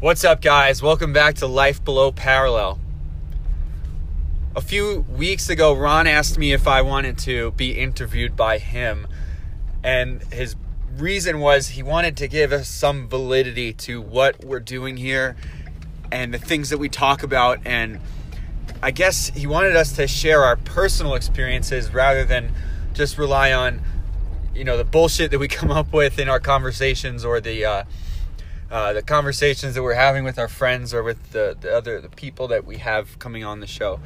What's 0.00 0.24
up, 0.24 0.40
guys? 0.40 0.82
Welcome 0.82 1.12
back 1.12 1.34
to 1.36 1.46
Life 1.46 1.84
Below 1.84 2.10
Parallel. 2.10 2.80
A 4.56 4.62
few 4.62 5.04
weeks 5.14 5.50
ago, 5.50 5.74
Ron 5.74 6.06
asked 6.06 6.38
me 6.38 6.54
if 6.54 6.66
I 6.66 6.80
wanted 6.80 7.18
to 7.18 7.50
be 7.50 7.72
interviewed 7.72 8.34
by 8.34 8.56
him, 8.56 9.06
and 9.84 10.22
his 10.32 10.56
reason 10.96 11.38
was 11.38 11.68
he 11.68 11.82
wanted 11.82 12.16
to 12.16 12.28
give 12.28 12.50
us 12.50 12.66
some 12.66 13.08
validity 13.08 13.74
to 13.74 14.00
what 14.00 14.42
we're 14.42 14.58
doing 14.58 14.96
here 14.96 15.36
and 16.10 16.32
the 16.32 16.38
things 16.38 16.70
that 16.70 16.78
we 16.78 16.88
talk 16.88 17.22
about. 17.22 17.58
And 17.66 18.00
I 18.82 18.92
guess 18.92 19.28
he 19.28 19.46
wanted 19.46 19.76
us 19.76 19.92
to 19.96 20.08
share 20.08 20.42
our 20.44 20.56
personal 20.56 21.14
experiences 21.14 21.92
rather 21.92 22.24
than 22.24 22.54
just 22.94 23.18
rely 23.18 23.52
on, 23.52 23.82
you 24.54 24.64
know, 24.64 24.78
the 24.78 24.84
bullshit 24.84 25.30
that 25.32 25.38
we 25.38 25.48
come 25.60 25.70
up 25.70 25.92
with 25.92 26.18
in 26.18 26.30
our 26.30 26.40
conversations 26.40 27.22
or 27.22 27.38
the, 27.38 27.66
uh, 27.66 27.84
uh, 28.70 28.92
the 28.92 29.02
conversations 29.02 29.74
that 29.74 29.82
we're 29.82 29.94
having 29.94 30.22
with 30.24 30.38
our 30.38 30.48
friends 30.48 30.94
or 30.94 31.02
with 31.02 31.32
the, 31.32 31.56
the 31.60 31.74
other 31.74 32.00
the 32.00 32.08
people 32.08 32.46
that 32.48 32.64
we 32.64 32.78
have 32.78 33.18
coming 33.18 33.44
on 33.44 33.60
the 33.60 33.66
show. 33.66 34.00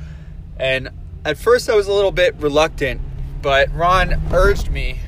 And 0.57 0.91
at 1.25 1.37
first, 1.37 1.69
I 1.69 1.75
was 1.75 1.87
a 1.87 1.93
little 1.93 2.13
bit 2.13 2.35
reluctant, 2.37 3.01
but 3.43 3.75
Ron 3.75 4.21
urged 4.33 4.71
me 4.71 5.01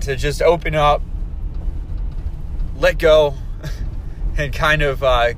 to 0.00 0.16
just 0.16 0.40
open 0.40 0.74
up, 0.74 1.02
let 2.76 2.98
go, 2.98 3.34
and 4.38 4.52
kind 4.52 4.82
of 4.82 5.02
uh, 5.02 5.34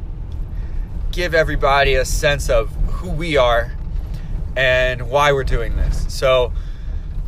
give 1.10 1.34
everybody 1.34 1.94
a 1.94 2.04
sense 2.04 2.48
of 2.48 2.70
who 2.86 3.10
we 3.10 3.36
are 3.36 3.72
and 4.56 5.08
why 5.08 5.32
we're 5.32 5.44
doing 5.44 5.76
this. 5.76 6.06
So 6.12 6.52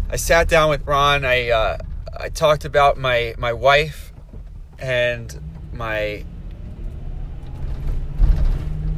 I 0.09 0.17
sat 0.17 0.49
down 0.49 0.71
with 0.71 0.87
Ron. 0.87 1.25
I 1.25 1.51
uh, 1.51 1.79
I 2.19 2.29
talked 2.29 2.65
about 2.65 2.99
my 2.99 3.35
my 3.39 3.53
wife 3.53 4.10
and 4.81 5.41
my 5.73 6.25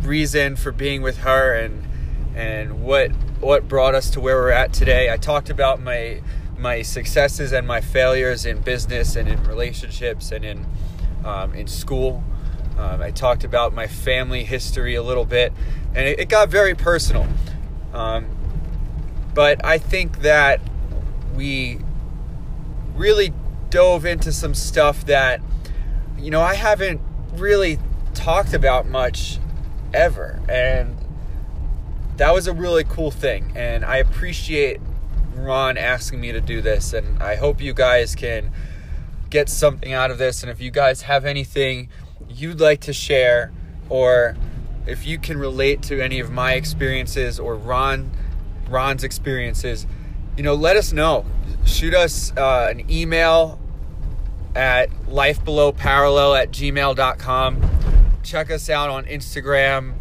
reason 0.02 0.56
for 0.56 0.72
being 0.72 1.02
with 1.02 1.18
her 1.18 1.54
and 1.54 1.84
and 2.34 2.82
what 2.82 3.10
what 3.40 3.68
brought 3.68 3.94
us 3.94 4.10
to 4.10 4.20
where 4.20 4.36
we're 4.36 4.50
at 4.50 4.72
today. 4.72 5.12
I 5.12 5.16
talked 5.16 5.50
about 5.50 5.80
my 5.80 6.20
my 6.56 6.82
successes 6.82 7.52
and 7.52 7.66
my 7.66 7.80
failures 7.80 8.46
in 8.46 8.60
business 8.60 9.16
and 9.16 9.28
in 9.28 9.42
relationships 9.44 10.30
and 10.30 10.44
in 10.44 10.66
um, 11.24 11.54
in 11.54 11.66
school. 11.66 12.22
Um, 12.78 13.02
I 13.02 13.10
talked 13.10 13.44
about 13.44 13.74
my 13.74 13.86
family 13.86 14.44
history 14.44 14.94
a 14.94 15.02
little 15.02 15.24
bit, 15.24 15.52
and 15.94 16.08
it, 16.08 16.20
it 16.20 16.28
got 16.28 16.48
very 16.48 16.74
personal. 16.74 17.26
Um, 17.92 18.26
but 19.34 19.64
I 19.64 19.78
think 19.78 20.22
that 20.22 20.60
we 21.34 21.80
really 22.94 23.32
dove 23.70 24.04
into 24.04 24.32
some 24.32 24.54
stuff 24.54 25.06
that 25.06 25.40
you 26.22 26.30
know, 26.30 26.40
I 26.40 26.54
haven't 26.54 27.00
really 27.34 27.78
talked 28.14 28.54
about 28.54 28.88
much 28.88 29.38
ever. 29.92 30.40
And 30.48 30.96
that 32.16 32.32
was 32.32 32.46
a 32.46 32.52
really 32.52 32.84
cool 32.84 33.10
thing. 33.10 33.52
And 33.56 33.84
I 33.84 33.96
appreciate 33.96 34.80
Ron 35.34 35.76
asking 35.76 36.20
me 36.20 36.30
to 36.32 36.40
do 36.40 36.60
this. 36.60 36.92
And 36.92 37.20
I 37.22 37.36
hope 37.36 37.60
you 37.60 37.74
guys 37.74 38.14
can 38.14 38.52
get 39.30 39.48
something 39.48 39.92
out 39.92 40.10
of 40.10 40.18
this. 40.18 40.42
And 40.42 40.50
if 40.50 40.60
you 40.60 40.70
guys 40.70 41.02
have 41.02 41.24
anything 41.24 41.88
you'd 42.28 42.60
like 42.60 42.80
to 42.82 42.92
share, 42.92 43.52
or 43.88 44.36
if 44.86 45.06
you 45.06 45.18
can 45.18 45.38
relate 45.38 45.82
to 45.82 46.00
any 46.00 46.20
of 46.20 46.30
my 46.30 46.54
experiences 46.54 47.38
or 47.38 47.56
Ron 47.56 48.10
Ron's 48.68 49.04
experiences, 49.04 49.86
you 50.36 50.42
know, 50.42 50.54
let 50.54 50.76
us 50.76 50.92
know. 50.92 51.26
Shoot 51.66 51.94
us 51.94 52.32
uh, 52.36 52.68
an 52.70 52.90
email 52.90 53.58
at 54.54 54.90
lifebelowparallel 55.06 56.40
at 56.40 56.50
gmail.com. 56.50 57.70
Check 58.22 58.50
us 58.50 58.70
out 58.70 58.90
on 58.90 59.04
Instagram. 59.06 59.94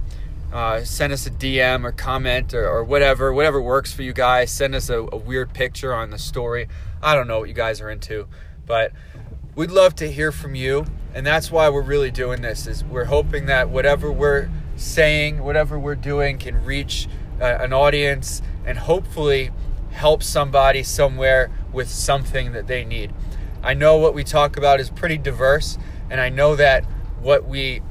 Uh, 0.51 0.83
send 0.83 1.13
us 1.13 1.25
a 1.25 1.31
DM 1.31 1.85
or 1.85 1.93
comment 1.93 2.53
or, 2.53 2.67
or, 2.67 2.83
whatever, 2.83 3.31
whatever 3.31 3.61
works 3.61 3.93
for 3.93 4.01
you 4.01 4.11
guys. 4.11 4.51
Send 4.51 4.75
us 4.75 4.89
a, 4.89 5.07
a 5.11 5.15
weird 5.15 5.53
picture 5.53 5.93
on 5.93 6.09
the 6.09 6.17
story. 6.17 6.67
I 7.01 7.15
don't 7.15 7.27
know 7.27 7.39
what 7.39 7.47
you 7.47 7.55
guys 7.55 7.79
are 7.79 7.89
into, 7.89 8.27
but 8.65 8.91
we'd 9.55 9.71
love 9.71 9.95
to 9.95 10.11
hear 10.11 10.31
from 10.31 10.55
you. 10.55 10.85
And 11.13 11.25
that's 11.25 11.51
why 11.51 11.69
we're 11.69 11.81
really 11.81 12.11
doing 12.11 12.41
this 12.41 12.67
is 12.67 12.83
we're 12.83 13.05
hoping 13.05 13.45
that 13.45 13.69
whatever 13.69 14.11
we're 14.11 14.49
saying, 14.75 15.43
whatever 15.43 15.79
we're 15.79 15.95
doing 15.95 16.37
can 16.37 16.63
reach 16.65 17.07
uh, 17.39 17.45
an 17.45 17.71
audience 17.71 18.41
and 18.65 18.77
hopefully 18.77 19.51
help 19.91 20.23
somebody 20.23 20.83
somewhere 20.83 21.49
with 21.71 21.89
something 21.89 22.51
that 22.53 22.67
they 22.67 22.83
need. 22.83 23.13
I 23.63 23.73
know 23.73 23.97
what 23.97 24.13
we 24.13 24.23
talk 24.23 24.57
about 24.57 24.79
is 24.79 24.89
pretty 24.89 25.17
diverse, 25.17 25.77
and 26.09 26.19
I 26.19 26.29
know 26.29 26.55
that 26.55 26.85
what 27.19 27.45
we 27.45 27.81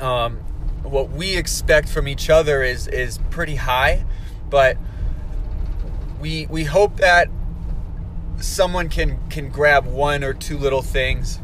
um, 0.00 0.36
what 0.82 1.10
we 1.10 1.36
expect 1.36 1.88
from 1.88 2.08
each 2.08 2.30
other 2.30 2.62
is 2.62 2.86
is 2.86 3.18
pretty 3.30 3.56
high, 3.56 4.04
but 4.48 4.76
we 6.20 6.46
we 6.46 6.64
hope 6.64 6.98
that 6.98 7.28
someone 8.38 8.88
can 8.88 9.18
can 9.28 9.50
grab 9.50 9.86
one 9.86 10.22
or 10.22 10.32
two 10.32 10.56
little 10.56 10.82
things 10.82 11.40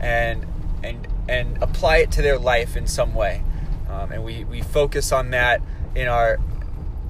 and 0.00 0.44
and 0.82 1.06
and 1.28 1.62
apply 1.62 1.98
it 1.98 2.10
to 2.12 2.22
their 2.22 2.38
life 2.38 2.76
in 2.76 2.86
some 2.86 3.14
way, 3.14 3.42
um, 3.88 4.10
and 4.12 4.24
we 4.24 4.44
we 4.44 4.62
focus 4.62 5.12
on 5.12 5.30
that 5.30 5.62
in 5.94 6.08
our 6.08 6.38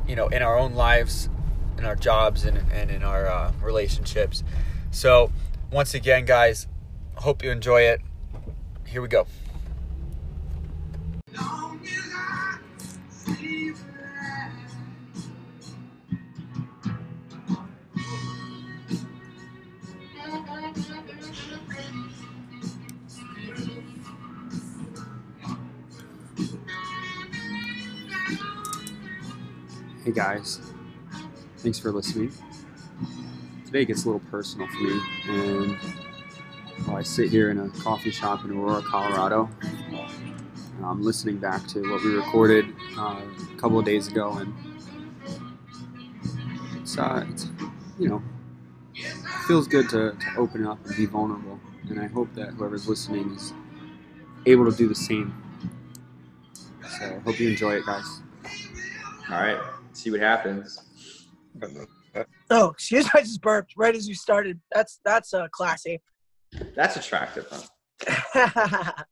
you 0.06 0.14
know 0.14 0.28
in 0.28 0.42
our 0.42 0.58
own 0.58 0.74
lives, 0.74 1.30
in 1.78 1.84
our 1.84 1.96
jobs, 1.96 2.44
and 2.44 2.58
and 2.70 2.90
in 2.90 3.02
our 3.02 3.26
uh, 3.26 3.52
relationships. 3.62 4.44
So 4.90 5.32
once 5.74 5.92
again, 5.92 6.24
guys, 6.24 6.68
hope 7.16 7.42
you 7.42 7.50
enjoy 7.50 7.80
it. 7.82 8.00
Here 8.86 9.02
we 9.02 9.08
go. 9.08 9.26
Hey 30.04 30.12
guys, 30.12 30.60
thanks 31.56 31.80
for 31.80 31.90
listening 31.90 32.30
today 33.74 33.84
gets 33.84 34.04
a 34.04 34.06
little 34.06 34.22
personal 34.30 34.68
for 34.68 34.82
me. 34.84 35.00
And 35.26 35.76
while 36.84 36.96
I 36.96 37.02
sit 37.02 37.28
here 37.28 37.50
in 37.50 37.58
a 37.58 37.68
coffee 37.70 38.12
shop 38.12 38.44
in 38.44 38.52
Aurora, 38.52 38.82
Colorado, 38.82 39.50
I'm 40.84 41.02
listening 41.02 41.38
back 41.38 41.66
to 41.68 41.80
what 41.90 42.04
we 42.04 42.14
recorded 42.14 42.66
uh, 42.96 43.20
a 43.20 43.56
couple 43.56 43.80
of 43.80 43.84
days 43.84 44.06
ago, 44.06 44.34
and 44.34 44.54
it's, 46.76 46.96
uh, 46.96 47.26
it's 47.28 47.48
you 47.98 48.08
know, 48.08 48.22
feels 49.48 49.66
good 49.66 49.88
to, 49.88 50.12
to 50.12 50.26
open 50.36 50.64
up 50.64 50.78
and 50.86 50.96
be 50.96 51.06
vulnerable. 51.06 51.58
And 51.88 51.98
I 51.98 52.06
hope 52.06 52.32
that 52.34 52.50
whoever's 52.50 52.88
listening 52.88 53.34
is 53.34 53.52
able 54.46 54.70
to 54.70 54.76
do 54.76 54.86
the 54.86 54.94
same. 54.94 55.34
So 56.96 57.06
I 57.06 57.18
hope 57.24 57.40
you 57.40 57.48
enjoy 57.50 57.74
it, 57.74 57.86
guys. 57.86 58.22
All 59.28 59.42
right, 59.42 59.58
see 59.94 60.12
what 60.12 60.20
happens. 60.20 60.80
Oh, 62.50 62.70
excuse 62.70 63.04
me, 63.14 63.20
I 63.20 63.20
just 63.20 63.40
burped 63.40 63.74
right 63.76 63.94
as 63.94 64.08
you 64.08 64.14
started. 64.14 64.60
That's 64.72 65.00
that's 65.04 65.34
uh, 65.34 65.48
classy. 65.48 66.00
That's 66.74 66.96
attractive, 66.96 67.46
huh? 68.04 68.92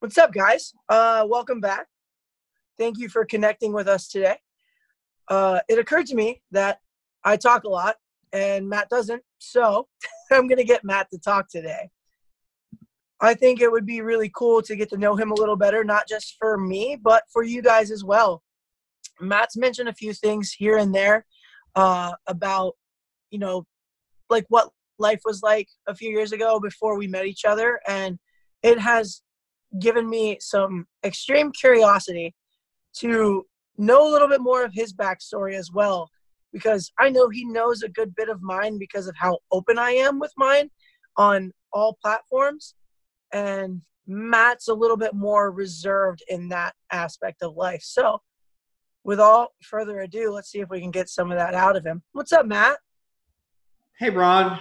What's 0.00 0.16
up, 0.18 0.32
guys? 0.32 0.72
Uh, 0.88 1.26
welcome 1.28 1.60
back. 1.60 1.86
Thank 2.78 2.98
you 2.98 3.08
for 3.08 3.24
connecting 3.24 3.72
with 3.72 3.88
us 3.88 4.08
today. 4.08 4.36
Uh, 5.28 5.60
it 5.68 5.78
occurred 5.78 6.06
to 6.06 6.14
me 6.14 6.40
that 6.52 6.78
I 7.24 7.36
talk 7.36 7.64
a 7.64 7.68
lot 7.68 7.96
and 8.32 8.68
Matt 8.68 8.88
doesn't, 8.88 9.22
so 9.38 9.88
I'm 10.32 10.46
going 10.46 10.58
to 10.58 10.64
get 10.64 10.84
Matt 10.84 11.10
to 11.10 11.18
talk 11.18 11.48
today. 11.50 11.90
I 13.20 13.34
think 13.34 13.60
it 13.60 13.70
would 13.70 13.84
be 13.84 14.00
really 14.00 14.30
cool 14.34 14.62
to 14.62 14.76
get 14.76 14.88
to 14.90 14.96
know 14.96 15.14
him 15.14 15.30
a 15.30 15.34
little 15.34 15.56
better, 15.56 15.84
not 15.84 16.08
just 16.08 16.36
for 16.38 16.56
me, 16.56 16.96
but 17.00 17.24
for 17.30 17.42
you 17.42 17.60
guys 17.60 17.90
as 17.90 18.02
well. 18.02 18.42
Matt's 19.20 19.56
mentioned 19.58 19.90
a 19.90 19.94
few 19.94 20.14
things 20.14 20.52
here 20.52 20.78
and 20.78 20.94
there 20.94 21.26
uh, 21.74 22.12
about, 22.26 22.74
you 23.30 23.38
know, 23.38 23.66
like 24.28 24.44
what 24.48 24.70
life 24.98 25.20
was 25.24 25.42
like 25.42 25.68
a 25.86 25.94
few 25.94 26.10
years 26.10 26.32
ago 26.32 26.60
before 26.60 26.96
we 26.96 27.06
met 27.06 27.26
each 27.26 27.44
other. 27.44 27.80
And 27.86 28.18
it 28.62 28.78
has 28.78 29.22
given 29.78 30.08
me 30.08 30.38
some 30.40 30.86
extreme 31.04 31.52
curiosity 31.52 32.34
to 32.98 33.46
know 33.78 34.06
a 34.06 34.10
little 34.10 34.28
bit 34.28 34.40
more 34.40 34.64
of 34.64 34.72
his 34.74 34.92
backstory 34.92 35.54
as 35.54 35.70
well 35.72 36.10
because 36.52 36.92
I 36.98 37.10
know 37.10 37.28
he 37.28 37.44
knows 37.44 37.82
a 37.82 37.88
good 37.88 38.14
bit 38.14 38.28
of 38.28 38.42
mine 38.42 38.78
because 38.78 39.06
of 39.06 39.14
how 39.16 39.38
open 39.52 39.78
I 39.78 39.92
am 39.92 40.18
with 40.18 40.32
mine 40.36 40.70
on 41.16 41.52
all 41.72 41.98
platforms. 42.02 42.74
And 43.32 43.82
Matt's 44.06 44.68
a 44.68 44.74
little 44.74 44.96
bit 44.96 45.14
more 45.14 45.52
reserved 45.52 46.22
in 46.28 46.48
that 46.48 46.74
aspect 46.90 47.42
of 47.42 47.56
life. 47.56 47.82
So 47.82 48.20
with 49.04 49.20
all 49.20 49.48
further 49.62 50.00
ado, 50.00 50.30
let's 50.30 50.50
see 50.50 50.60
if 50.60 50.68
we 50.68 50.80
can 50.80 50.90
get 50.90 51.08
some 51.08 51.30
of 51.30 51.38
that 51.38 51.54
out 51.54 51.76
of 51.76 51.84
him. 51.84 52.02
What's 52.12 52.32
up, 52.32 52.46
Matt? 52.46 52.78
Hey, 53.98 54.10
Ron. 54.10 54.58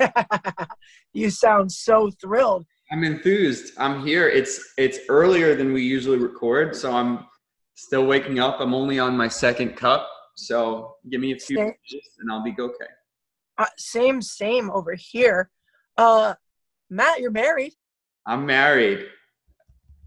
you 1.12 1.30
sound 1.30 1.70
so 1.72 2.10
thrilled. 2.20 2.66
I'm 2.92 3.02
enthused. 3.02 3.72
I'm 3.78 4.06
here. 4.06 4.28
It's 4.28 4.74
it's 4.78 4.98
earlier 5.08 5.54
than 5.54 5.72
we 5.72 5.82
usually 5.82 6.18
record, 6.18 6.76
so 6.76 6.92
I'm 6.92 7.26
still 7.74 8.06
waking 8.06 8.38
up. 8.38 8.60
I'm 8.60 8.74
only 8.74 8.98
on 8.98 9.16
my 9.16 9.26
second 9.26 9.76
cup, 9.76 10.08
so 10.36 10.94
give 11.10 11.20
me 11.20 11.32
a 11.32 11.38
few 11.38 11.56
Same. 11.56 11.72
and 12.20 12.30
I'll 12.30 12.44
be 12.44 12.54
okay. 12.58 12.86
Uh, 13.58 13.66
same, 13.76 14.20
same 14.22 14.70
over 14.70 14.94
here. 14.94 15.50
Uh, 15.96 16.34
Matt, 16.90 17.20
you're 17.20 17.30
married 17.30 17.72
I'm 18.26 18.44
married. 18.44 19.06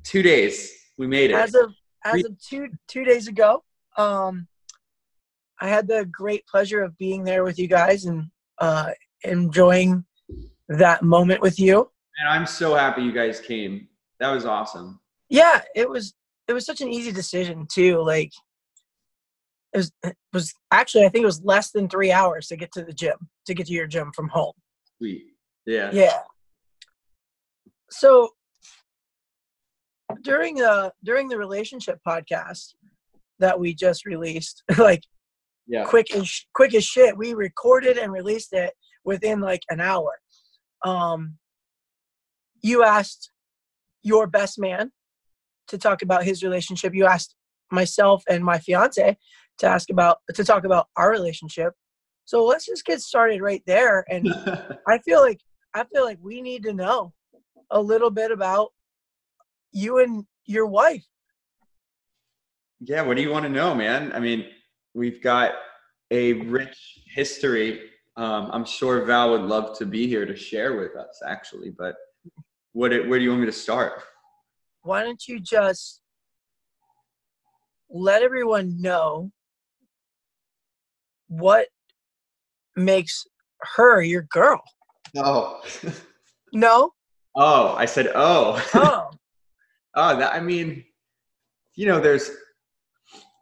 Two 0.04 0.22
days. 0.22 0.74
We 0.98 1.08
made 1.08 1.32
it. 1.32 1.36
as 1.36 1.56
of 1.56 1.74
as 2.04 2.26
of 2.26 2.38
two 2.42 2.68
two 2.88 3.06
days 3.06 3.30
ago. 3.30 3.64
Um, 4.00 4.48
I 5.60 5.68
had 5.68 5.88
the 5.88 6.06
great 6.10 6.48
pleasure 6.48 6.82
of 6.82 6.98
being 6.98 7.26
there 7.26 7.44
with 7.44 7.60
you 7.60 7.68
guys 7.68 8.06
and 8.06 8.28
uh, 8.60 8.92
enjoying 9.24 10.06
that 10.70 11.04
moment 11.04 11.42
with 11.42 11.60
you. 11.60 11.90
and 12.20 12.30
I'm 12.30 12.46
so 12.46 12.76
happy 12.76 13.02
you 13.02 13.12
guys 13.12 13.42
came. 13.42 13.90
That 14.22 14.32
was 14.32 14.46
awesome. 14.46 15.02
Yeah, 15.28 15.62
it 15.76 15.90
was 15.90 16.14
it 16.48 16.54
was 16.54 16.66
such 16.66 16.82
an 16.82 16.88
easy 16.88 17.12
decision 17.12 17.68
too. 17.70 18.02
Like 18.02 18.32
it 19.74 19.78
was 19.78 19.92
it 20.04 20.16
was 20.32 20.54
actually 20.72 21.06
I 21.06 21.10
think 21.10 21.24
it 21.24 21.28
was 21.28 21.44
less 21.44 21.72
than 21.72 21.90
three 21.90 22.12
hours 22.12 22.48
to 22.48 22.56
get 22.56 22.72
to 22.74 22.84
the 22.84 22.94
gym 22.94 23.18
to 23.48 23.54
get 23.54 23.68
to 23.68 23.74
your 23.74 23.88
gym 23.88 24.12
from 24.16 24.30
home. 24.30 24.54
Sweet. 24.98 25.26
Yeah. 25.66 25.90
Yeah. 25.92 26.20
So 27.90 28.30
during 30.22 30.56
the 30.56 30.94
during 31.04 31.28
the 31.28 31.38
relationship 31.38 32.00
podcast 32.08 32.74
that 33.40 33.60
we 33.60 33.74
just 33.74 34.06
released, 34.06 34.64
like 34.78 35.04
Yeah. 35.68 35.86
quick 35.86 36.14
as 36.16 36.28
sh- 36.28 36.44
quick 36.54 36.74
as 36.76 36.84
shit, 36.84 37.18
we 37.18 37.34
recorded 37.34 37.98
and 37.98 38.12
released 38.12 38.54
it 38.54 38.74
within 39.04 39.40
like 39.40 39.62
an 39.70 39.80
hour. 39.80 40.20
Um, 40.86 41.38
you 42.62 42.84
asked 42.84 43.32
your 44.04 44.28
best 44.28 44.60
man 44.60 44.92
to 45.68 45.78
talk 45.78 46.02
about 46.02 46.24
his 46.24 46.44
relationship. 46.44 46.94
You 46.94 47.06
asked 47.06 47.36
myself 47.72 48.24
and 48.30 48.44
my 48.44 48.60
fiance 48.60 49.18
to 49.60 49.68
ask 49.68 49.90
about 49.90 50.18
to 50.34 50.44
talk 50.44 50.64
about 50.66 50.88
our 50.98 51.12
relationship. 51.12 51.74
So 52.26 52.46
let's 52.46 52.66
just 52.66 52.86
get 52.86 53.02
started 53.02 53.42
right 53.42 53.64
there 53.66 54.06
and 54.10 54.28
I 54.88 54.98
feel 55.00 55.22
like 55.22 55.40
I 55.74 55.84
feel 55.84 56.04
like 56.04 56.18
we 56.22 56.42
need 56.42 56.64
to 56.64 56.74
know 56.74 57.14
a 57.72 57.80
little 57.82 58.10
bit 58.10 58.32
about 58.32 58.70
you 59.72 60.00
and 60.00 60.26
your 60.46 60.66
wife. 60.66 61.06
Yeah. 62.82 63.02
What 63.02 63.18
do 63.18 63.24
you 63.24 63.32
want 63.32 63.44
to 63.44 63.50
know, 63.50 63.74
man? 63.76 64.12
I 64.14 64.20
mean, 64.20 64.46
we've 64.94 65.22
got 65.22 65.54
a 66.12 66.34
rich 66.34 67.02
history. 67.14 67.90
Um, 68.18 68.50
I'm 68.52 68.66
sure 68.66 69.06
Val 69.06 69.32
would 69.32 69.42
love 69.42 69.78
to 69.80 69.86
be 69.86 70.08
here 70.08 70.26
to 70.26 70.36
share 70.36 70.78
with 70.78 70.96
us, 70.96 71.22
actually. 71.26 71.72
But 71.72 71.96
what? 72.74 72.92
Where 72.92 73.20
do 73.20 73.24
you 73.24 73.30
want 73.30 73.42
me 73.42 73.48
to 73.48 73.52
start? 73.52 74.04
Why 74.82 75.04
don't 75.04 75.28
you 75.28 75.40
just 75.40 76.02
let 77.90 78.22
everyone 78.22 78.82
know 78.82 79.32
what 81.28 81.68
makes 82.76 83.26
her 83.76 84.02
your 84.02 84.24
girl? 84.24 84.62
Oh. 85.16 85.62
No? 86.52 86.94
oh, 87.36 87.76
I 87.76 87.86
said, 87.86 88.12
oh. 88.16 88.64
Oh. 88.74 89.10
Oh, 89.96 90.18
that 90.18 90.34
I 90.34 90.40
mean, 90.40 90.86
you 91.76 91.88
know, 91.88 92.00
there's 92.00 92.30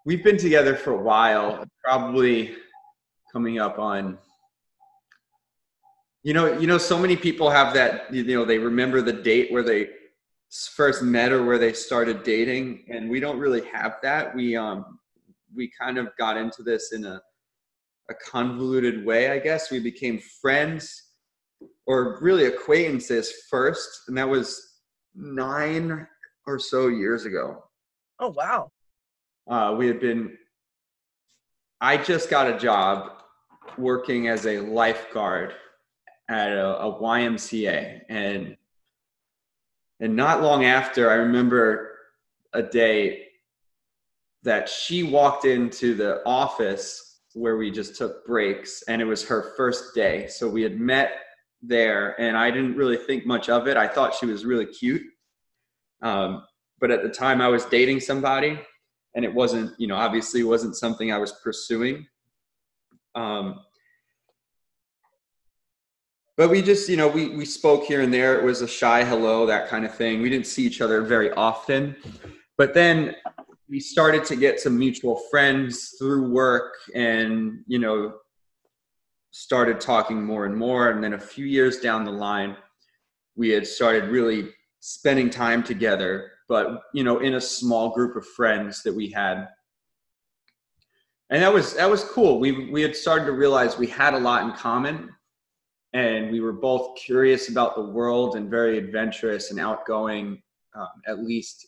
we've 0.07 0.23
been 0.23 0.37
together 0.37 0.73
for 0.73 0.91
a 0.93 0.97
while, 0.97 1.65
probably 1.83 2.55
coming 3.33 3.59
up 3.59 3.77
on 3.77 4.17
you 6.23 6.33
know, 6.33 6.59
you 6.59 6.67
know, 6.67 6.77
so 6.77 6.97
many 6.97 7.15
people 7.15 7.49
have 7.49 7.73
that, 7.73 8.13
you 8.13 8.23
know, 8.23 8.43
they 8.43 8.57
remember 8.57 9.01
the 9.01 9.13
date 9.13 9.49
where 9.49 9.63
they 9.63 9.87
first 10.75 11.01
met 11.01 11.31
or 11.31 11.45
where 11.45 11.57
they 11.57 11.71
started 11.71 12.23
dating, 12.23 12.83
and 12.89 13.09
we 13.09 13.21
don't 13.21 13.39
really 13.39 13.63
have 13.67 13.97
that. 14.01 14.35
We 14.35 14.55
um 14.55 14.99
we 15.55 15.71
kind 15.79 15.97
of 15.97 16.07
got 16.17 16.35
into 16.35 16.63
this 16.63 16.91
in 16.93 17.05
a 17.05 17.21
a 18.09 18.13
convoluted 18.15 19.05
way, 19.05 19.31
I 19.31 19.39
guess. 19.39 19.71
We 19.71 19.79
became 19.79 20.19
friends 20.41 21.03
or 21.85 22.17
really 22.21 22.45
acquaintances 22.45 23.31
first, 23.49 23.89
and 24.07 24.17
that 24.17 24.27
was 24.27 24.79
nine 25.15 26.07
or 26.45 26.59
so 26.59 26.87
years 26.87 27.25
ago. 27.25 27.63
Oh 28.19 28.29
wow. 28.29 28.71
Uh, 29.47 29.75
we 29.77 29.87
had 29.87 29.99
been, 29.99 30.37
I 31.79 31.97
just 31.97 32.29
got 32.29 32.51
a 32.53 32.57
job 32.57 33.21
working 33.77 34.27
as 34.27 34.45
a 34.45 34.59
lifeguard 34.59 35.53
at 36.29 36.51
a, 36.51 36.79
a 36.79 36.99
YMCA. 36.99 38.01
And, 38.09 38.57
and 39.99 40.15
not 40.15 40.41
long 40.41 40.65
after, 40.65 41.09
I 41.09 41.15
remember 41.15 41.97
a 42.53 42.61
day 42.61 43.27
that 44.43 44.67
she 44.67 45.03
walked 45.03 45.45
into 45.45 45.95
the 45.95 46.21
office 46.25 47.19
where 47.33 47.57
we 47.57 47.71
just 47.71 47.95
took 47.95 48.25
breaks, 48.25 48.83
and 48.87 49.01
it 49.01 49.05
was 49.05 49.23
her 49.25 49.53
first 49.55 49.93
day. 49.93 50.27
So 50.27 50.49
we 50.49 50.63
had 50.63 50.79
met 50.79 51.11
there, 51.61 52.19
and 52.19 52.35
I 52.35 52.51
didn't 52.51 52.75
really 52.75 52.97
think 52.97 53.25
much 53.25 53.47
of 53.47 53.67
it. 53.67 53.77
I 53.77 53.87
thought 53.87 54.15
she 54.15 54.25
was 54.25 54.45
really 54.45 54.65
cute. 54.65 55.03
Um, 56.01 56.43
but 56.79 56.91
at 56.91 57.03
the 57.03 57.09
time 57.09 57.41
I 57.41 57.47
was 57.47 57.65
dating 57.65 57.99
somebody 58.01 58.59
and 59.15 59.25
it 59.25 59.33
wasn't, 59.33 59.73
you 59.79 59.87
know, 59.87 59.95
obviously 59.95 60.43
wasn't 60.43 60.75
something 60.75 61.11
I 61.11 61.17
was 61.17 61.31
pursuing. 61.43 62.07
Um, 63.15 63.61
but 66.37 66.51
we 66.51 66.61
just, 66.61 66.87
you 66.87 66.97
know, 66.97 67.07
we, 67.07 67.29
we 67.29 67.45
spoke 67.45 67.85
here 67.85 68.01
and 68.01 68.13
there. 68.13 68.37
It 68.37 68.43
was 68.43 68.61
a 68.61 68.67
shy 68.67 69.03
hello, 69.03 69.47
that 69.47 69.69
kind 69.69 69.85
of 69.85 69.95
thing. 69.95 70.21
We 70.21 70.29
didn't 70.29 70.45
see 70.45 70.63
each 70.63 70.81
other 70.81 71.01
very 71.01 71.31
often. 71.31 71.95
But 72.59 72.75
then 72.75 73.15
we 73.67 73.79
started 73.79 74.23
to 74.25 74.35
get 74.35 74.59
some 74.59 74.77
mutual 74.77 75.15
friends 75.31 75.95
through 75.97 76.31
work 76.31 76.75
and, 76.93 77.63
you 77.65 77.79
know, 77.79 78.13
started 79.31 79.79
talking 79.79 80.23
more 80.23 80.45
and 80.45 80.55
more. 80.55 80.89
And 80.89 81.03
then 81.03 81.13
a 81.13 81.19
few 81.19 81.45
years 81.45 81.79
down 81.79 82.05
the 82.05 82.11
line, 82.11 82.55
we 83.35 83.49
had 83.49 83.65
started 83.65 84.09
really 84.09 84.49
spending 84.79 85.29
time 85.29 85.63
together 85.63 86.31
but 86.47 86.83
you 86.93 87.03
know 87.03 87.19
in 87.19 87.35
a 87.35 87.41
small 87.41 87.89
group 87.89 88.15
of 88.15 88.25
friends 88.25 88.83
that 88.83 88.93
we 88.93 89.09
had. 89.09 89.47
And 91.29 91.43
that 91.43 91.53
was 91.53 91.73
that 91.75 91.89
was 91.89 92.03
cool. 92.03 92.39
We 92.39 92.69
we 92.69 92.81
had 92.81 92.95
started 92.95 93.25
to 93.25 93.33
realize 93.33 93.77
we 93.77 93.87
had 93.87 94.13
a 94.13 94.19
lot 94.19 94.43
in 94.43 94.53
common 94.53 95.09
and 95.93 96.31
we 96.31 96.39
were 96.39 96.53
both 96.53 96.97
curious 96.97 97.49
about 97.49 97.75
the 97.75 97.83
world 97.83 98.35
and 98.35 98.49
very 98.49 98.77
adventurous 98.77 99.51
and 99.51 99.59
outgoing 99.59 100.41
um, 100.75 100.87
at 101.07 101.23
least 101.23 101.67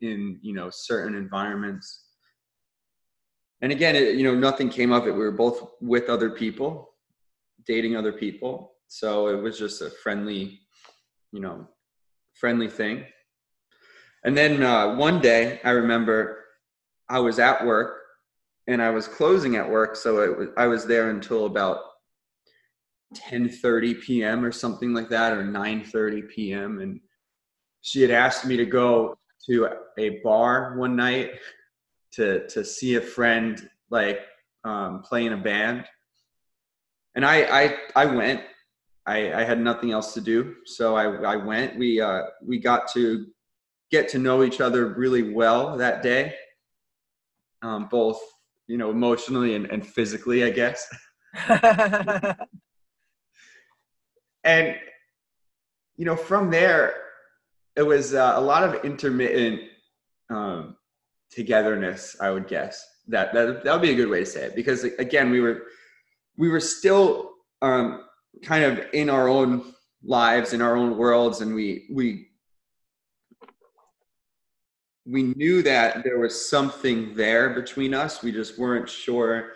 in 0.00 0.38
you 0.42 0.52
know 0.52 0.68
certain 0.70 1.14
environments. 1.14 2.06
And 3.60 3.72
again 3.72 3.96
it, 3.96 4.16
you 4.16 4.24
know 4.24 4.34
nothing 4.34 4.68
came 4.68 4.92
of 4.92 5.06
it. 5.06 5.12
We 5.12 5.20
were 5.20 5.30
both 5.30 5.70
with 5.80 6.08
other 6.08 6.30
people 6.30 6.90
dating 7.66 7.96
other 7.96 8.12
people. 8.12 8.72
So 8.88 9.28
it 9.28 9.40
was 9.40 9.58
just 9.58 9.80
a 9.80 9.88
friendly 9.88 10.60
you 11.32 11.40
know 11.40 11.66
friendly 12.34 12.68
thing 12.68 13.04
and 14.24 14.36
then 14.36 14.62
uh, 14.62 14.94
one 14.94 15.20
day 15.20 15.60
i 15.64 15.70
remember 15.70 16.44
i 17.08 17.18
was 17.18 17.38
at 17.38 17.64
work 17.64 17.98
and 18.66 18.80
i 18.82 18.90
was 18.90 19.08
closing 19.08 19.56
at 19.56 19.68
work 19.68 19.96
so 19.96 20.20
it 20.20 20.36
was, 20.36 20.48
i 20.56 20.66
was 20.66 20.86
there 20.86 21.10
until 21.10 21.46
about 21.46 21.78
10:30 23.14 24.00
p.m. 24.00 24.42
or 24.42 24.50
something 24.50 24.94
like 24.94 25.10
that 25.10 25.36
or 25.36 25.44
9:30 25.44 26.28
p.m. 26.30 26.80
and 26.80 26.98
she 27.82 28.00
had 28.00 28.10
asked 28.10 28.46
me 28.46 28.56
to 28.56 28.64
go 28.64 29.18
to 29.46 29.68
a 29.98 30.20
bar 30.24 30.78
one 30.78 30.96
night 30.96 31.32
to 32.12 32.46
to 32.48 32.64
see 32.64 32.94
a 32.94 33.00
friend 33.00 33.68
like 33.90 34.20
um, 34.64 35.02
a 35.12 35.36
band 35.36 35.84
and 37.14 37.26
I 37.26 37.64
I 37.64 37.76
I 37.94 38.06
went 38.06 38.40
I, 39.06 39.32
I 39.32 39.44
had 39.44 39.60
nothing 39.60 39.90
else 39.90 40.14
to 40.14 40.20
do, 40.20 40.54
so 40.64 40.94
I, 40.94 41.32
I 41.32 41.36
went. 41.36 41.76
We 41.76 42.00
uh, 42.00 42.22
we 42.44 42.58
got 42.58 42.90
to 42.92 43.26
get 43.92 44.08
to 44.08 44.18
know 44.18 44.42
each 44.42 44.60
other 44.60 44.86
really 44.86 45.32
well 45.32 45.76
that 45.76 46.02
day, 46.02 46.34
um, 47.62 47.86
both 47.88 48.20
you 48.66 48.78
know 48.78 48.90
emotionally 48.90 49.54
and, 49.54 49.66
and 49.66 49.86
physically, 49.86 50.42
I 50.42 50.50
guess. 50.50 50.88
And 54.44 54.76
you 55.96 56.04
know, 56.04 56.16
from 56.16 56.50
there, 56.50 56.94
it 57.76 57.82
was 57.82 58.14
uh, 58.14 58.32
a 58.36 58.40
lot 58.40 58.62
of 58.64 58.84
intermittent 58.84 59.60
um, 60.30 60.76
togetherness. 61.30 62.16
I 62.20 62.30
would 62.30 62.48
guess 62.48 62.84
that 63.08 63.32
that 63.34 63.64
that 63.64 63.72
would 63.72 63.82
be 63.82 63.90
a 63.90 63.94
good 63.94 64.08
way 64.08 64.20
to 64.20 64.26
say 64.26 64.44
it 64.46 64.56
because 64.56 64.84
again, 64.84 65.30
we 65.30 65.40
were 65.40 65.62
we 66.36 66.48
were 66.48 66.60
still 66.60 67.30
um, 67.60 68.04
kind 68.42 68.64
of 68.64 68.80
in 68.92 69.08
our 69.10 69.28
own 69.28 69.72
lives, 70.02 70.52
in 70.52 70.62
our 70.62 70.76
own 70.76 70.96
worlds, 70.96 71.40
and 71.40 71.54
we 71.54 71.86
we 71.92 72.28
we 75.04 75.22
knew 75.22 75.62
that 75.62 76.04
there 76.04 76.18
was 76.18 76.48
something 76.48 77.14
there 77.14 77.50
between 77.50 77.92
us. 77.94 78.22
We 78.22 78.32
just 78.32 78.58
weren't 78.58 78.88
sure 78.88 79.52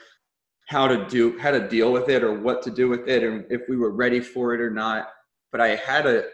how 0.68 0.88
to 0.88 1.06
do 1.06 1.38
how 1.38 1.52
to 1.52 1.68
deal 1.68 1.92
with 1.92 2.08
it 2.08 2.24
or 2.24 2.40
what 2.40 2.62
to 2.62 2.70
do 2.70 2.88
with 2.88 3.08
it 3.08 3.22
and 3.22 3.44
if 3.50 3.62
we 3.68 3.76
were 3.76 3.92
ready 3.92 4.20
for 4.20 4.54
it 4.54 4.60
or 4.60 4.70
not. 4.70 5.10
But 5.52 5.60
I 5.60 5.76
had 5.76 6.06
a 6.06 6.24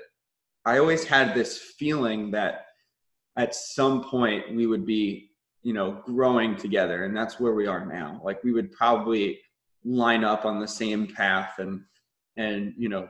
I 0.64 0.78
always 0.78 1.04
had 1.04 1.34
this 1.34 1.58
feeling 1.58 2.30
that 2.30 2.66
at 3.36 3.54
some 3.54 4.04
point 4.04 4.54
we 4.54 4.66
would 4.66 4.86
be, 4.86 5.30
you 5.62 5.72
know, 5.72 6.02
growing 6.04 6.56
together. 6.56 7.04
And 7.04 7.16
that's 7.16 7.40
where 7.40 7.54
we 7.54 7.66
are 7.66 7.84
now. 7.84 8.20
Like 8.24 8.42
we 8.44 8.52
would 8.52 8.72
probably 8.72 9.40
line 9.84 10.24
up 10.24 10.44
on 10.44 10.60
the 10.60 10.68
same 10.68 11.06
path 11.06 11.58
and, 11.58 11.82
and, 12.36 12.74
you 12.76 12.88
know, 12.88 13.08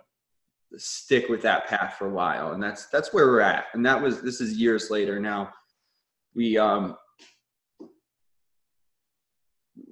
stick 0.76 1.28
with 1.28 1.42
that 1.42 1.66
path 1.66 1.97
for 1.99 2.06
a 2.06 2.12
while. 2.12 2.52
And 2.52 2.62
that's, 2.62 2.87
that's 2.87 3.12
where 3.12 3.26
we're 3.26 3.40
at. 3.40 3.66
And 3.75 3.85
that 3.85 4.00
was, 4.00 4.23
this 4.23 4.40
is 4.40 4.54
years 4.54 4.90
later 4.90 5.21
now. 5.21 5.52
We, 6.35 6.59
um, 6.59 6.97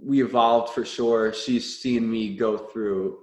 we 0.02 0.22
evolved 0.22 0.72
for 0.72 0.84
sure. 0.84 1.32
She's 1.32 1.80
seen 1.80 2.10
me 2.10 2.36
go 2.36 2.56
through 2.56 3.18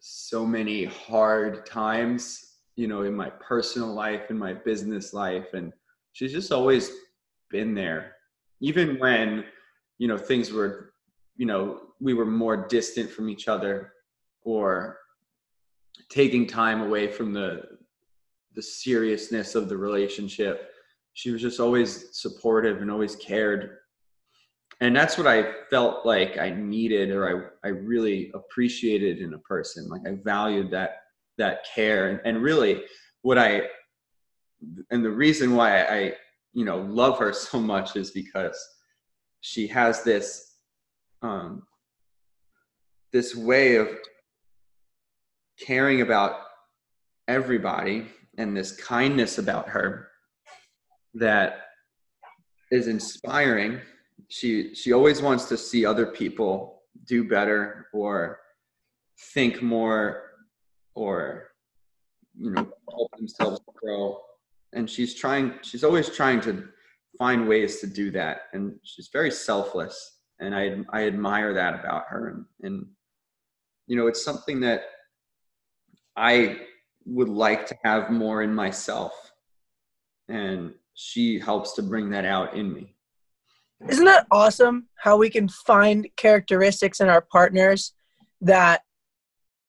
so 0.00 0.46
many 0.46 0.84
hard 0.84 1.66
times, 1.66 2.56
you 2.76 2.86
know, 2.86 3.02
in 3.02 3.14
my 3.14 3.30
personal 3.30 3.92
life, 3.92 4.30
in 4.30 4.38
my 4.38 4.54
business 4.54 5.12
life. 5.12 5.54
And 5.54 5.72
she's 6.12 6.32
just 6.32 6.52
always 6.52 6.90
been 7.50 7.74
there. 7.74 8.12
Even 8.60 8.98
when, 8.98 9.44
you 9.98 10.08
know, 10.08 10.18
things 10.18 10.52
were, 10.52 10.92
you 11.36 11.46
know, 11.46 11.80
we 12.00 12.14
were 12.14 12.26
more 12.26 12.68
distant 12.68 13.10
from 13.10 13.28
each 13.28 13.48
other 13.48 13.92
or 14.42 14.98
taking 16.08 16.46
time 16.46 16.80
away 16.80 17.08
from 17.08 17.32
the 17.32 17.62
the 18.54 18.62
seriousness 18.62 19.54
of 19.54 19.68
the 19.68 19.76
relationship. 19.76 20.72
She 21.18 21.32
was 21.32 21.42
just 21.42 21.58
always 21.58 22.16
supportive 22.16 22.80
and 22.80 22.92
always 22.92 23.16
cared. 23.16 23.78
And 24.80 24.94
that's 24.94 25.18
what 25.18 25.26
I 25.26 25.52
felt 25.68 26.06
like 26.06 26.38
I 26.38 26.50
needed 26.50 27.10
or 27.10 27.52
I, 27.64 27.66
I 27.66 27.70
really 27.72 28.30
appreciated 28.34 29.18
in 29.18 29.34
a 29.34 29.38
person. 29.38 29.88
Like 29.88 30.02
I 30.06 30.12
valued 30.22 30.70
that 30.70 30.98
that 31.36 31.64
care. 31.74 32.10
And, 32.10 32.20
and 32.24 32.40
really 32.40 32.82
what 33.22 33.36
I 33.36 33.62
and 34.92 35.04
the 35.04 35.10
reason 35.10 35.56
why 35.56 35.82
I 35.82 36.12
you 36.52 36.64
know 36.64 36.82
love 36.82 37.18
her 37.18 37.32
so 37.48 37.58
much 37.58 37.96
is 37.96 38.12
because 38.12 38.56
she 39.40 39.66
has 39.66 40.04
this 40.04 40.54
um 41.22 41.64
this 43.12 43.34
way 43.34 43.74
of 43.74 43.88
caring 45.58 46.00
about 46.00 46.42
everybody 47.26 48.06
and 48.36 48.56
this 48.56 48.70
kindness 48.70 49.38
about 49.38 49.68
her 49.70 50.07
that 51.14 51.68
is 52.70 52.86
inspiring. 52.86 53.80
She 54.28 54.74
she 54.74 54.92
always 54.92 55.22
wants 55.22 55.46
to 55.46 55.56
see 55.56 55.86
other 55.86 56.06
people 56.06 56.82
do 57.06 57.24
better 57.24 57.86
or 57.92 58.40
think 59.34 59.62
more 59.62 60.22
or 60.94 61.48
you 62.36 62.50
know 62.50 62.68
help 62.90 63.10
themselves 63.16 63.60
grow. 63.74 64.20
And 64.72 64.88
she's 64.88 65.14
trying 65.14 65.54
she's 65.62 65.84
always 65.84 66.10
trying 66.10 66.40
to 66.42 66.68
find 67.18 67.48
ways 67.48 67.80
to 67.80 67.86
do 67.86 68.10
that. 68.12 68.42
And 68.52 68.78
she's 68.82 69.08
very 69.12 69.30
selfless. 69.30 70.18
And 70.40 70.54
i 70.54 70.78
i 70.92 71.06
admire 71.06 71.54
that 71.54 71.74
about 71.80 72.04
her. 72.08 72.28
And, 72.28 72.44
and 72.62 72.86
you 73.86 73.96
know 73.96 74.06
it's 74.06 74.22
something 74.22 74.60
that 74.60 74.82
i 76.16 76.58
would 77.06 77.28
like 77.28 77.66
to 77.66 77.76
have 77.84 78.10
more 78.10 78.42
in 78.42 78.54
myself. 78.54 79.12
And 80.28 80.74
she 81.00 81.38
helps 81.38 81.74
to 81.74 81.82
bring 81.82 82.10
that 82.10 82.24
out 82.24 82.54
in 82.54 82.72
me. 82.72 82.92
Isn't 83.88 84.06
that 84.06 84.26
awesome 84.32 84.88
how 84.96 85.16
we 85.16 85.30
can 85.30 85.48
find 85.48 86.08
characteristics 86.16 86.98
in 86.98 87.08
our 87.08 87.20
partners 87.20 87.94
that 88.40 88.82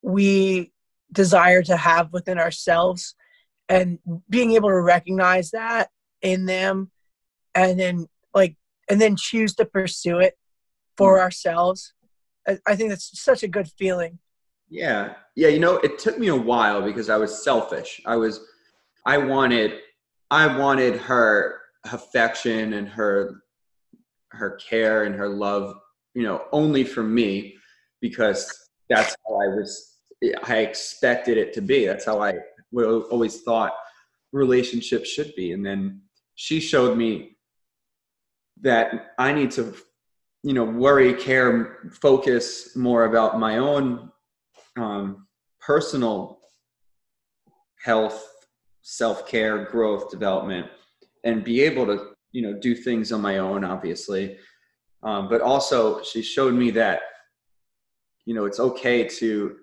we 0.01 0.71
desire 1.12 1.62
to 1.62 1.77
have 1.77 2.12
within 2.12 2.39
ourselves? 2.39 3.13
And 3.69 4.00
being 4.27 4.53
able 4.53 4.69
to 4.69 4.81
recognize 4.81 5.51
that 5.51 5.89
in 6.24 6.48
them 6.48 6.89
and 7.53 7.79
then 7.79 8.07
like 8.33 8.55
and 8.89 9.00
then 9.00 9.15
choose 9.15 9.53
to 9.55 9.65
pursue 9.65 10.17
it 10.17 10.33
for 10.98 11.19
mm. 11.19 11.21
ourselves 11.21 11.93
I, 12.65 12.75
think 12.75 12.89
that's 12.89 13.21
such 13.21 13.43
a 13.43 13.48
good 13.48 13.67
feeling. 13.77 14.17
Yeah. 14.69 15.13
Yeah 15.36 15.50
you 15.50 15.59
know 15.59 15.77
it 15.77 16.00
took 16.00 16.17
me 16.17 16.29
a 16.29 16.36
while 16.36 16.81
because 16.81 17.09
i 17.09 17.17
was 17.17 17.43
selfish. 17.43 18.01
I 18.07 18.15
was 18.15 18.41
i 19.05 19.17
wanted 19.17 19.81
i 20.31 20.45
wanted 20.45 20.95
her 20.98 21.59
affection 21.86 22.74
and 22.74 22.88
her 22.88 23.41
her 24.31 24.51
care 24.51 25.03
and 25.03 25.15
her 25.15 25.27
love, 25.27 25.75
you 26.13 26.24
know, 26.24 26.45
only 26.51 26.83
for 26.83 27.03
me 27.03 27.55
because 28.01 28.69
that's 28.89 29.15
how 29.27 29.36
I 29.36 29.48
was, 29.48 29.98
I 30.43 30.57
expected 30.57 31.38
it 31.38 31.53
to 31.53 31.62
be. 31.62 31.86
That's 31.86 32.05
how 32.05 32.21
I 32.21 32.36
always 32.75 33.41
thought 33.41 33.74
relationships 34.31 35.09
should 35.09 35.33
be. 35.36 35.53
And 35.53 35.65
then 35.65 36.01
she 36.36 36.59
showed 36.59 36.98
me 36.98 37.38
that 38.62 39.13
I 39.17 39.33
need 39.33 39.51
to, 39.51 39.75
you 40.43 40.53
know, 40.53 40.63
worry, 40.63 41.13
care, 41.13 41.91
focus 42.01 42.75
more 42.75 43.05
about 43.05 43.39
my 43.39 43.57
own 43.57 44.12
um, 44.77 45.27
personal 45.59 46.39
health, 47.83 48.25
self 48.89 49.27
care, 49.27 49.65
growth, 49.65 50.10
development, 50.10 50.65
and 51.24 51.43
be 51.43 51.62
able 51.62 51.86
to 51.86 52.13
you 52.31 52.41
know 52.41 52.53
do 52.53 52.74
things 52.74 53.12
on 53.12 53.22
my 53.22 53.38
own 53.38 53.63
obviously. 53.63 54.38
Um, 55.03 55.29
but 55.29 55.41
also 55.41 56.01
she 56.01 56.22
showed 56.22 56.55
me 56.55 56.72
that 56.72 57.01
you 58.25 58.34
know 58.34 58.46
it's 58.46 58.60
okay 58.60 59.08
to 59.08 59.58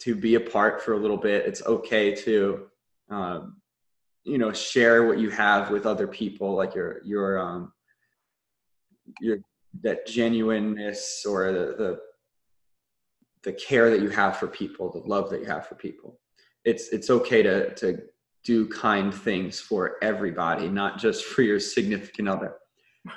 to 0.00 0.14
be 0.14 0.36
apart 0.36 0.80
for 0.80 0.92
a 0.92 0.96
little 0.96 1.16
bit. 1.16 1.44
It's 1.44 1.62
okay 1.66 2.14
to 2.14 2.68
um, 3.10 3.56
you 4.24 4.38
know 4.38 4.52
share 4.52 5.08
what 5.08 5.18
you 5.18 5.30
have 5.30 5.70
with 5.70 5.84
other 5.84 6.06
people 6.06 6.54
like 6.54 6.74
your 6.74 7.00
your 7.04 7.38
um 7.38 7.72
your 9.20 9.38
that 9.82 10.06
genuineness 10.06 11.24
or 11.26 11.52
the, 11.52 11.74
the 11.76 11.98
the 13.42 13.52
care 13.52 13.90
that 13.90 14.02
you 14.02 14.08
have 14.08 14.36
for 14.36 14.46
people 14.46 14.92
the 14.92 15.00
love 15.00 15.30
that 15.30 15.40
you 15.40 15.46
have 15.46 15.66
for 15.66 15.74
people. 15.74 16.20
It's 16.64 16.90
it's 16.90 17.10
okay 17.10 17.42
to 17.42 17.74
to 17.74 18.02
do 18.48 18.66
kind 18.66 19.14
things 19.14 19.60
for 19.60 19.96
everybody, 20.00 20.70
not 20.70 20.98
just 20.98 21.26
for 21.26 21.42
your 21.42 21.60
significant 21.60 22.26
other. 22.26 22.54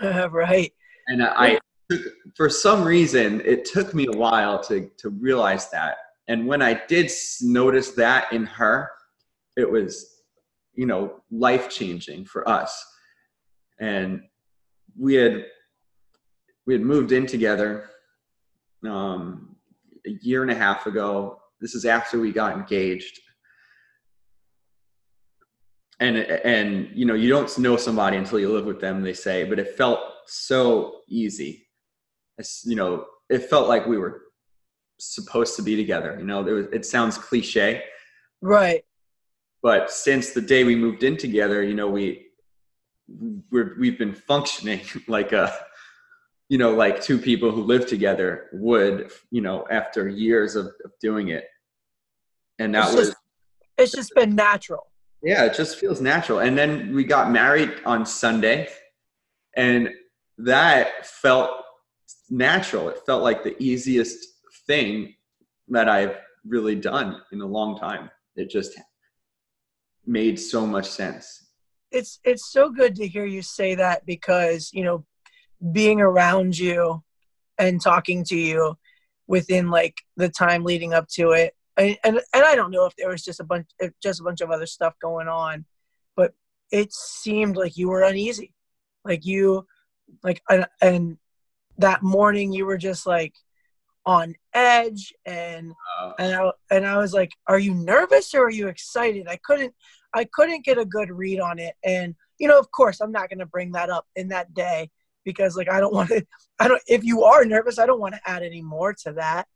right. 0.29 0.73
And 1.07 1.23
I, 1.23 1.57
for 2.35 2.49
some 2.49 2.83
reason, 2.83 3.41
it 3.45 3.63
took 3.63 3.93
me 3.93 4.07
a 4.13 4.17
while 4.17 4.61
to 4.63 4.91
to 4.97 5.09
realize 5.09 5.69
that. 5.69 5.95
And 6.27 6.45
when 6.47 6.61
I 6.61 6.81
did 6.89 7.09
notice 7.41 7.91
that 7.91 8.33
in 8.33 8.45
her, 8.45 8.89
it 9.55 9.71
was, 9.71 10.17
you 10.73 10.85
know, 10.85 11.21
life 11.31 11.69
changing 11.69 12.25
for 12.25 12.47
us. 12.47 12.85
And 13.79 14.23
we 14.99 15.15
had 15.15 15.45
we 16.65 16.73
had 16.73 16.81
moved 16.81 17.13
in 17.13 17.25
together 17.25 17.89
um, 18.85 19.55
a 20.05 20.11
year 20.21 20.41
and 20.41 20.51
a 20.51 20.55
half 20.55 20.87
ago. 20.87 21.39
This 21.61 21.73
is 21.73 21.85
after 21.85 22.19
we 22.19 22.33
got 22.33 22.57
engaged 22.57 23.21
and 26.01 26.17
and 26.17 26.89
you 26.93 27.05
know 27.05 27.13
you 27.13 27.29
don't 27.29 27.57
know 27.59 27.77
somebody 27.77 28.17
until 28.17 28.39
you 28.39 28.51
live 28.51 28.65
with 28.65 28.81
them 28.81 29.01
they 29.01 29.13
say 29.13 29.43
but 29.43 29.59
it 29.59 29.77
felt 29.77 29.99
so 30.25 31.01
easy. 31.07 31.67
It's, 32.37 32.63
you 32.65 32.75
know 32.75 33.05
it 33.29 33.49
felt 33.49 33.69
like 33.69 33.85
we 33.85 33.97
were 33.97 34.23
supposed 34.99 35.55
to 35.55 35.61
be 35.61 35.75
together 35.75 36.17
you 36.19 36.25
know 36.25 36.41
was, 36.41 36.65
it 36.73 36.85
sounds 36.85 37.17
cliche. 37.17 37.83
Right. 38.41 38.83
But 39.61 39.91
since 39.91 40.31
the 40.31 40.41
day 40.41 40.63
we 40.63 40.75
moved 40.75 41.03
in 41.03 41.15
together 41.17 41.63
you 41.63 41.75
know 41.75 41.87
we 41.87 42.27
we're, 43.51 43.75
we've 43.79 43.99
been 43.99 44.15
functioning 44.15 44.81
like 45.07 45.31
a 45.33 45.53
you 46.49 46.57
know 46.57 46.73
like 46.73 47.01
two 47.01 47.19
people 47.19 47.51
who 47.51 47.61
live 47.61 47.85
together 47.85 48.49
would 48.53 49.11
you 49.29 49.41
know 49.41 49.67
after 49.69 50.07
years 50.07 50.55
of, 50.55 50.65
of 50.83 50.91
doing 50.99 51.27
it. 51.29 51.45
And 52.57 52.75
that 52.75 52.87
it's 52.87 52.95
was 52.95 53.07
just, 53.09 53.17
it's 53.77 53.91
just 53.91 54.15
been 54.15 54.35
natural 54.35 54.90
yeah, 55.23 55.45
it 55.45 55.53
just 55.53 55.77
feels 55.77 56.01
natural. 56.01 56.39
And 56.39 56.57
then 56.57 56.95
we 56.95 57.03
got 57.03 57.31
married 57.31 57.73
on 57.85 58.05
Sunday, 58.05 58.67
and 59.55 59.89
that 60.37 61.05
felt 61.05 61.51
natural. 62.29 62.89
It 62.89 62.99
felt 63.05 63.23
like 63.23 63.43
the 63.43 63.61
easiest 63.61 64.25
thing 64.65 65.15
that 65.67 65.87
I've 65.87 66.17
really 66.45 66.75
done 66.75 67.21
in 67.31 67.41
a 67.41 67.45
long 67.45 67.77
time. 67.77 68.09
It 68.35 68.49
just 68.49 68.79
made 70.05 70.39
so 70.39 70.65
much 70.65 70.89
sense. 70.89 71.49
It's 71.91 72.19
it's 72.23 72.51
so 72.51 72.69
good 72.69 72.95
to 72.95 73.07
hear 73.07 73.25
you 73.25 73.41
say 73.41 73.75
that 73.75 74.05
because, 74.05 74.71
you 74.73 74.83
know, 74.83 75.05
being 75.71 76.01
around 76.01 76.57
you 76.57 77.03
and 77.57 77.81
talking 77.81 78.23
to 78.25 78.35
you 78.35 78.77
within 79.27 79.69
like 79.69 79.97
the 80.17 80.29
time 80.29 80.63
leading 80.63 80.93
up 80.93 81.07
to 81.09 81.31
it 81.31 81.53
and, 81.81 81.97
and 82.03 82.21
and 82.33 82.45
I 82.45 82.55
don't 82.55 82.71
know 82.71 82.85
if 82.85 82.95
there 82.95 83.09
was 83.09 83.23
just 83.23 83.39
a 83.39 83.43
bunch 83.43 83.69
just 84.01 84.19
a 84.21 84.23
bunch 84.23 84.41
of 84.41 84.51
other 84.51 84.65
stuff 84.65 84.93
going 85.01 85.27
on, 85.27 85.65
but 86.15 86.33
it 86.71 86.93
seemed 86.93 87.57
like 87.57 87.77
you 87.77 87.89
were 87.89 88.03
uneasy, 88.03 88.53
like 89.03 89.25
you, 89.25 89.65
like 90.23 90.41
and, 90.49 90.65
and 90.81 91.17
that 91.77 92.03
morning 92.03 92.53
you 92.53 92.65
were 92.65 92.77
just 92.77 93.05
like 93.05 93.33
on 94.05 94.35
edge 94.53 95.13
and 95.25 95.73
uh, 95.99 96.11
and 96.19 96.35
I 96.35 96.51
and 96.69 96.85
I 96.85 96.97
was 96.97 97.13
like, 97.13 97.31
are 97.47 97.59
you 97.59 97.73
nervous 97.73 98.33
or 98.33 98.45
are 98.45 98.51
you 98.51 98.67
excited? 98.67 99.27
I 99.27 99.37
couldn't 99.43 99.73
I 100.13 100.25
couldn't 100.25 100.65
get 100.65 100.77
a 100.77 100.85
good 100.85 101.09
read 101.09 101.39
on 101.39 101.59
it. 101.59 101.75
And, 101.83 102.15
you 102.37 102.47
know, 102.47 102.59
of 102.59 102.71
course, 102.71 103.01
I'm 103.01 103.11
not 103.11 103.29
going 103.29 103.39
to 103.39 103.45
bring 103.45 103.71
that 103.73 103.89
up 103.89 104.05
in 104.15 104.29
that 104.29 104.53
day 104.53 104.89
because, 105.23 105.55
like, 105.55 105.69
I 105.69 105.79
don't 105.79 105.93
want 105.93 106.09
to, 106.09 106.25
I 106.59 106.67
don't, 106.67 106.81
if 106.87 107.03
you 107.03 107.23
are 107.23 107.45
nervous, 107.45 107.79
I 107.79 107.85
don't 107.85 107.99
want 107.99 108.15
to 108.15 108.29
add 108.29 108.43
any 108.43 108.61
more 108.61 108.93
to 109.05 109.13
that. 109.13 109.47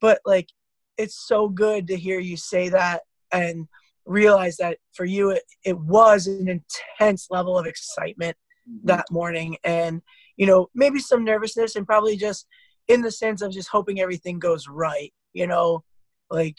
But, 0.00 0.20
like, 0.24 0.48
it's 0.96 1.26
so 1.26 1.48
good 1.48 1.86
to 1.88 1.96
hear 1.96 2.18
you 2.18 2.36
say 2.36 2.68
that 2.68 3.02
and 3.32 3.66
realize 4.06 4.56
that 4.58 4.78
for 4.92 5.04
you, 5.04 5.30
it, 5.30 5.42
it 5.64 5.78
was 5.78 6.26
an 6.26 6.48
intense 6.48 7.28
level 7.30 7.58
of 7.58 7.66
excitement 7.66 8.36
mm-hmm. 8.68 8.86
that 8.86 9.06
morning. 9.10 9.56
And, 9.64 10.02
you 10.36 10.46
know, 10.46 10.68
maybe 10.74 10.98
some 10.98 11.24
nervousness 11.24 11.76
and 11.76 11.86
probably 11.86 12.16
just 12.16 12.46
in 12.88 13.00
the 13.00 13.10
sense 13.10 13.42
of 13.42 13.52
just 13.52 13.68
hoping 13.68 14.00
everything 14.00 14.38
goes 14.38 14.68
right, 14.68 15.12
you 15.32 15.46
know, 15.46 15.82
like, 16.30 16.56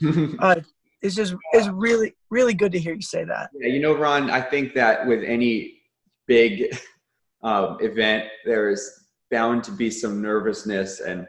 uh, 0.38 0.56
it's 1.02 1.14
just 1.14 1.34
it's 1.52 1.68
really 1.68 2.14
really 2.30 2.54
good 2.54 2.72
to 2.72 2.78
hear 2.78 2.94
you 2.94 3.02
say 3.02 3.24
that. 3.24 3.50
Yeah, 3.54 3.68
you 3.68 3.80
know, 3.80 3.94
Ron, 3.94 4.30
I 4.30 4.40
think 4.40 4.74
that 4.74 5.06
with 5.06 5.22
any 5.24 5.80
big 6.26 6.76
um, 7.42 7.78
event, 7.80 8.24
there 8.44 8.70
is 8.70 9.06
bound 9.30 9.64
to 9.64 9.72
be 9.72 9.90
some 9.90 10.22
nervousness 10.22 11.00
and 11.00 11.26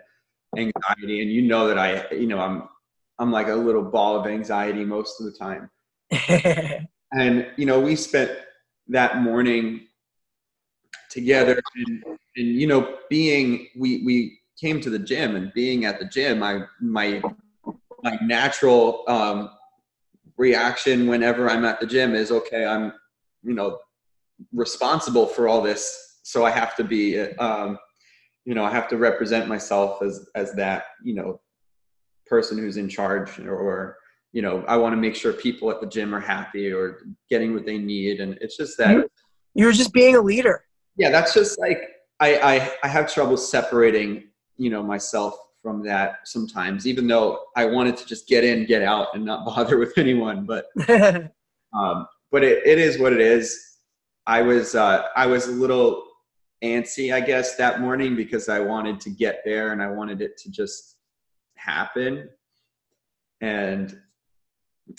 anxiety, 0.58 1.22
and 1.22 1.32
you 1.32 1.42
know 1.44 1.68
that 1.68 1.78
I, 1.78 2.10
you 2.14 2.28
know, 2.28 2.40
I'm 2.40 2.68
I'm 3.20 3.32
like 3.32 3.48
a 3.48 3.56
little 3.56 3.84
ball 3.84 4.20
of 4.20 4.28
anxiety 4.28 4.84
most 4.84 5.20
of 5.20 5.26
the 5.26 5.38
time. 5.38 5.70
and 7.12 7.48
you 7.56 7.66
know, 7.66 7.80
we 7.80 7.96
spent 7.96 8.32
that 8.90 9.22
morning 9.22 9.88
together, 11.10 11.62
and, 11.76 12.04
and 12.36 12.48
you 12.48 12.68
know, 12.68 12.98
being 13.10 13.68
we 13.78 14.04
we 14.06 14.40
came 14.60 14.82
to 14.82 14.90
the 14.90 15.00
gym 15.00 15.36
and 15.36 15.54
being 15.54 15.86
at 15.86 16.00
the 16.00 16.06
gym, 16.06 16.44
I 16.44 16.62
my 16.82 17.22
my 18.04 18.18
natural 18.22 19.04
um, 19.08 19.50
reaction 20.38 21.08
whenever 21.08 21.50
I'm 21.50 21.66
at 21.66 21.80
the 21.80 21.88
gym 21.88 22.16
is 22.16 22.32
okay, 22.32 22.66
I'm, 22.66 22.94
you 23.44 23.54
know, 23.54 23.80
responsible 24.54 25.26
for 25.26 25.48
all 25.48 25.62
this. 25.62 26.20
So 26.24 26.46
I 26.46 26.52
have 26.52 26.76
to 26.76 26.84
be, 26.84 27.20
um, 27.20 27.78
you 28.48 28.56
know, 28.56 28.63
I 28.63 28.72
have 28.72 28.88
to 28.88 28.98
represent 28.98 29.50
myself 29.50 30.01
as, 30.01 30.30
as 30.34 30.54
that, 30.54 30.86
you 31.04 31.13
know, 31.13 31.42
person 32.25 32.58
who's 32.58 32.77
in 32.77 32.88
charge 32.88 33.39
or, 33.39 33.54
or 33.54 33.98
you 34.32 34.42
know, 34.42 34.63
I 34.70 34.77
want 34.77 34.94
to 34.94 34.98
make 34.98 35.16
sure 35.16 35.34
people 35.34 35.70
at 35.70 35.82
the 35.82 35.88
gym 35.88 36.16
are 36.16 36.22
happy 36.22 36.72
or 36.72 37.01
getting 37.30 37.54
what 37.54 37.66
they 37.66 37.77
need. 37.77 38.22
And 38.22 38.38
it's 38.39 38.56
just 38.56 38.77
that 38.77 39.06
you're 39.54 39.74
just 39.74 39.92
being 39.92 40.16
a 40.16 40.22
leader. 40.22 40.63
Yeah. 40.96 41.10
That's 41.10 41.34
just 41.34 41.60
like, 41.60 41.77
I, 42.22 42.38
I, 42.38 42.72
I 42.84 42.88
have 42.88 43.13
trouble 43.13 43.36
separating, 43.36 44.30
you 44.56 44.70
know, 44.70 44.82
myself 44.82 45.38
from 45.62 45.84
that 45.84 46.20
sometimes, 46.24 46.88
even 46.88 47.06
though 47.06 47.42
I 47.58 47.66
wanted 47.66 47.98
to 47.98 48.06
just 48.06 48.30
get 48.30 48.46
in, 48.46 48.66
get 48.66 48.82
out, 48.82 49.10
and 49.13 49.25
not 49.25 49.46
bother 49.46 49.77
with 49.77 49.98
anyone. 49.98 50.46
But 50.46 50.68
um, 51.74 52.08
but 52.32 52.46
it, 52.46 52.66
it 52.66 52.80
is 52.80 52.98
what 52.98 53.12
it 53.12 53.20
is. 53.20 53.62
I 54.25 54.42
was 54.42 54.74
uh, 54.74 55.04
I 55.18 55.25
was 55.25 55.48
a 55.48 55.51
little 55.51 56.07
antsy, 56.64 57.14
I 57.14 57.22
guess, 57.22 57.56
that 57.56 57.82
morning 57.82 58.16
because 58.16 58.50
I 58.50 58.60
wanted 58.60 59.00
to 59.02 59.10
get 59.10 59.42
there 59.46 59.72
and 59.72 59.82
I 59.82 59.88
wanted 59.88 60.22
it 60.22 60.38
to 60.38 60.52
just 60.52 60.98
happen. 61.56 62.30
And 63.42 63.98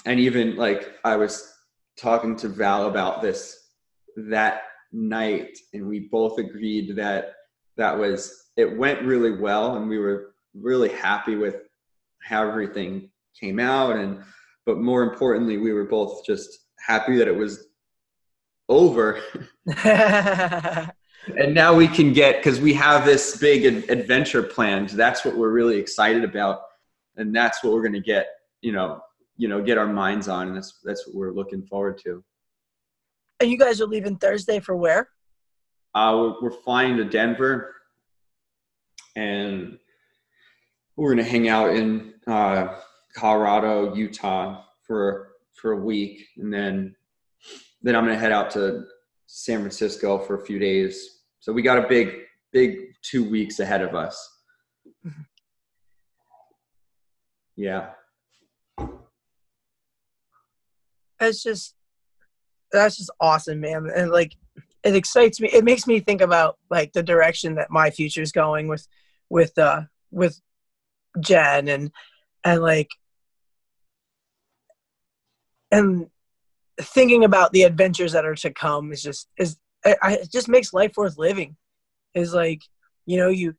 and 0.04 0.20
even 0.20 0.56
like 0.56 0.94
I 1.04 1.16
was 1.16 1.52
talking 1.98 2.36
to 2.36 2.48
Val 2.48 2.88
about 2.88 3.22
this 3.22 3.70
that 4.16 4.62
night, 4.92 5.58
and 5.72 5.88
we 5.88 6.08
both 6.10 6.38
agreed 6.38 6.94
that 6.96 7.32
that 7.76 7.96
was 7.98 8.50
it 8.56 8.76
went 8.76 9.02
really 9.02 9.32
well, 9.32 9.76
and 9.76 9.88
we 9.88 9.98
were 9.98 10.34
really 10.54 10.90
happy 10.90 11.36
with 11.36 11.56
how 12.22 12.46
everything 12.46 13.10
came 13.38 13.60
out 13.60 13.96
and 13.96 14.22
but 14.66 14.78
more 14.78 15.02
importantly 15.02 15.56
we 15.56 15.72
were 15.72 15.84
both 15.84 16.24
just 16.24 16.66
happy 16.78 17.16
that 17.16 17.28
it 17.28 17.36
was 17.36 17.68
over 18.68 19.20
and 21.36 21.54
now 21.54 21.74
we 21.74 21.88
can 21.88 22.12
get 22.12 22.36
because 22.36 22.60
we 22.60 22.72
have 22.74 23.04
this 23.04 23.36
big 23.36 23.64
adventure 23.90 24.42
planned. 24.42 24.90
That's 24.90 25.24
what 25.24 25.36
we're 25.36 25.50
really 25.50 25.78
excited 25.78 26.24
about. 26.24 26.62
And 27.16 27.34
that's 27.34 27.62
what 27.62 27.72
we're 27.72 27.82
going 27.82 27.94
to 27.94 28.00
get 28.00 28.28
you 28.60 28.72
know 28.72 29.00
you 29.36 29.48
know 29.48 29.62
get 29.62 29.78
our 29.78 29.86
minds 29.86 30.28
on. 30.28 30.48
And 30.48 30.56
that's 30.56 30.78
that's 30.84 31.06
what 31.06 31.16
we're 31.16 31.32
looking 31.32 31.62
forward 31.62 31.98
to. 32.04 32.22
And 33.40 33.50
you 33.50 33.58
guys 33.58 33.80
are 33.80 33.86
leaving 33.86 34.16
thursday 34.16 34.60
for 34.60 34.76
where? 34.76 35.08
Uh, 35.94 36.14
we're, 36.16 36.42
we're 36.42 36.62
flying 36.62 36.96
to 36.96 37.04
denver. 37.04 37.74
And 39.16 39.78
we're 40.96 41.14
going 41.14 41.24
to 41.24 41.30
hang 41.30 41.48
out 41.48 41.74
in 41.74 42.14
uh, 42.26 42.76
Colorado, 43.14 43.94
Utah 43.94 44.64
for 44.82 45.28
for 45.54 45.72
a 45.72 45.76
week, 45.76 46.26
and 46.36 46.52
then 46.52 46.94
then 47.82 47.94
I'm 47.94 48.04
going 48.04 48.14
to 48.14 48.20
head 48.20 48.32
out 48.32 48.50
to 48.52 48.84
San 49.26 49.60
Francisco 49.60 50.18
for 50.18 50.34
a 50.40 50.44
few 50.44 50.58
days. 50.58 51.17
So 51.40 51.52
we 51.52 51.62
got 51.62 51.78
a 51.78 51.88
big 51.88 52.14
big 52.52 52.94
two 53.02 53.28
weeks 53.28 53.60
ahead 53.60 53.82
of 53.82 53.94
us. 53.94 54.16
Yeah. 57.56 57.90
It's 61.20 61.42
just 61.42 61.74
that's 62.70 62.96
just 62.96 63.10
awesome, 63.20 63.60
man. 63.60 63.88
And 63.94 64.10
like 64.10 64.36
it 64.84 64.94
excites 64.94 65.40
me. 65.40 65.48
It 65.52 65.64
makes 65.64 65.86
me 65.86 66.00
think 66.00 66.20
about 66.20 66.58
like 66.70 66.92
the 66.92 67.02
direction 67.02 67.56
that 67.56 67.70
my 67.70 67.90
future 67.90 68.22
is 68.22 68.32
going 68.32 68.68
with 68.68 68.86
with 69.28 69.58
uh 69.58 69.82
with 70.10 70.40
Jen 71.20 71.68
and 71.68 71.90
and 72.44 72.62
like 72.62 72.88
and 75.70 76.06
thinking 76.80 77.24
about 77.24 77.52
the 77.52 77.64
adventures 77.64 78.12
that 78.12 78.24
are 78.24 78.36
to 78.36 78.52
come 78.52 78.92
is 78.92 79.02
just 79.02 79.28
is 79.36 79.56
it 80.02 80.30
just 80.30 80.48
makes 80.48 80.72
life 80.72 80.92
worth 80.96 81.18
living 81.18 81.56
is 82.14 82.34
like 82.34 82.62
you 83.06 83.16
know 83.16 83.28
you 83.28 83.54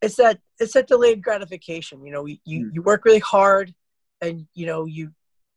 it's 0.00 0.16
that 0.16 0.38
it's 0.58 0.74
that 0.74 0.86
delayed 0.86 1.22
gratification 1.22 2.04
you 2.04 2.12
know 2.12 2.26
you 2.26 2.36
mm. 2.66 2.70
you 2.72 2.82
work 2.82 3.04
really 3.04 3.18
hard 3.18 3.74
and 4.20 4.46
you 4.54 4.66
know 4.66 4.84
you 4.84 5.10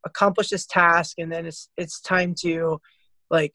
accomplish 0.05 0.49
this 0.49 0.65
task 0.65 1.19
and 1.19 1.31
then 1.31 1.45
it's 1.45 1.69
it's 1.77 2.01
time 2.01 2.33
to 2.33 2.79
like 3.29 3.53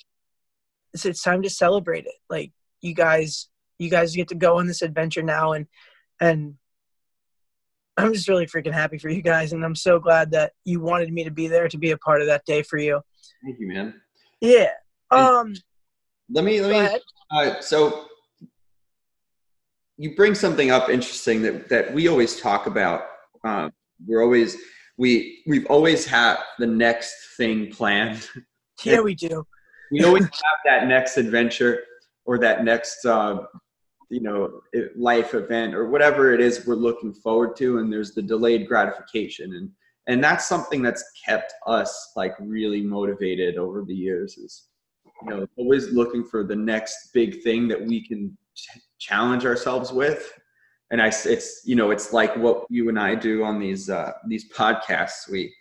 it's, 0.95 1.05
it's 1.05 1.23
time 1.23 1.43
to 1.43 1.51
celebrate 1.51 2.07
it 2.07 2.15
like 2.31 2.53
you 2.81 2.95
guys 2.95 3.49
you 3.79 3.91
guys 3.91 4.15
get 4.15 4.29
to 4.29 4.35
go 4.35 4.59
on 4.59 4.67
this 4.67 4.83
adventure 4.83 5.23
now 5.23 5.53
and 5.53 5.67
and 6.21 6.55
I'm 7.97 8.13
just 8.13 8.29
really 8.29 8.47
freaking 8.47 8.75
happy 8.75 8.99
for 8.99 9.09
you 9.09 9.23
guys, 9.23 9.53
and 9.53 9.65
I'm 9.65 9.75
so 9.75 9.99
glad 9.99 10.31
that 10.33 10.53
you 10.65 10.81
wanted 10.81 11.11
me 11.13 11.25
to 11.25 11.31
be 11.31 11.49
there 11.49 11.67
to 11.69 11.79
be 11.79 11.93
a 11.93 11.97
part 11.97 12.21
of 12.21 12.27
that 12.27 12.45
day 12.45 12.63
for 12.63 12.77
you. 12.77 13.01
Thank 13.43 13.59
you, 13.59 13.69
man. 13.69 13.95
Yeah. 14.41 14.73
Um. 15.17 15.55
Let 16.31 16.45
me 16.45 16.61
let 16.61 16.93
me. 16.93 16.99
Uh, 17.31 17.61
so 17.61 18.07
you 19.97 20.15
bring 20.15 20.35
something 20.35 20.71
up 20.71 20.89
interesting 20.89 21.43
that 21.43 21.69
that 21.69 21.93
we 21.93 22.09
always 22.09 22.41
talk 22.41 22.67
about. 22.67 23.07
Um, 23.45 23.73
we're 24.07 24.23
always 24.23 24.57
we 24.97 25.43
we've 25.47 25.67
always 25.67 26.07
had 26.07 26.37
the 26.59 26.67
next 26.67 27.37
thing 27.37 27.71
planned. 27.71 28.29
Yeah, 28.85 29.01
we 29.01 29.15
do. 29.15 29.47
we 29.91 30.05
always 30.05 30.25
have 30.25 30.59
that 30.67 30.87
next 30.87 31.17
adventure 31.17 31.83
or 32.27 32.39
that 32.39 32.63
next 32.63 33.07
uh, 33.07 33.39
you 34.11 34.21
know 34.21 34.61
life 34.97 35.35
event 35.35 35.75
or 35.75 35.89
whatever 35.89 36.33
it 36.33 36.41
is 36.41 36.67
we're 36.67 36.75
looking 36.75 37.13
forward 37.13 37.57
to 37.57 37.79
and 37.79 37.93
there's 37.93 38.13
the 38.13 38.23
delayed 38.23 38.69
gratification 38.69 39.55
and 39.55 39.71
and 40.09 40.23
that's 40.23 40.47
something 40.47 40.83
that's 40.83 41.05
kept 41.25 41.53
us 41.67 42.13
like 42.15 42.35
really 42.39 42.83
motivated 42.83 43.57
over 43.57 43.83
the 43.83 43.95
years 43.95 44.37
is 44.39 44.65
you 45.23 45.31
know 45.31 45.47
always 45.57 45.91
looking 45.93 46.25
for 46.25 46.45
the 46.45 46.57
next 46.57 47.11
big 47.13 47.43
thing 47.43 47.69
that 47.69 47.81
we 47.81 48.07
can 48.07 48.37
ch- 48.55 48.81
challenge 48.99 49.45
ourselves 49.45 49.93
with. 49.93 50.33
And 50.91 51.03
i 51.03 51.09
it's 51.09 51.63
you 51.65 51.75
know 51.75 51.91
it's 51.91 52.13
like 52.13 52.37
what 52.37 52.65
you 52.71 52.89
and 52.89 52.99
i 52.99 53.15
do 53.15 53.43
on 53.43 53.59
these 53.59 53.91
uh 53.91 54.13
these 54.29 54.53
podcasts. 54.53 55.31
We 55.31 55.53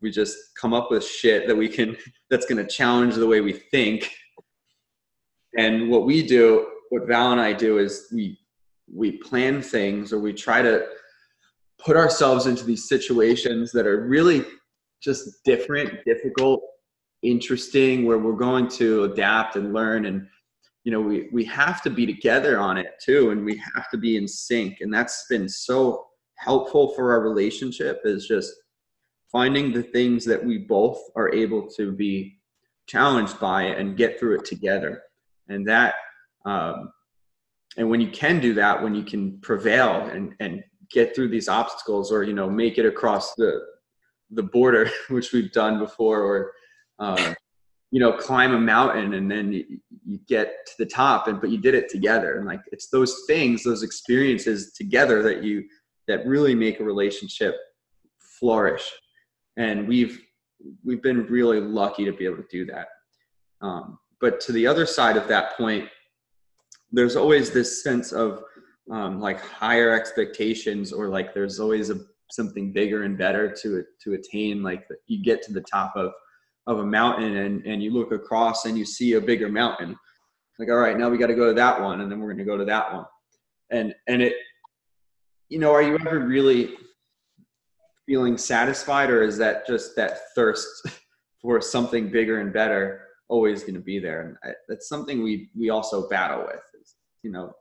we 0.00 0.10
just 0.10 0.36
come 0.60 0.72
up 0.72 0.90
with 0.90 1.04
shit 1.04 1.46
that 1.46 1.56
we 1.56 1.68
can 1.68 1.96
that's 2.30 2.46
going 2.46 2.64
to 2.64 2.70
challenge 2.70 3.14
the 3.14 3.26
way 3.26 3.40
we 3.40 3.52
think. 3.52 4.10
And 5.58 5.90
what 5.90 6.04
we 6.04 6.26
do 6.26 6.66
what 6.90 7.06
Val 7.06 7.32
and 7.32 7.40
I 7.40 7.52
do 7.52 7.78
is 7.78 8.08
we 8.12 8.38
we 8.92 9.12
plan 9.18 9.62
things 9.62 10.12
or 10.12 10.20
we 10.20 10.32
try 10.32 10.62
to 10.62 10.86
put 11.78 11.96
ourselves 11.96 12.46
into 12.46 12.64
these 12.64 12.88
situations 12.88 13.72
that 13.72 13.86
are 13.86 14.06
really 14.06 14.44
just 15.02 15.42
different, 15.44 16.04
difficult, 16.04 16.62
interesting, 17.22 18.04
where 18.04 18.18
we're 18.18 18.32
going 18.32 18.68
to 18.68 19.04
adapt 19.04 19.56
and 19.56 19.72
learn. 19.72 20.06
And 20.06 20.26
you 20.84 20.92
know 20.92 21.00
we 21.00 21.28
we 21.32 21.44
have 21.44 21.82
to 21.82 21.90
be 21.90 22.06
together 22.06 22.58
on 22.60 22.78
it 22.78 22.94
too 23.02 23.30
and 23.30 23.44
we 23.44 23.60
have 23.74 23.90
to 23.90 23.98
be 23.98 24.16
in 24.16 24.28
sync. 24.28 24.78
And 24.80 24.92
that's 24.92 25.26
been 25.28 25.48
so 25.48 26.06
helpful 26.36 26.94
for 26.94 27.12
our 27.12 27.20
relationship 27.20 28.00
is 28.04 28.26
just 28.26 28.52
finding 29.32 29.72
the 29.72 29.82
things 29.82 30.24
that 30.24 30.44
we 30.44 30.58
both 30.58 31.00
are 31.16 31.32
able 31.34 31.66
to 31.70 31.92
be 31.92 32.38
challenged 32.86 33.40
by 33.40 33.62
and 33.64 33.96
get 33.96 34.20
through 34.20 34.36
it 34.36 34.44
together. 34.44 35.02
And 35.48 35.66
that 35.66 35.94
um, 36.44 36.92
and 37.76 37.90
when 37.90 38.00
you 38.00 38.10
can 38.10 38.40
do 38.40 38.54
that, 38.54 38.82
when 38.82 38.94
you 38.94 39.02
can 39.02 39.38
prevail 39.40 40.06
and, 40.06 40.34
and 40.40 40.62
get 40.90 41.14
through 41.14 41.28
these 41.28 41.48
obstacles 41.48 42.10
or, 42.10 42.22
you 42.22 42.32
know, 42.32 42.48
make 42.48 42.78
it 42.78 42.86
across 42.86 43.34
the, 43.34 43.60
the 44.30 44.42
border, 44.42 44.90
which 45.08 45.32
we've 45.32 45.52
done 45.52 45.78
before, 45.78 46.22
or 46.22 46.52
uh, 46.98 47.34
you 47.90 48.00
know, 48.00 48.12
climb 48.12 48.52
a 48.52 48.60
mountain 48.60 49.14
and 49.14 49.30
then 49.30 49.52
you, 49.52 49.64
you 50.04 50.18
get 50.28 50.66
to 50.66 50.72
the 50.78 50.86
top, 50.86 51.28
and 51.28 51.40
but 51.40 51.50
you 51.50 51.58
did 51.58 51.74
it 51.74 51.88
together. 51.88 52.36
And 52.36 52.46
like 52.46 52.60
it's 52.72 52.88
those 52.88 53.24
things, 53.26 53.62
those 53.62 53.82
experiences 53.82 54.72
together 54.72 55.22
that 55.22 55.42
you 55.42 55.64
that 56.08 56.26
really 56.26 56.54
make 56.54 56.80
a 56.80 56.84
relationship 56.84 57.56
flourish. 58.38 58.90
And 59.56 59.86
we've 59.86 60.20
we've 60.84 61.02
been 61.02 61.26
really 61.26 61.60
lucky 61.60 62.04
to 62.04 62.12
be 62.12 62.24
able 62.24 62.38
to 62.38 62.48
do 62.50 62.66
that. 62.66 62.88
Um, 63.60 63.98
but 64.20 64.40
to 64.40 64.52
the 64.52 64.66
other 64.66 64.86
side 64.86 65.16
of 65.16 65.28
that 65.28 65.56
point, 65.56 65.88
there's 66.90 67.16
always 67.16 67.50
this 67.50 67.82
sense 67.82 68.12
of 68.12 68.42
um, 68.90 69.20
like 69.20 69.40
higher 69.40 69.90
expectations, 69.90 70.92
or 70.92 71.08
like 71.08 71.34
there's 71.34 71.60
always 71.60 71.90
a 71.90 72.00
something 72.30 72.72
bigger 72.72 73.04
and 73.04 73.16
better 73.16 73.50
to 73.62 73.84
to 74.02 74.14
attain. 74.14 74.62
Like 74.62 74.86
you 75.06 75.22
get 75.22 75.42
to 75.44 75.52
the 75.52 75.62
top 75.62 75.92
of 75.96 76.12
of 76.66 76.80
a 76.80 76.86
mountain 76.86 77.36
and 77.36 77.64
and 77.64 77.82
you 77.82 77.90
look 77.90 78.12
across 78.12 78.64
and 78.64 78.76
you 78.76 78.84
see 78.84 79.14
a 79.14 79.20
bigger 79.20 79.48
mountain. 79.48 79.96
Like 80.58 80.68
all 80.68 80.76
right, 80.76 80.98
now 80.98 81.08
we 81.08 81.18
got 81.18 81.26
to 81.28 81.34
go 81.34 81.46
to 81.46 81.54
that 81.54 81.80
one, 81.80 82.00
and 82.00 82.10
then 82.10 82.18
we're 82.18 82.28
going 82.28 82.38
to 82.38 82.44
go 82.44 82.56
to 82.56 82.64
that 82.64 82.92
one, 82.92 83.04
and 83.70 83.94
and 84.08 84.22
it, 84.22 84.34
you 85.48 85.58
know, 85.58 85.72
are 85.72 85.82
you 85.82 85.94
ever 85.94 86.20
really 86.20 86.74
feeling 88.06 88.38
satisfied, 88.38 89.10
or 89.10 89.22
is 89.22 89.36
that 89.38 89.66
just 89.66 89.96
that 89.96 90.34
thirst 90.34 90.66
for 91.42 91.60
something 91.60 92.10
bigger 92.10 92.40
and 92.40 92.52
better 92.52 93.02
always 93.28 93.62
going 93.62 93.74
to 93.74 93.80
be 93.80 93.98
there? 93.98 94.22
And 94.22 94.36
I, 94.50 94.54
that's 94.68 94.88
something 94.88 95.22
we 95.22 95.50
we 95.56 95.70
also 95.70 96.08
battle 96.08 96.40
with. 96.46 96.62
Is, 96.80 96.96
you 97.22 97.30
know, 97.30 97.52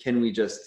can 0.00 0.20
we 0.20 0.30
just 0.30 0.60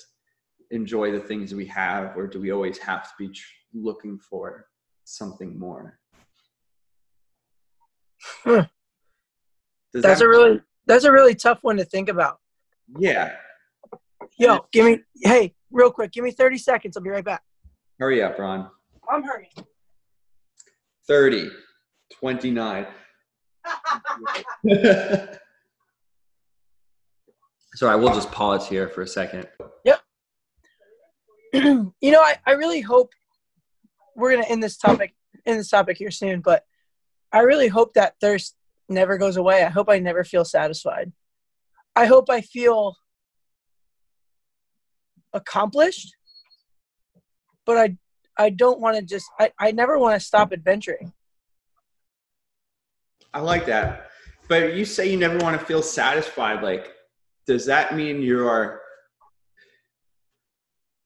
enjoy 0.71 1.11
the 1.11 1.19
things 1.19 1.55
we 1.55 1.65
have, 1.67 2.17
or 2.17 2.27
do 2.27 2.41
we 2.41 2.51
always 2.51 2.77
have 2.77 3.03
to 3.03 3.09
be 3.17 3.29
tr- 3.29 3.45
looking 3.73 4.19
for 4.19 4.67
something 5.05 5.57
more? 5.57 5.99
Hmm. 8.43 8.61
That's 9.93 10.19
that 10.19 10.21
a 10.21 10.27
really 10.27 10.61
that's 10.85 11.03
a 11.03 11.11
really 11.11 11.35
tough 11.35 11.59
one 11.61 11.77
to 11.77 11.85
think 11.85 12.09
about. 12.09 12.39
Yeah. 12.97 13.33
Yo, 14.37 14.65
give 14.71 14.85
me 14.85 14.99
hey, 15.23 15.53
real 15.71 15.91
quick, 15.91 16.11
give 16.11 16.23
me 16.23 16.31
30 16.31 16.57
seconds. 16.57 16.97
I'll 16.97 17.03
be 17.03 17.09
right 17.09 17.23
back. 17.23 17.43
Hurry 17.99 18.23
up, 18.23 18.37
Ron. 18.37 18.69
I'm 19.09 19.23
hurrying. 19.23 19.51
30, 21.07 21.49
29. 22.13 22.87
so 27.73 27.87
I 27.87 27.95
will 27.95 28.13
just 28.13 28.31
pause 28.31 28.67
here 28.67 28.87
for 28.89 29.01
a 29.01 29.07
second. 29.07 29.47
Yep. 29.85 29.99
you 31.53 32.11
know, 32.11 32.21
I, 32.21 32.35
I 32.45 32.51
really 32.51 32.81
hope 32.81 33.11
we're 34.15 34.31
gonna 34.31 34.47
end 34.47 34.61
this 34.61 34.77
topic 34.77 35.15
in 35.45 35.57
this 35.57 35.69
topic 35.69 35.97
here 35.97 36.11
soon, 36.11 36.41
but 36.41 36.65
I 37.31 37.39
really 37.39 37.67
hope 37.67 37.93
that 37.93 38.15
thirst 38.19 38.55
never 38.87 39.17
goes 39.17 39.37
away. 39.37 39.63
I 39.63 39.69
hope 39.69 39.89
I 39.89 39.99
never 39.99 40.23
feel 40.23 40.45
satisfied. 40.45 41.11
I 41.95 42.05
hope 42.05 42.29
I 42.29 42.41
feel 42.41 42.95
accomplished, 45.33 46.15
but 47.65 47.77
I 47.77 47.97
I 48.37 48.49
don't 48.49 48.79
want 48.79 48.97
to 48.97 49.03
just 49.03 49.27
I, 49.39 49.51
I 49.59 49.71
never 49.71 49.99
want 49.99 50.19
to 50.19 50.25
stop 50.25 50.51
adventuring. 50.53 51.13
I 53.33 53.41
like 53.41 53.65
that. 53.67 54.09
But 54.47 54.73
you 54.73 54.85
say 54.85 55.11
you 55.11 55.17
never 55.17 55.37
want 55.37 55.59
to 55.59 55.63
feel 55.63 55.83
satisfied. 55.83 56.63
Like, 56.63 56.93
does 57.45 57.65
that 57.67 57.95
mean 57.95 58.21
you 58.21 58.47
are 58.47 58.81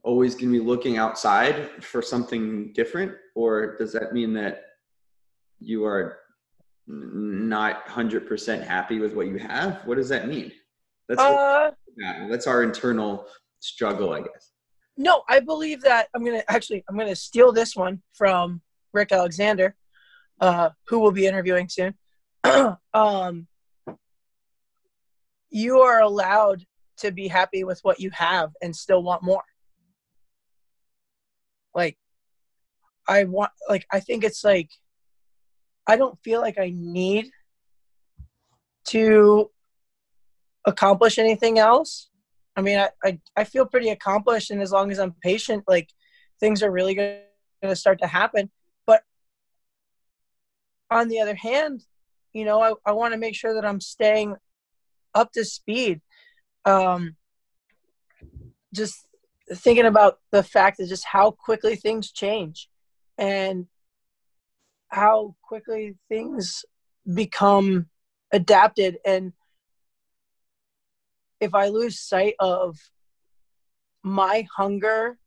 always 0.03 0.35
going 0.35 0.53
to 0.53 0.59
be 0.59 0.65
looking 0.65 0.97
outside 0.97 1.83
for 1.83 2.01
something 2.01 2.71
different? 2.73 3.13
Or 3.35 3.75
does 3.75 3.91
that 3.93 4.13
mean 4.13 4.33
that 4.35 4.63
you 5.63 5.85
are 5.85 6.19
not 6.87 7.87
100% 7.87 8.65
happy 8.65 8.99
with 8.99 9.15
what 9.15 9.27
you 9.27 9.37
have? 9.37 9.81
What 9.85 9.95
does 9.95 10.09
that 10.09 10.27
mean? 10.27 10.51
That's, 11.07 11.21
uh, 11.21 11.71
that's 12.29 12.47
our 12.47 12.63
internal 12.63 13.25
struggle, 13.59 14.13
I 14.13 14.21
guess. 14.21 14.51
No, 14.97 15.23
I 15.27 15.39
believe 15.39 15.81
that 15.81 16.07
I'm 16.13 16.23
gonna 16.23 16.43
actually 16.47 16.83
I'm 16.87 16.97
gonna 16.97 17.15
steal 17.15 17.51
this 17.51 17.75
one 17.75 18.01
from 18.13 18.61
Rick 18.93 19.11
Alexander, 19.11 19.75
uh, 20.39 20.69
who 20.87 20.99
will 20.99 21.11
be 21.11 21.25
interviewing 21.25 21.67
soon. 21.67 21.95
um, 22.93 23.47
you 25.49 25.79
are 25.79 26.01
allowed 26.01 26.63
to 26.97 27.11
be 27.11 27.27
happy 27.27 27.63
with 27.63 27.79
what 27.81 27.99
you 27.99 28.11
have 28.11 28.51
and 28.61 28.75
still 28.75 29.01
want 29.01 29.23
more. 29.23 29.43
Like, 31.73 31.97
I 33.07 33.23
want 33.23 33.51
like 33.67 33.87
I 33.91 33.99
think 33.99 34.23
it's 34.23 34.43
like 34.43 34.69
I 35.87 35.95
don't 35.95 36.17
feel 36.23 36.41
like 36.41 36.57
I 36.57 36.71
need 36.73 37.29
to 38.87 39.49
accomplish 40.65 41.17
anything 41.17 41.59
else 41.59 42.09
I 42.55 42.61
mean, 42.61 42.77
I, 42.77 42.89
I, 43.03 43.19
I 43.35 43.43
feel 43.43 43.65
pretty 43.65 43.89
accomplished, 43.89 44.51
and 44.51 44.61
as 44.61 44.71
long 44.71 44.91
as 44.91 44.99
I'm 44.99 45.15
patient, 45.21 45.63
like 45.67 45.89
things 46.39 46.61
are 46.61 46.71
really 46.71 46.93
going 46.95 47.19
to 47.63 47.75
start 47.75 47.99
to 47.99 48.07
happen. 48.07 48.51
But 48.85 49.03
on 50.91 51.07
the 51.07 51.19
other 51.19 51.35
hand, 51.35 51.83
you 52.33 52.45
know, 52.45 52.61
I, 52.61 52.73
I 52.85 52.91
want 52.91 53.13
to 53.13 53.19
make 53.19 53.35
sure 53.35 53.53
that 53.55 53.65
I'm 53.65 53.81
staying 53.81 54.35
up 55.15 55.31
to 55.33 55.45
speed. 55.45 56.01
Um, 56.65 57.15
just 58.73 59.07
thinking 59.51 59.85
about 59.85 60.19
the 60.31 60.43
fact 60.43 60.77
that 60.77 60.87
just 60.87 61.05
how 61.05 61.31
quickly 61.31 61.75
things 61.75 62.11
change 62.11 62.69
and 63.17 63.67
how 64.93 65.35
quickly 65.41 65.95
things 66.07 66.63
become 67.13 67.87
adapted 68.31 68.97
and 69.05 69.33
if 71.39 71.53
I 71.53 71.67
lose 71.67 71.99
sight 71.99 72.35
of 72.39 72.77
my 74.01 74.47
hunger 74.55 75.17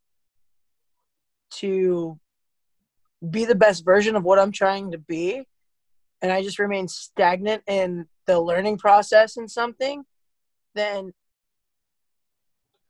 to 1.51 2.19
be 3.29 3.45
the 3.45 3.55
best 3.55 3.85
version 3.85 4.17
of 4.17 4.25
what 4.25 4.39
I'm 4.39 4.53
trying 4.53 4.93
to 4.93 4.99
be, 4.99 5.43
and 6.23 6.33
I 6.33 6.43
just 6.43 6.59
remain 6.59 6.89
stagnant 6.89 7.63
in 7.67 8.07
the 8.27 8.41
learning 8.41 8.79
process 8.79 9.37
in 9.37 9.49
something, 9.49 10.05
then 10.75 11.13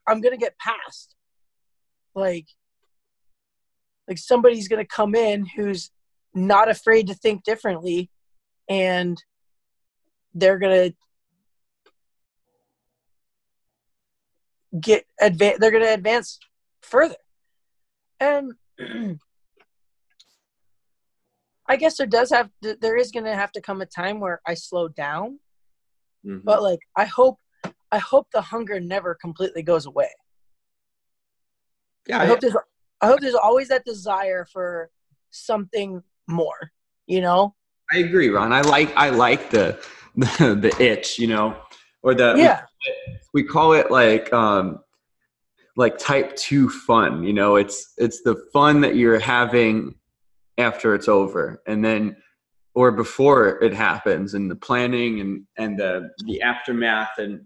I'm 0.07 0.21
gonna 0.21 0.37
get 0.37 0.57
past. 0.57 1.15
Like, 2.15 2.47
like 4.07 4.17
somebody's 4.17 4.69
gonna 4.69 4.85
come 4.85 5.15
in 5.15 5.45
who's 5.45 5.91
not 6.37 6.69
afraid 6.69 7.07
to 7.07 7.13
think 7.13 7.43
differently, 7.43 8.09
and 8.69 9.21
they're 10.33 10.59
gonna 10.59 10.91
get 14.79 15.05
advance 15.19 15.57
they're 15.59 15.71
going 15.71 15.83
to 15.83 15.93
advance 15.93 16.39
further 16.81 17.15
and 18.19 18.53
i 21.67 21.75
guess 21.75 21.97
there 21.97 22.07
does 22.07 22.29
have 22.29 22.49
there 22.61 22.97
is 22.97 23.11
going 23.11 23.25
to 23.25 23.35
have 23.35 23.51
to 23.51 23.61
come 23.61 23.81
a 23.81 23.85
time 23.85 24.19
where 24.19 24.41
i 24.45 24.53
slow 24.53 24.87
down 24.87 25.39
mm-hmm. 26.25 26.39
but 26.43 26.61
like 26.61 26.79
i 26.95 27.05
hope 27.05 27.39
i 27.91 27.97
hope 27.97 28.27
the 28.33 28.41
hunger 28.41 28.79
never 28.79 29.15
completely 29.15 29.63
goes 29.63 29.85
away 29.85 30.09
yeah 32.07 32.19
i, 32.19 32.23
I 32.23 32.25
hope 32.25 32.41
there's 32.41 32.55
i 33.01 33.07
hope 33.07 33.19
there's 33.21 33.35
always 33.35 33.69
that 33.69 33.85
desire 33.85 34.45
for 34.51 34.89
something 35.31 36.03
more 36.27 36.71
you 37.07 37.21
know? 37.21 37.55
I 37.91 37.99
agree 37.99 38.29
ron. 38.29 38.53
I 38.53 38.61
like 38.61 38.95
i 38.95 39.09
like 39.09 39.49
the 39.49 39.79
the, 40.15 40.55
the 40.55 40.83
itch 40.83 41.17
you 41.19 41.27
know 41.27 41.55
or 42.03 42.13
the 42.13 42.35
yeah. 42.37 42.61
we 43.33 43.43
call 43.43 43.73
it 43.73 43.91
like 43.91 44.31
um 44.33 44.79
like 45.75 45.97
type 45.97 46.35
2 46.35 46.69
fun 46.69 47.23
you 47.23 47.33
know? 47.33 47.55
It's 47.55 47.93
it's 47.97 48.21
the 48.23 48.35
fun 48.53 48.81
that 48.81 48.95
you're 48.95 49.19
having 49.19 49.95
after 50.57 50.95
it's 50.95 51.07
over 51.07 51.61
and 51.67 51.83
then 51.83 52.17
or 52.73 52.91
before 52.91 53.63
it 53.63 53.73
happens 53.73 54.33
and 54.33 54.51
the 54.51 54.55
planning 54.55 55.19
and 55.21 55.43
and 55.57 55.79
the 55.79 56.09
the 56.25 56.41
aftermath 56.41 57.17
and 57.17 57.45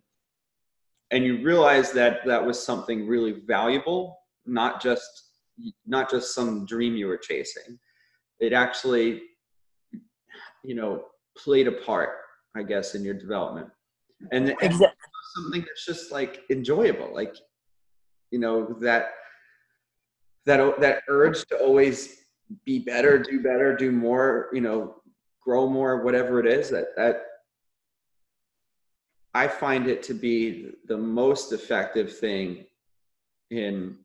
and 1.11 1.25
you 1.25 1.43
realize 1.43 1.91
that 1.91 2.25
that 2.25 2.43
was 2.43 2.61
something 2.61 3.07
really 3.07 3.41
valuable 3.45 4.17
not 4.45 4.81
just 4.81 5.29
not 5.85 6.09
just 6.09 6.33
some 6.33 6.65
dream 6.65 6.95
you 6.95 7.07
were 7.07 7.17
chasing 7.17 7.77
it 8.41 8.51
actually 8.51 9.21
you 10.63 10.75
know 10.75 11.05
played 11.37 11.67
a 11.67 11.71
part 11.71 12.09
i 12.55 12.63
guess 12.63 12.95
in 12.95 13.05
your 13.05 13.13
development 13.13 13.69
and, 14.31 14.49
exactly. 14.61 14.87
something 15.35 15.61
that's 15.61 15.85
just 15.85 16.11
like 16.11 16.41
enjoyable 16.49 17.13
like 17.13 17.35
you 18.31 18.39
know 18.39 18.75
that 18.81 19.11
that 20.45 20.79
that 20.81 21.03
urge 21.07 21.45
to 21.45 21.57
always 21.57 22.25
be 22.65 22.79
better 22.79 23.17
do 23.17 23.41
better 23.41 23.75
do 23.75 23.91
more 23.91 24.49
you 24.51 24.61
know 24.61 24.95
grow 25.41 25.69
more 25.69 26.03
whatever 26.03 26.39
it 26.39 26.45
is 26.45 26.69
that 26.69 26.87
that 26.97 27.23
i 29.33 29.47
find 29.47 29.87
it 29.87 30.03
to 30.03 30.13
be 30.13 30.71
the 30.87 30.97
most 30.97 31.53
effective 31.53 32.17
thing 32.17 32.65
in 33.51 33.97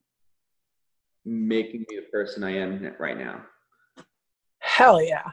making 1.24 1.80
me 1.90 1.96
the 1.96 2.06
person 2.12 2.44
i 2.44 2.50
am 2.50 2.94
right 2.98 3.18
now 3.18 3.42
Hell 4.76 5.02
yeah. 5.02 5.30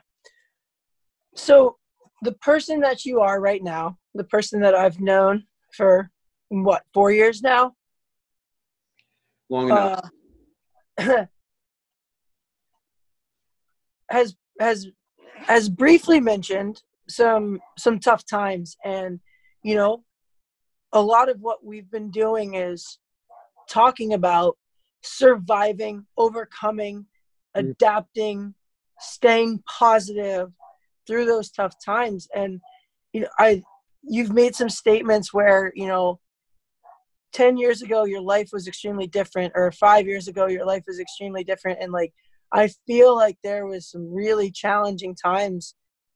So 1.35 1.75
the 2.21 2.31
person 2.31 2.79
that 2.79 3.03
you 3.03 3.19
are 3.19 3.41
right 3.41 3.61
now, 3.61 3.97
the 4.13 4.23
person 4.23 4.61
that 4.61 4.73
I've 4.73 5.01
known 5.01 5.43
for 5.75 6.09
what, 6.47 6.83
four 6.93 7.11
years 7.11 7.41
now? 7.41 7.73
Long 9.49 9.67
enough. 9.67 10.09
Uh, 10.97 11.25
has 14.09 14.37
has 14.61 14.87
has 15.35 15.67
briefly 15.67 16.21
mentioned 16.21 16.81
some 17.09 17.59
some 17.77 17.99
tough 17.99 18.25
times 18.25 18.77
and 18.85 19.19
you 19.61 19.75
know 19.75 20.05
a 20.93 21.01
lot 21.01 21.27
of 21.27 21.41
what 21.41 21.65
we've 21.65 21.89
been 21.91 22.11
doing 22.11 22.53
is 22.53 22.99
talking 23.67 24.13
about 24.13 24.57
surviving 25.01 26.05
overcoming 26.17 27.07
Mm. 27.55 27.69
adapting 27.69 28.53
staying 29.03 29.61
positive 29.69 30.49
through 31.05 31.25
those 31.25 31.51
tough 31.51 31.75
times. 31.83 32.27
And 32.35 32.59
you 33.13 33.21
know 33.21 33.29
i 33.39 33.61
you've 34.01 34.33
made 34.33 34.55
some 34.55 34.69
statements 34.69 35.33
where 35.33 35.71
you 35.75 35.87
know 35.87 36.19
10 37.33 37.57
years 37.57 37.81
ago 37.81 38.03
your 38.05 38.21
life 38.21 38.49
was 38.51 38.67
extremely 38.67 39.07
different 39.07 39.53
or 39.55 39.71
5 39.71 40.05
years 40.07 40.27
ago 40.27 40.47
your 40.47 40.65
life 40.65 40.83
was 40.87 40.99
extremely 40.99 41.43
different. 41.43 41.79
And 41.81 41.91
like 41.91 42.13
i 42.51 42.69
feel 42.87 43.15
like 43.15 43.37
there 43.43 43.65
was 43.65 43.89
some 43.89 44.11
really 44.13 44.51
challenging 44.51 45.15
times 45.15 45.75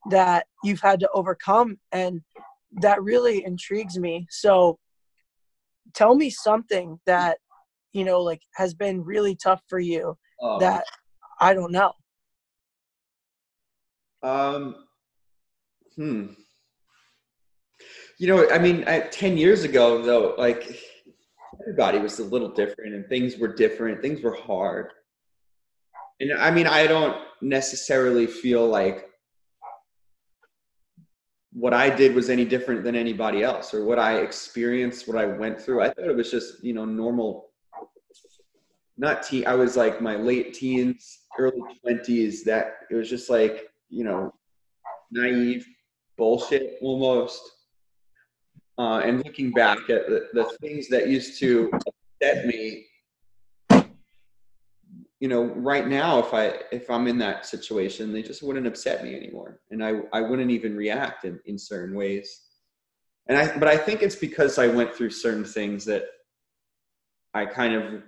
that 0.10 0.46
you've 0.64 0.82
had 0.82 1.00
to 1.02 1.10
overcome 1.14 1.78
and 1.92 2.22
that 2.82 3.02
really 3.02 3.44
intrigues 3.46 3.98
me. 3.98 4.28
So 4.30 4.78
tell 5.94 6.16
me 6.16 6.30
something 6.30 7.00
that 7.06 7.38
you 7.94 8.04
know 8.04 8.22
like 8.22 8.42
has 8.56 8.74
been 8.74 9.04
really 9.04 9.36
tough 9.36 9.62
for 9.68 9.80
you 9.80 10.18
Oh. 10.42 10.60
that 10.60 10.84
i 11.40 11.54
don't 11.54 11.72
know 11.72 11.94
Um, 14.24 14.76
hmm. 15.96 16.28
You 18.20 18.28
know, 18.28 18.50
I 18.50 18.58
mean, 18.58 18.84
I, 18.88 19.02
10 19.02 19.38
years 19.38 19.64
ago, 19.64 20.02
though, 20.02 20.34
like 20.38 20.80
everybody 21.62 22.00
was 22.00 22.20
a 22.20 22.24
little 22.24 22.50
different 22.50 22.96
and 22.96 23.08
things 23.08 23.38
were 23.38 23.54
different. 23.54 24.02
Things 24.02 24.22
were 24.22 24.36
hard. 24.36 24.92
And 26.20 26.34
I 26.34 26.50
mean, 26.50 26.66
I 26.66 26.88
don't 26.88 27.18
necessarily 27.42 28.26
feel 28.26 28.68
like 28.68 29.08
what 31.54 31.74
I 31.74 31.90
did 31.90 32.16
was 32.16 32.30
any 32.30 32.46
different 32.46 32.84
than 32.84 32.96
anybody 32.96 33.44
else 33.44 33.74
or 33.74 33.86
what 33.86 34.00
I 34.00 34.20
experienced, 34.20 35.08
what 35.08 35.18
I 35.18 35.26
went 35.26 35.60
through. 35.60 35.82
I 35.82 35.90
thought 35.90 36.08
it 36.08 36.16
was 36.16 36.32
just, 36.32 36.64
you 36.64 36.74
know, 36.74 36.86
normal. 36.86 37.50
Not 38.98 39.24
teen, 39.24 39.46
I 39.46 39.54
was 39.54 39.78
like 39.78 40.02
my 40.02 40.16
late 40.16 40.54
teens, 40.54 41.20
early 41.38 41.62
20s, 41.86 42.44
that 42.46 42.78
it 42.90 42.96
was 42.96 43.10
just 43.10 43.30
like, 43.30 43.68
you 43.90 44.04
know, 44.04 44.34
naive 45.12 45.68
bullshit 46.18 46.78
almost. 46.82 47.42
Uh, 48.78 49.00
and 49.00 49.26
looking 49.26 49.52
back 49.52 49.90
at 49.90 50.08
the, 50.08 50.28
the 50.34 50.44
things 50.62 50.88
that 50.90 51.08
used 51.08 51.40
to 51.40 51.72
upset 52.22 52.46
me, 52.46 52.86
you 55.20 55.28
know, 55.28 55.46
right 55.46 55.88
now, 55.88 56.20
if 56.20 56.32
I 56.34 56.60
if 56.72 56.90
I'm 56.92 57.08
in 57.08 57.18
that 57.18 57.48
situation, 57.48 58.14
they 58.14 58.22
just 58.22 58.44
wouldn't 58.44 58.68
upset 58.68 59.04
me 59.04 59.16
anymore, 59.16 59.62
and 59.72 59.84
I 59.84 60.02
I 60.14 60.22
wouldn't 60.22 60.52
even 60.52 60.78
react 60.78 61.26
in, 61.26 61.40
in 61.46 61.58
certain 61.58 61.96
ways. 61.96 62.44
And 63.28 63.36
I 63.36 63.58
but 63.58 63.68
I 63.68 63.78
think 63.78 64.04
it's 64.04 64.16
because 64.16 64.60
I 64.60 64.68
went 64.68 64.94
through 64.94 65.10
certain 65.10 65.44
things 65.44 65.86
that 65.86 66.06
I 67.34 67.48
kind 67.48 67.74
of 67.74 68.04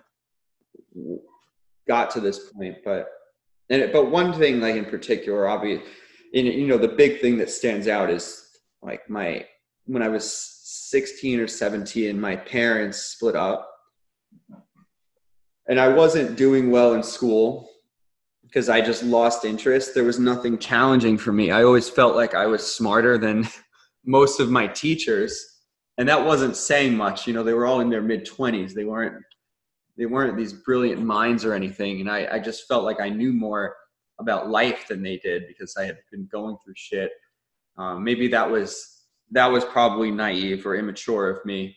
got 1.88 2.12
to 2.12 2.20
this 2.20 2.52
point. 2.52 2.78
But 2.86 3.08
and 3.70 3.92
but 3.92 4.10
one 4.10 4.34
thing 4.34 4.60
like 4.60 4.76
in 4.76 4.86
particular, 4.86 5.48
obvious, 5.48 5.82
in 6.34 6.46
you 6.46 6.68
know, 6.68 6.78
the 6.78 6.88
big 6.88 7.22
thing 7.22 7.38
that 7.38 7.50
stands 7.50 7.88
out 7.88 8.10
is 8.10 8.46
like 8.82 9.10
my 9.10 9.46
when 9.86 10.04
I 10.04 10.08
was 10.08 10.32
16 10.90 11.40
or 11.40 11.48
17, 11.48 12.20
my 12.20 12.36
parents 12.36 13.00
split 13.00 13.36
up 13.36 13.70
and 15.68 15.80
I 15.80 15.88
wasn't 15.88 16.36
doing 16.36 16.72
well 16.72 16.94
in 16.94 17.04
school 17.04 17.70
because 18.42 18.70
I 18.70 18.82
just 18.82 19.04
lost 19.04 19.46
interest. 19.46 19.94
There 19.94 20.04
was 20.04 20.20
nothing 20.20 20.58
challenging 20.58 21.18
for 21.18 21.32
me. 21.32 21.52
I 21.52 21.64
always 21.64 21.88
felt 21.88 22.16
like 22.16 22.34
I 22.34 22.48
was 22.48 22.66
smarter 22.66 23.18
than 23.18 23.48
most 24.06 24.40
of 24.40 24.50
my 24.50 24.66
teachers, 24.66 25.46
and 25.98 26.10
that 26.10 26.26
wasn't 26.26 26.56
saying 26.56 26.98
much. 26.98 27.28
You 27.28 27.34
know, 27.34 27.44
they 27.44 27.54
were 27.54 27.68
all 27.68 27.82
in 27.82 27.90
their 27.90 28.02
mid 28.02 28.26
20s. 28.26 28.74
They 28.74 28.86
weren't 28.86 29.24
they 30.00 30.06
weren't 30.06 30.38
these 30.38 30.54
brilliant 30.54 31.02
minds 31.04 31.44
or 31.44 31.54
anything, 31.54 32.00
and 32.00 32.10
I, 32.10 32.28
I 32.32 32.40
just 32.40 32.68
felt 32.70 32.86
like 32.86 33.02
I 33.02 33.10
knew 33.10 33.34
more 33.34 33.76
about 34.18 34.50
life 34.50 34.88
than 34.88 35.04
they 35.04 35.18
did 35.18 35.44
because 35.48 35.76
I 35.78 35.84
had 35.84 35.98
been 36.10 36.26
going 36.32 36.58
through 36.64 36.74
shit. 36.78 37.12
Um, 37.78 38.04
maybe 38.04 38.30
that 38.30 38.50
was 38.50 39.04
that 39.32 39.48
was 39.48 39.66
probably 39.66 40.10
naive 40.10 40.66
or 40.66 40.76
immature 40.76 41.30
of 41.30 41.46
me 41.46 41.76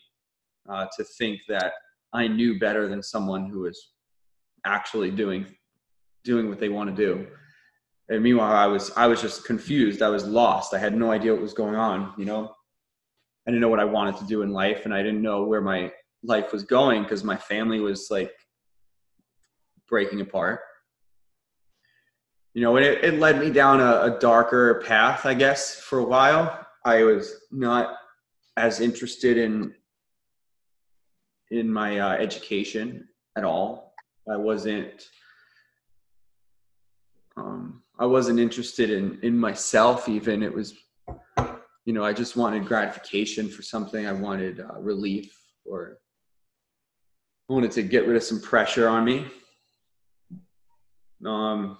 uh, 0.69 0.87
to 0.95 1.03
think 1.03 1.41
that 1.49 1.73
I 2.13 2.27
knew 2.27 2.57
better 2.57 2.87
than 2.87 3.03
someone 3.03 3.49
who 3.49 3.61
was 3.61 3.91
actually 4.65 5.11
doing 5.11 5.45
doing 6.23 6.47
what 6.47 6.59
they 6.59 6.69
want 6.69 6.89
to 6.89 6.95
do. 6.95 7.27
And 8.07 8.23
meanwhile, 8.23 8.55
I 8.55 8.67
was 8.67 8.89
I 8.95 9.07
was 9.07 9.21
just 9.21 9.43
confused. 9.43 10.01
I 10.01 10.09
was 10.09 10.25
lost. 10.25 10.73
I 10.73 10.79
had 10.79 10.95
no 10.95 11.11
idea 11.11 11.33
what 11.33 11.41
was 11.41 11.53
going 11.53 11.75
on. 11.75 12.13
You 12.17 12.23
know, 12.23 12.55
I 13.45 13.51
didn't 13.51 13.59
know 13.59 13.69
what 13.69 13.81
I 13.81 13.85
wanted 13.85 14.15
to 14.19 14.25
do 14.25 14.43
in 14.43 14.53
life, 14.53 14.85
and 14.85 14.93
I 14.93 15.03
didn't 15.03 15.21
know 15.21 15.43
where 15.43 15.61
my 15.61 15.91
life 16.23 16.51
was 16.51 16.63
going 16.63 17.03
because 17.03 17.23
my 17.23 17.37
family 17.37 17.79
was 17.79 18.07
like 18.09 18.31
breaking 19.87 20.21
apart. 20.21 20.61
You 22.53 22.61
know, 22.61 22.75
and 22.77 22.85
it, 22.85 23.03
it 23.03 23.19
led 23.19 23.39
me 23.39 23.49
down 23.49 23.81
a, 23.81 24.13
a 24.13 24.17
darker 24.19 24.81
path, 24.85 25.25
I 25.25 25.33
guess, 25.33 25.75
for 25.75 25.99
a 25.99 26.03
while. 26.03 26.65
I 26.85 27.03
was 27.03 27.35
not 27.51 27.95
as 28.57 28.79
interested 28.79 29.37
in 29.37 29.73
in 31.49 31.71
my 31.71 31.99
uh, 31.99 32.13
education 32.13 33.07
at 33.37 33.43
all. 33.43 33.93
I 34.31 34.37
wasn't. 34.37 35.07
Um, 37.35 37.81
I 37.99 38.05
wasn't 38.05 38.39
interested 38.39 38.89
in 38.89 39.19
in 39.23 39.37
myself. 39.37 40.07
Even 40.07 40.43
it 40.43 40.53
was, 40.53 40.75
you 41.85 41.93
know, 41.93 42.03
I 42.03 42.13
just 42.13 42.35
wanted 42.35 42.65
gratification 42.65 43.49
for 43.49 43.63
something. 43.63 44.05
I 44.05 44.13
wanted 44.13 44.59
uh, 44.59 44.79
relief, 44.79 45.35
or 45.65 45.97
wanted 47.53 47.71
to 47.71 47.83
get 47.83 48.07
rid 48.07 48.15
of 48.15 48.23
some 48.23 48.41
pressure 48.41 48.87
on 48.87 49.05
me. 49.05 49.25
Um, 51.25 51.77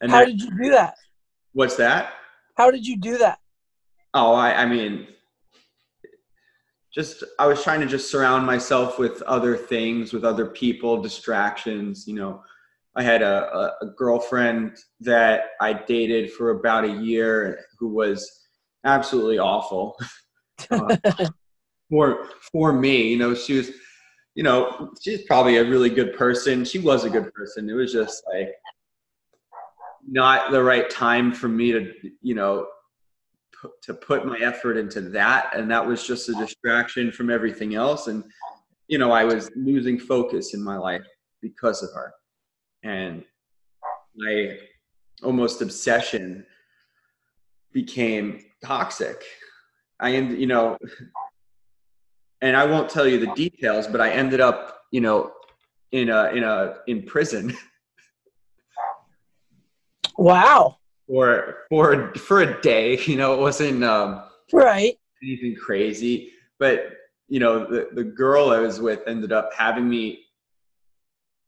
and 0.00 0.10
how 0.10 0.20
that- 0.20 0.26
did 0.26 0.40
you 0.40 0.50
do 0.62 0.70
that 0.70 0.94
what's 1.52 1.76
that? 1.76 2.14
how 2.56 2.70
did 2.70 2.86
you 2.86 2.96
do 2.96 3.18
that 3.18 3.38
Oh, 4.12 4.32
I, 4.32 4.62
I 4.62 4.66
mean, 4.66 5.06
just 6.92 7.22
I 7.38 7.46
was 7.46 7.62
trying 7.62 7.80
to 7.80 7.86
just 7.86 8.10
surround 8.10 8.44
myself 8.44 8.98
with 8.98 9.22
other 9.22 9.56
things, 9.56 10.12
with 10.12 10.24
other 10.24 10.46
people, 10.46 11.00
distractions. 11.00 12.08
You 12.08 12.16
know, 12.16 12.42
I 12.96 13.04
had 13.04 13.22
a, 13.22 13.72
a, 13.80 13.86
girlfriend 13.96 14.76
that 14.98 15.50
I 15.60 15.72
dated 15.72 16.32
for 16.32 16.50
about 16.50 16.84
a 16.84 16.92
year 16.92 17.66
who 17.78 17.88
was 17.88 18.28
absolutely 18.84 19.38
awful 19.38 19.96
uh, 20.70 20.96
for 21.90 22.26
for 22.52 22.72
me. 22.72 23.10
You 23.10 23.18
know, 23.18 23.34
she 23.34 23.58
was, 23.58 23.70
you 24.34 24.42
know, 24.42 24.92
she's 25.00 25.22
probably 25.22 25.56
a 25.56 25.64
really 25.68 25.90
good 25.90 26.16
person. 26.16 26.64
She 26.64 26.78
was 26.78 27.04
a 27.04 27.10
good 27.10 27.32
person. 27.34 27.68
It 27.68 27.74
was 27.74 27.92
just 27.92 28.22
like 28.32 28.52
not 30.08 30.50
the 30.50 30.62
right 30.62 30.88
time 30.88 31.32
for 31.32 31.48
me 31.48 31.72
to, 31.72 31.92
you 32.22 32.34
know, 32.34 32.66
put, 33.60 33.72
to 33.82 33.94
put 33.94 34.24
my 34.26 34.38
effort 34.38 34.76
into 34.76 35.00
that. 35.10 35.50
And 35.54 35.70
that 35.70 35.86
was 35.86 36.06
just 36.06 36.28
a 36.28 36.34
distraction 36.34 37.12
from 37.12 37.30
everything 37.30 37.74
else. 37.74 38.06
And 38.06 38.24
you 38.90 38.98
know 38.98 39.12
i 39.12 39.24
was 39.24 39.50
losing 39.54 39.98
focus 39.98 40.52
in 40.52 40.62
my 40.62 40.76
life 40.76 41.06
because 41.40 41.82
of 41.82 41.90
her. 41.94 42.12
And 42.82 43.24
my 44.16 44.58
almost 45.22 45.62
obsession 45.62 46.44
became 47.72 48.44
toxic. 48.64 49.22
I 50.00 50.14
end 50.14 50.38
you 50.38 50.48
know 50.48 50.76
and 52.42 52.56
i 52.56 52.64
won't 52.64 52.88
tell 52.88 53.06
you 53.06 53.18
the 53.18 53.32
details 53.34 53.86
but 53.86 54.00
i 54.00 54.10
ended 54.10 54.40
up 54.40 54.82
you 54.90 55.00
know 55.00 55.32
in 55.92 56.08
a 56.10 56.30
in 56.30 56.44
a 56.44 56.76
in 56.86 57.02
prison 57.02 57.56
wow 60.18 60.76
for 61.06 61.64
for 61.68 62.14
for 62.14 62.42
a 62.42 62.60
day 62.60 62.98
you 63.06 63.16
know 63.16 63.34
it 63.34 63.40
wasn't 63.40 63.82
um 63.82 64.22
right 64.52 64.96
anything 65.22 65.56
crazy. 65.56 66.32
But 66.58 66.92
you 67.28 67.40
know, 67.40 67.66
the 67.66 67.88
the 67.92 68.04
girl 68.04 68.50
I 68.50 68.58
was 68.58 68.80
with 68.80 69.00
ended 69.06 69.32
up 69.32 69.50
having 69.56 69.88
me 69.88 70.24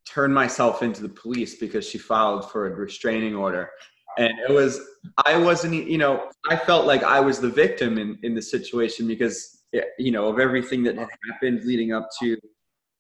turn 0.07 0.33
myself 0.33 0.83
into 0.83 1.03
the 1.03 1.09
police 1.09 1.57
because 1.57 1.89
she 1.89 1.99
filed 1.99 2.51
for 2.51 2.67
a 2.67 2.71
restraining 2.71 3.35
order. 3.35 3.71
And 4.19 4.33
it 4.49 4.53
was 4.53 4.81
I 5.25 5.37
wasn't 5.37 5.75
you 5.75 5.99
know, 5.99 6.31
I 6.49 6.57
felt 6.57 6.87
like 6.87 7.03
I 7.03 7.21
was 7.21 7.41
the 7.41 7.49
victim 7.49 7.99
in, 7.99 8.19
in 8.23 8.35
the 8.35 8.43
situation 8.43 9.07
because 9.07 9.62
you 9.99 10.11
know, 10.11 10.29
of 10.29 10.39
everything 10.39 10.83
that 10.85 10.97
had 10.97 11.09
happened 11.31 11.65
leading 11.65 11.93
up 11.93 12.09
to 12.21 12.37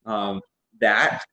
um, 0.06 0.40
that. 0.80 1.24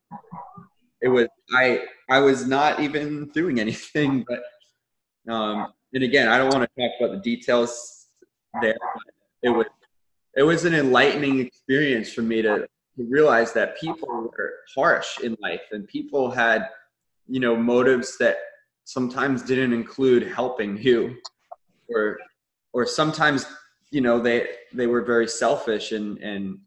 it 1.02 1.08
was 1.08 1.28
I 1.54 1.86
I 2.10 2.20
was 2.20 2.48
not 2.48 2.80
even 2.80 3.30
doing 3.30 3.60
anything, 3.60 4.26
but 4.28 5.34
um, 5.34 5.74
and 5.94 6.04
again, 6.04 6.28
I 6.28 6.38
don't 6.38 6.54
want 6.54 6.70
to 6.70 6.82
talk 6.82 6.92
about 7.00 7.12
the 7.16 7.22
details 7.22 8.08
there. 8.62 8.78
But 8.82 9.14
it 9.44 9.50
was 9.50 9.66
it 10.36 10.44
was 10.44 10.66
an 10.66 10.74
enlightening 10.74 11.40
experience 11.40 12.14
for 12.14 12.22
me 12.22 12.42
to, 12.42 12.68
to 12.98 13.04
realize 13.10 13.54
that 13.54 13.80
people 13.80 14.08
were 14.08 14.54
harsh 14.76 15.20
in 15.20 15.36
life 15.42 15.62
and 15.72 15.88
people 15.88 16.30
had 16.30 16.70
you 17.28 17.40
know 17.40 17.56
motives 17.56 18.18
that 18.18 18.38
sometimes 18.84 19.44
didn't 19.44 19.74
include 19.74 20.28
helping 20.28 20.78
you 20.78 21.16
or 21.90 22.18
or 22.74 22.86
sometimes 22.86 23.46
you 23.92 24.02
know 24.02 24.20
they 24.20 24.48
they 24.74 24.88
were 24.88 25.02
very 25.02 25.28
selfish 25.28 25.92
and 25.92 26.18
and 26.20 26.60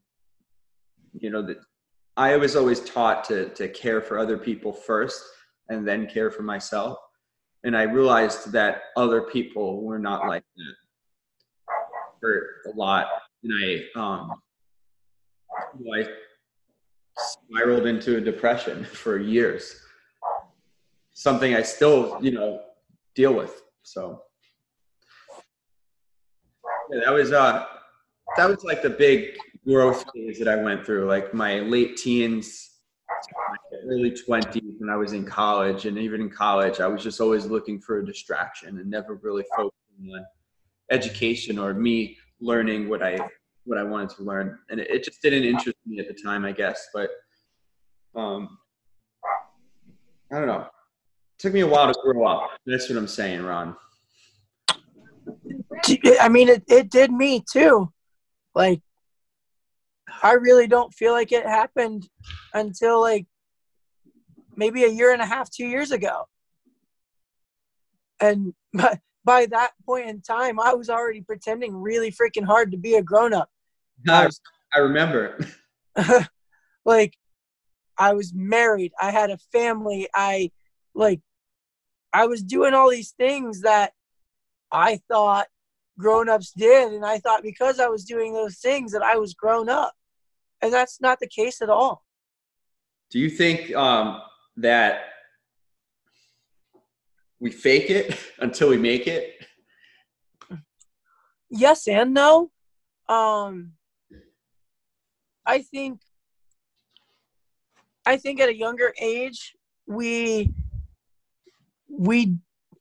you 1.13 1.31
know 1.31 1.43
that 1.43 1.59
i 2.17 2.37
was 2.37 2.57
always 2.57 2.81
taught 2.81 3.25
to 3.25 3.49
to 3.51 3.69
care 3.69 4.01
for 4.01 4.19
other 4.19 4.37
people 4.37 4.73
first 4.73 5.23
and 5.69 5.87
then 5.87 6.07
care 6.07 6.31
for 6.31 6.43
myself. 6.43 6.99
And 7.65 7.77
i 7.77 7.83
realized 7.83 8.53
that 8.53 8.83
other 8.97 9.23
people 9.23 9.83
were 9.83 9.99
not 9.99 10.27
like 10.27 10.45
that 10.57 10.75
for 12.21 12.47
a 12.67 12.77
lot. 12.77 13.07
And 13.43 13.53
i 13.65 14.01
um 14.01 14.33
i 15.95 16.07
spiraled 17.19 17.87
into 17.87 18.17
a 18.17 18.21
depression 18.21 18.85
for 19.03 19.19
years. 19.19 19.77
Something 21.13 21.55
i 21.55 21.63
still 21.63 22.19
you 22.21 22.33
know 22.33 22.61
deal 23.15 23.35
with 23.35 23.63
so 23.83 24.23
that 27.01 27.13
was 27.13 27.33
uh 27.33 27.67
that 28.37 28.49
was 28.49 28.65
like 28.65 28.83
the 28.83 28.91
big 28.91 29.37
growth 29.67 30.05
phase 30.15 30.39
that 30.39 30.49
I 30.49 30.57
went 30.57 30.85
through, 30.85 31.07
like 31.07 31.33
my 31.35 31.61
late 31.61 31.97
teens, 31.97 32.71
early 33.87 34.11
twenties 34.11 34.75
when 34.79 34.91
I 34.91 34.97
was 34.97 35.13
in 35.13 35.25
college, 35.25 35.87
and 35.87 35.99
even 35.99 36.21
in 36.21 36.31
college, 36.31 36.81
I 36.81 36.87
was 36.87 37.03
just 37.03 37.21
always 37.21 37.47
looking 37.47 37.81
for 37.81 37.99
a 37.99 38.07
distraction 38.07 38.79
and 38.79 38.91
never 38.91 39.15
really 39.23 39.45
focusing 39.57 40.15
on 40.15 40.25
education 40.91 41.59
or 41.59 41.75
me 41.75 42.17
learning 42.41 42.89
what 42.89 43.03
I 43.03 43.19
what 43.65 43.79
I 43.79 43.85
wanted 43.85 44.11
to 44.17 44.25
learn, 44.25 44.59
and 44.71 44.81
it, 44.81 44.91
it 44.91 45.05
just 45.05 45.23
didn't 45.23 45.45
interest 45.45 45.77
me 45.87 46.01
at 46.01 46.09
the 46.09 46.21
time, 46.21 46.45
I 46.45 46.53
guess. 46.53 46.89
But 46.93 47.11
um, 48.15 48.59
I 50.33 50.39
don't 50.39 50.47
know. 50.47 50.63
It 50.63 51.39
took 51.39 51.53
me 51.53 51.61
a 51.61 51.67
while 51.67 51.93
to 51.93 51.99
grow 52.03 52.27
up. 52.27 52.51
That's 52.67 52.89
what 52.89 52.99
I'm 52.99 53.09
saying, 53.09 53.43
Ron. 53.43 53.77
I 56.21 56.29
mean, 56.29 56.49
it, 56.49 56.65
it 56.69 56.91
did 56.91 57.13
me 57.13 57.43
too. 57.51 57.93
Like, 58.55 58.81
I 60.23 60.33
really 60.33 60.67
don't 60.67 60.93
feel 60.93 61.13
like 61.13 61.33
it 61.33 61.45
happened 61.45 62.09
until 62.53 63.01
like 63.01 63.27
maybe 64.57 64.85
a 64.85 64.89
year 64.89 65.13
and 65.13 65.23
a 65.23 65.27
half, 65.27 65.51
two 65.51 65.67
years 65.67 65.91
ago. 65.91 66.25
And 68.21 68.55
by, 68.75 69.01
by 69.25 69.47
that 69.47 69.73
point 69.87 70.09
in 70.09 70.21
time, 70.21 70.61
I 70.61 70.75
was 70.75 70.91
already 70.91 71.23
pretending 71.23 71.77
really 71.77 72.11
freaking 72.13 72.45
hard 72.45 72.73
to 72.73 72.79
be 72.79 72.95
a 72.95 73.03
grown 73.03 73.33
up. 73.33 73.49
I, 74.09 74.29
I 74.75 74.79
remember. 74.79 75.39
like, 76.85 77.15
I 77.99 78.15
was 78.15 78.33
married. 78.35 78.93
I 79.01 79.11
had 79.11 79.31
a 79.31 79.39
family. 79.53 80.09
I, 80.15 80.51
like, 80.95 81.21
I 82.13 82.27
was 82.27 82.43
doing 82.43 82.75
all 82.75 82.91
these 82.91 83.13
things 83.13 83.63
that 83.63 83.93
I 84.71 85.01
thought 85.09 85.47
grown-ups 85.99 86.53
did 86.53 86.93
and 86.93 87.05
i 87.05 87.19
thought 87.19 87.43
because 87.43 87.79
i 87.79 87.87
was 87.87 88.05
doing 88.05 88.33
those 88.33 88.59
things 88.59 88.93
that 88.93 89.03
i 89.03 89.17
was 89.17 89.35
grown 89.35 89.69
up 89.69 89.93
and 90.63 90.73
that's 90.73 91.01
not 91.01 91.19
the 91.19 91.27
case 91.27 91.61
at 91.61 91.69
all. 91.69 92.05
Do 93.11 93.19
you 93.19 93.29
think 93.29 93.75
um, 93.75 94.23
that 94.57 95.07
we 97.41 97.51
fake 97.51 97.91
it 97.91 98.17
until 98.39 98.71
we 98.71 98.79
make 98.79 99.07
it? 99.07 99.35
Yes 101.51 101.87
and 101.87 102.15
no. 102.15 102.51
Um, 103.09 103.73
i 105.45 105.61
think 105.61 106.01
i 108.07 108.17
think 108.17 108.41
at 108.41 108.49
a 108.49 108.55
younger 108.55 108.95
age 109.01 109.57
we 109.89 110.55
we 111.89 112.37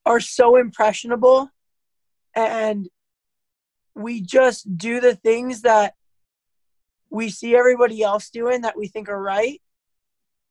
are 0.05 0.19
so 0.19 0.57
impressionable 0.57 1.49
and 2.35 2.87
we 3.95 4.21
just 4.21 4.77
do 4.77 4.99
the 4.99 5.15
things 5.15 5.61
that 5.61 5.93
we 7.09 7.29
see 7.29 7.55
everybody 7.55 8.01
else 8.01 8.29
doing 8.29 8.61
that 8.61 8.77
we 8.77 8.87
think 8.87 9.09
are 9.09 9.21
right. 9.21 9.61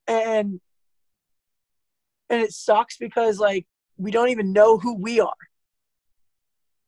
And 0.07 0.61
and 2.29 2.43
it 2.43 2.53
sucks 2.53 2.97
because 2.97 3.39
like 3.39 3.67
we 3.97 4.11
don't 4.11 4.29
even 4.29 4.53
know 4.53 4.79
who 4.79 4.97
we 4.97 5.21
are. 5.21 5.33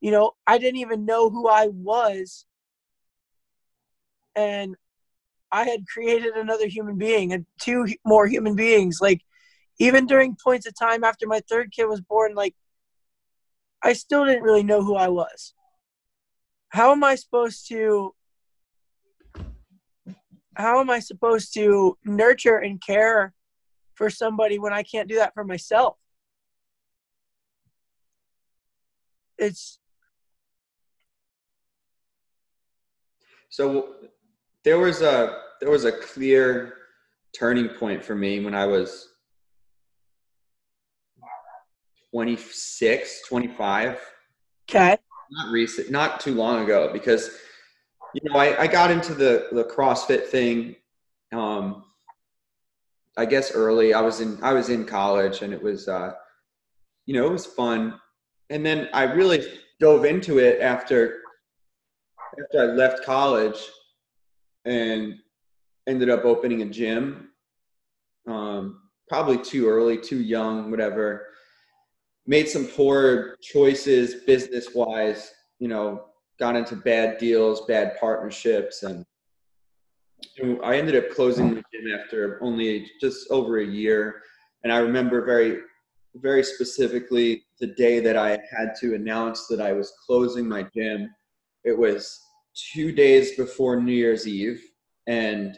You 0.00 0.10
know 0.10 0.32
i 0.46 0.58
didn't 0.58 0.80
even 0.80 1.04
know 1.04 1.30
who 1.30 1.48
i 1.48 1.68
was. 1.68 2.44
And 4.36 4.76
i 5.50 5.64
had 5.64 5.86
created 5.86 6.34
another 6.34 6.66
human 6.66 6.98
being 6.98 7.32
and 7.32 7.46
two 7.58 7.86
more 8.04 8.26
human 8.26 8.54
beings. 8.56 8.98
Like 9.00 9.22
even 9.78 10.06
during 10.06 10.36
points 10.42 10.66
of 10.66 10.74
time 10.74 11.02
after 11.02 11.26
my 11.26 11.40
third 11.48 11.72
kid 11.72 11.86
was 11.86 12.00
born 12.00 12.34
like 12.34 12.54
i 13.82 13.92
still 13.92 14.24
didn't 14.24 14.42
really 14.42 14.62
know 14.62 14.82
who 14.82 14.94
i 14.94 15.08
was 15.08 15.54
how 16.72 16.90
am 16.90 17.04
I 17.04 17.16
supposed 17.16 17.68
to 17.68 18.14
how 20.54 20.80
am 20.80 20.90
I 20.90 21.00
supposed 21.00 21.54
to 21.54 21.96
nurture 22.04 22.58
and 22.58 22.80
care 22.80 23.34
for 23.94 24.08
somebody 24.08 24.58
when 24.58 24.72
I 24.72 24.82
can't 24.82 25.08
do 25.08 25.16
that 25.16 25.34
for 25.34 25.44
myself? 25.44 25.96
It's 29.38 29.78
so 33.50 33.94
there 34.64 34.78
was 34.78 35.02
a 35.02 35.42
there 35.60 35.70
was 35.70 35.84
a 35.84 35.92
clear 35.92 36.74
turning 37.34 37.68
point 37.68 38.02
for 38.02 38.14
me 38.14 38.42
when 38.44 38.54
I 38.54 38.66
was 38.66 39.08
26, 42.12 43.28
25. 43.28 43.98
Okay 44.70 44.98
not 45.32 45.50
recent, 45.50 45.90
not 45.90 46.20
too 46.20 46.34
long 46.34 46.62
ago, 46.62 46.90
because 46.92 47.38
you 48.14 48.20
know 48.24 48.38
I, 48.38 48.62
I 48.62 48.66
got 48.66 48.90
into 48.90 49.14
the 49.14 49.48
the 49.52 49.64
CrossFit 49.64 50.26
thing. 50.26 50.76
Um, 51.32 51.84
I 53.16 53.24
guess 53.26 53.52
early. 53.52 53.94
I 53.94 54.00
was 54.00 54.20
in 54.20 54.38
I 54.42 54.52
was 54.52 54.68
in 54.68 54.84
college, 54.84 55.42
and 55.42 55.52
it 55.52 55.62
was 55.62 55.88
uh, 55.88 56.12
you 57.06 57.14
know 57.14 57.26
it 57.26 57.32
was 57.32 57.46
fun. 57.46 57.98
And 58.50 58.64
then 58.64 58.88
I 58.92 59.04
really 59.04 59.44
dove 59.80 60.04
into 60.04 60.38
it 60.38 60.60
after 60.60 61.20
after 62.40 62.60
I 62.60 62.74
left 62.74 63.04
college, 63.04 63.58
and 64.64 65.14
ended 65.86 66.10
up 66.10 66.24
opening 66.24 66.62
a 66.62 66.66
gym. 66.66 67.28
Um, 68.26 68.82
probably 69.08 69.38
too 69.38 69.68
early, 69.68 69.98
too 69.98 70.20
young, 70.20 70.70
whatever 70.70 71.26
made 72.26 72.48
some 72.48 72.66
poor 72.66 73.36
choices 73.42 74.22
business 74.24 74.68
wise, 74.74 75.32
you 75.58 75.68
know, 75.68 76.04
got 76.38 76.56
into 76.56 76.76
bad 76.76 77.18
deals, 77.18 77.66
bad 77.66 77.96
partnerships, 77.98 78.82
and 78.82 79.04
I 80.64 80.76
ended 80.76 80.96
up 80.96 81.10
closing 81.10 81.50
the 81.50 81.62
gym 81.72 81.92
after 82.00 82.38
only 82.42 82.90
just 83.00 83.30
over 83.30 83.58
a 83.58 83.66
year. 83.66 84.22
And 84.64 84.72
I 84.72 84.78
remember 84.78 85.24
very, 85.24 85.58
very 86.14 86.42
specifically 86.42 87.44
the 87.60 87.66
day 87.68 88.00
that 88.00 88.16
I 88.16 88.30
had 88.56 88.74
to 88.80 88.94
announce 88.94 89.46
that 89.48 89.60
I 89.60 89.72
was 89.72 89.92
closing 90.06 90.48
my 90.48 90.66
gym. 90.74 91.10
It 91.64 91.76
was 91.76 92.20
two 92.54 92.92
days 92.92 93.36
before 93.36 93.80
New 93.80 93.92
Year's 93.92 94.26
Eve, 94.26 94.62
and 95.06 95.56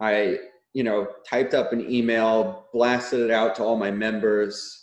I, 0.00 0.38
you 0.72 0.82
know, 0.82 1.08
typed 1.28 1.54
up 1.54 1.72
an 1.72 1.88
email, 1.88 2.66
blasted 2.72 3.20
it 3.20 3.30
out 3.30 3.54
to 3.56 3.62
all 3.62 3.76
my 3.76 3.90
members, 3.90 4.81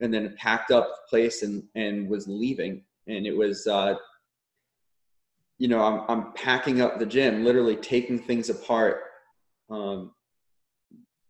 and 0.00 0.12
then 0.12 0.34
packed 0.36 0.70
up 0.70 0.88
the 0.88 1.08
place 1.08 1.42
and 1.42 1.62
and 1.74 2.08
was 2.08 2.26
leaving. 2.28 2.82
And 3.06 3.26
it 3.26 3.36
was 3.36 3.66
uh 3.66 3.94
you 5.58 5.68
know 5.68 5.82
i'm 5.82 6.04
i'm 6.08 6.32
packing 6.32 6.80
up 6.80 6.98
the 6.98 7.06
gym 7.06 7.44
literally 7.44 7.76
taking 7.76 8.18
things 8.18 8.48
apart 8.48 9.02
um 9.68 10.12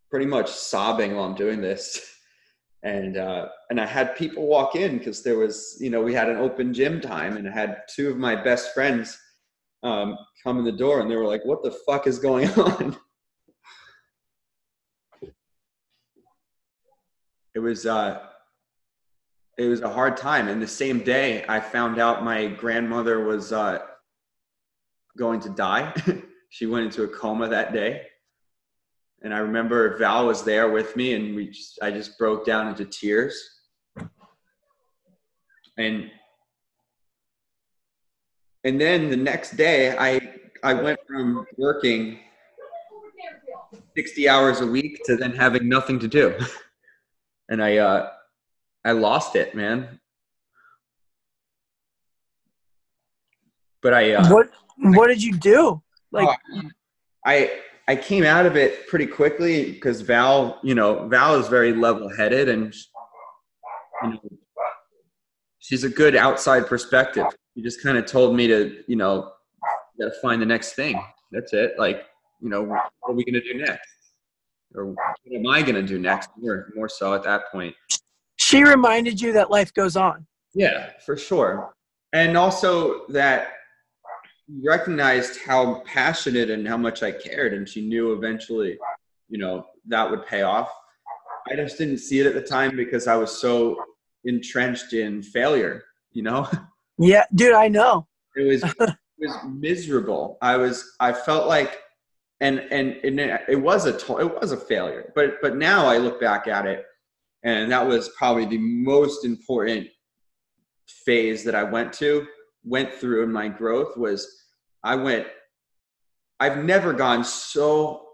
pretty 0.08 0.26
much 0.26 0.48
sobbing 0.48 1.14
while 1.14 1.24
i'm 1.24 1.34
doing 1.34 1.60
this. 1.60 2.00
And 2.82 3.18
uh 3.18 3.48
and 3.68 3.78
i 3.78 3.84
had 3.84 4.16
people 4.16 4.46
walk 4.46 4.74
in 4.74 4.96
because 4.96 5.22
there 5.22 5.36
was 5.36 5.76
you 5.80 5.90
know 5.90 6.00
we 6.00 6.14
had 6.14 6.30
an 6.30 6.38
open 6.38 6.72
gym 6.72 6.98
time 6.98 7.36
and 7.36 7.46
i 7.46 7.52
had 7.52 7.82
two 7.94 8.08
of 8.08 8.16
my 8.16 8.34
best 8.34 8.72
friends 8.72 9.18
um 9.82 10.16
come 10.42 10.58
in 10.58 10.64
the 10.64 10.72
door 10.72 11.00
and 11.00 11.10
they 11.10 11.16
were 11.16 11.26
like 11.26 11.44
what 11.44 11.62
the 11.62 11.72
fuck 11.86 12.06
is 12.06 12.18
going 12.18 12.48
on? 12.58 12.96
It 17.54 17.58
was 17.58 17.84
uh 17.84 18.29
it 19.60 19.68
was 19.68 19.82
a 19.82 19.90
hard 19.90 20.16
time. 20.16 20.48
And 20.48 20.60
the 20.62 20.66
same 20.66 21.00
day, 21.00 21.44
I 21.46 21.60
found 21.60 22.00
out 22.00 22.24
my 22.24 22.46
grandmother 22.46 23.22
was 23.22 23.52
uh, 23.52 23.80
going 25.18 25.38
to 25.40 25.50
die. 25.50 25.92
she 26.48 26.64
went 26.64 26.86
into 26.86 27.02
a 27.02 27.08
coma 27.08 27.46
that 27.48 27.74
day, 27.74 28.06
And 29.20 29.34
I 29.34 29.38
remember 29.38 29.98
Val 29.98 30.26
was 30.26 30.44
there 30.44 30.70
with 30.70 30.96
me, 30.96 31.12
and 31.12 31.36
we 31.36 31.48
just, 31.48 31.78
I 31.82 31.90
just 31.90 32.16
broke 32.16 32.46
down 32.46 32.68
into 32.68 32.86
tears. 32.86 33.38
And 35.76 36.10
and 38.64 38.80
then 38.80 39.10
the 39.10 39.16
next 39.16 39.58
day, 39.58 39.94
I 39.96 40.20
I 40.62 40.72
went 40.72 41.00
from 41.06 41.46
working 41.58 42.18
60 43.94 44.28
hours 44.28 44.60
a 44.60 44.66
week 44.66 45.00
to 45.04 45.16
then 45.16 45.32
having 45.32 45.68
nothing 45.68 45.98
to 45.98 46.08
do, 46.08 46.34
and 47.50 47.62
I 47.62 47.76
uh, 47.76 48.10
I 48.84 48.92
lost 48.92 49.36
it, 49.36 49.54
man. 49.54 50.00
But 53.82 53.94
I 53.94 54.12
uh, 54.12 54.32
what 54.32 54.50
what 54.76 55.08
did 55.08 55.22
you 55.22 55.36
do? 55.36 55.82
Like 56.12 56.28
Oh, 56.54 56.62
I 57.24 57.60
I 57.88 57.96
came 57.96 58.24
out 58.24 58.46
of 58.46 58.56
it 58.56 58.86
pretty 58.86 59.06
quickly 59.06 59.72
because 59.72 60.00
Val, 60.00 60.60
you 60.62 60.74
know, 60.74 61.08
Val 61.08 61.34
is 61.36 61.48
very 61.48 61.72
level-headed 61.72 62.48
and 62.48 62.74
you 64.04 64.10
know, 64.10 64.20
she's 65.58 65.84
a 65.84 65.88
good 65.88 66.14
outside 66.14 66.66
perspective. 66.66 67.26
She 67.56 67.62
just 67.62 67.82
kind 67.82 67.98
of 67.98 68.06
told 68.06 68.36
me 68.36 68.46
to, 68.46 68.82
you 68.86 68.96
know, 68.96 69.32
got 70.00 70.06
to 70.06 70.20
find 70.22 70.40
the 70.40 70.46
next 70.46 70.74
thing. 70.74 71.02
That's 71.32 71.52
it. 71.52 71.72
Like, 71.78 72.04
you 72.40 72.48
know, 72.48 72.62
what 72.62 72.90
are 73.08 73.12
we 73.12 73.24
gonna 73.24 73.42
do 73.42 73.54
next? 73.54 73.88
Or 74.74 74.86
what 74.86 75.16
am 75.34 75.46
I 75.48 75.62
gonna 75.62 75.82
do 75.82 75.98
next? 75.98 76.30
More, 76.38 76.68
more 76.74 76.88
so 76.88 77.14
at 77.14 77.22
that 77.24 77.50
point. 77.50 77.74
She 78.40 78.64
reminded 78.64 79.20
you 79.20 79.34
that 79.34 79.50
life 79.50 79.72
goes 79.74 79.96
on. 79.96 80.26
Yeah, 80.54 80.90
for 81.04 81.16
sure. 81.16 81.74
And 82.14 82.36
also 82.38 83.06
that 83.08 83.48
recognized 84.64 85.40
how 85.46 85.82
passionate 85.84 86.48
and 86.50 86.66
how 86.66 86.78
much 86.78 87.02
I 87.02 87.12
cared, 87.12 87.52
and 87.52 87.68
she 87.68 87.86
knew 87.86 88.14
eventually, 88.14 88.78
you 89.28 89.38
know, 89.38 89.66
that 89.88 90.10
would 90.10 90.26
pay 90.26 90.42
off. 90.42 90.70
I 91.50 91.54
just 91.54 91.76
didn't 91.78 91.98
see 91.98 92.18
it 92.20 92.26
at 92.26 92.34
the 92.34 92.42
time 92.42 92.76
because 92.76 93.06
I 93.06 93.16
was 93.16 93.40
so 93.40 93.76
entrenched 94.24 94.94
in 94.94 95.22
failure. 95.22 95.84
You 96.12 96.22
know, 96.22 96.48
Yeah, 96.98 97.24
dude, 97.34 97.54
I 97.54 97.68
know. 97.68 98.08
it 98.36 98.42
was 98.48 98.62
it 98.80 98.96
was 99.18 99.36
miserable. 99.48 100.38
I 100.40 100.56
was 100.56 100.94
I 100.98 101.12
felt 101.12 101.46
like, 101.46 101.78
and 102.40 102.58
and, 102.58 102.96
and 103.04 103.20
it 103.48 103.60
was 103.60 103.84
a 103.86 103.94
it 104.18 104.40
was 104.40 104.52
a 104.52 104.56
failure. 104.56 105.12
But 105.14 105.42
but 105.42 105.56
now 105.56 105.86
I 105.86 105.98
look 105.98 106.20
back 106.20 106.48
at 106.48 106.64
it, 106.66 106.84
and 107.42 107.70
that 107.72 107.86
was 107.86 108.10
probably 108.10 108.44
the 108.44 108.58
most 108.58 109.24
important 109.24 109.88
phase 110.86 111.44
that 111.44 111.54
I 111.54 111.62
went 111.62 111.92
to 111.94 112.26
went 112.64 112.92
through 112.92 113.22
in 113.22 113.32
my 113.32 113.48
growth 113.48 113.96
was 113.96 114.44
I 114.84 114.96
went 114.96 115.26
I've 116.38 116.64
never 116.64 116.92
gone 116.92 117.24
so 117.24 118.06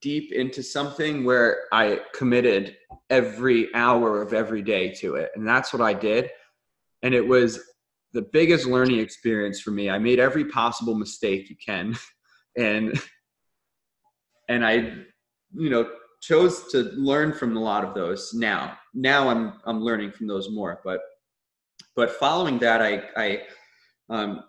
deep 0.00 0.32
into 0.32 0.62
something 0.62 1.24
where 1.24 1.62
I 1.72 2.00
committed 2.14 2.76
every 3.10 3.74
hour 3.74 4.22
of 4.22 4.32
every 4.32 4.62
day 4.62 4.92
to 4.94 5.16
it. 5.16 5.30
And 5.34 5.48
that's 5.48 5.72
what 5.72 5.82
I 5.82 5.94
did. 5.94 6.30
And 7.02 7.14
it 7.14 7.26
was 7.26 7.58
the 8.12 8.22
biggest 8.22 8.66
learning 8.66 9.00
experience 9.00 9.60
for 9.60 9.70
me. 9.70 9.90
I 9.90 9.98
made 9.98 10.20
every 10.20 10.44
possible 10.44 10.94
mistake 10.94 11.50
you 11.50 11.56
can. 11.64 11.96
And 12.54 13.00
and 14.46 14.62
I 14.62 14.74
you 15.54 15.70
know 15.70 15.88
chose 16.22 16.70
to 16.70 16.84
learn 16.96 17.32
from 17.32 17.56
a 17.56 17.60
lot 17.60 17.84
of 17.84 17.94
those 17.94 18.32
now 18.32 18.78
now 18.94 19.28
I'm 19.28 19.54
I'm 19.64 19.82
learning 19.82 20.12
from 20.12 20.26
those 20.26 20.50
more 20.50 20.80
but 20.84 21.00
but 21.94 22.12
following 22.12 22.58
that, 22.60 22.80
I, 22.80 23.02
I 23.16 23.42
um, 24.08 24.44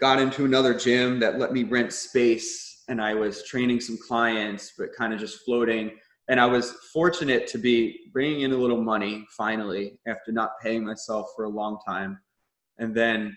got 0.00 0.18
into 0.18 0.44
another 0.44 0.74
gym 0.74 1.20
that 1.20 1.38
let 1.38 1.52
me 1.52 1.64
rent 1.64 1.92
space, 1.92 2.84
and 2.88 3.00
I 3.00 3.14
was 3.14 3.42
training 3.44 3.80
some 3.80 3.98
clients, 3.98 4.72
but 4.78 4.94
kind 4.96 5.12
of 5.12 5.20
just 5.20 5.44
floating. 5.44 5.92
And 6.28 6.40
I 6.40 6.46
was 6.46 6.72
fortunate 6.92 7.46
to 7.48 7.58
be 7.58 8.10
bringing 8.12 8.40
in 8.40 8.52
a 8.52 8.56
little 8.56 8.80
money 8.80 9.26
finally 9.36 9.98
after 10.08 10.32
not 10.32 10.52
paying 10.62 10.84
myself 10.84 11.28
for 11.36 11.44
a 11.44 11.48
long 11.48 11.78
time, 11.86 12.18
and 12.78 12.94
then, 12.94 13.36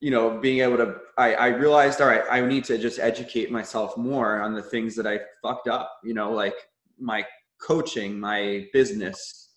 you 0.00 0.10
know, 0.10 0.38
being 0.38 0.60
able 0.60 0.76
to. 0.76 0.96
I, 1.16 1.34
I 1.34 1.46
realized, 1.48 2.00
all 2.00 2.08
right, 2.08 2.22
I 2.30 2.40
need 2.40 2.64
to 2.64 2.78
just 2.78 2.98
educate 2.98 3.50
myself 3.50 3.96
more 3.96 4.40
on 4.40 4.54
the 4.54 4.62
things 4.62 4.94
that 4.96 5.06
I 5.06 5.20
fucked 5.42 5.68
up. 5.68 5.92
You 6.04 6.14
know, 6.14 6.32
like 6.32 6.54
my 6.98 7.24
coaching, 7.60 8.18
my 8.18 8.66
business. 8.72 9.50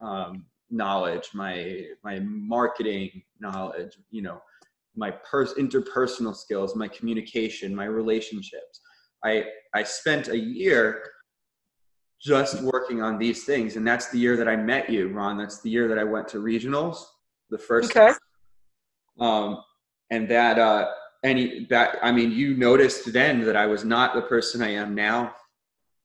Um, 0.00 0.46
knowledge 0.70 1.30
my 1.34 1.84
my 2.02 2.18
marketing 2.20 3.22
knowledge 3.38 3.96
you 4.10 4.22
know 4.22 4.40
my 4.96 5.10
pers- 5.10 5.54
interpersonal 5.54 6.34
skills 6.34 6.74
my 6.74 6.88
communication 6.88 7.74
my 7.74 7.84
relationships 7.84 8.80
i 9.24 9.44
i 9.74 9.82
spent 9.82 10.28
a 10.28 10.36
year 10.36 11.02
just 12.20 12.62
working 12.62 13.02
on 13.02 13.18
these 13.18 13.44
things 13.44 13.76
and 13.76 13.86
that's 13.86 14.08
the 14.10 14.18
year 14.18 14.36
that 14.36 14.48
i 14.48 14.56
met 14.56 14.88
you 14.90 15.08
ron 15.08 15.36
that's 15.36 15.60
the 15.60 15.70
year 15.70 15.86
that 15.86 15.98
i 15.98 16.04
went 16.04 16.26
to 16.26 16.38
regionals 16.38 17.04
the 17.50 17.58
first 17.58 17.90
Okay. 17.96 18.12
um 19.20 19.62
and 20.14 20.28
that 20.28 20.58
uh 20.58 20.90
any 21.24 21.66
that 21.70 21.96
i 22.02 22.10
mean 22.12 22.30
you 22.30 22.56
noticed 22.56 23.12
then 23.12 23.40
that 23.44 23.56
i 23.56 23.66
was 23.66 23.84
not 23.84 24.14
the 24.14 24.22
person 24.22 24.62
i 24.62 24.70
am 24.70 24.94
now 24.94 25.34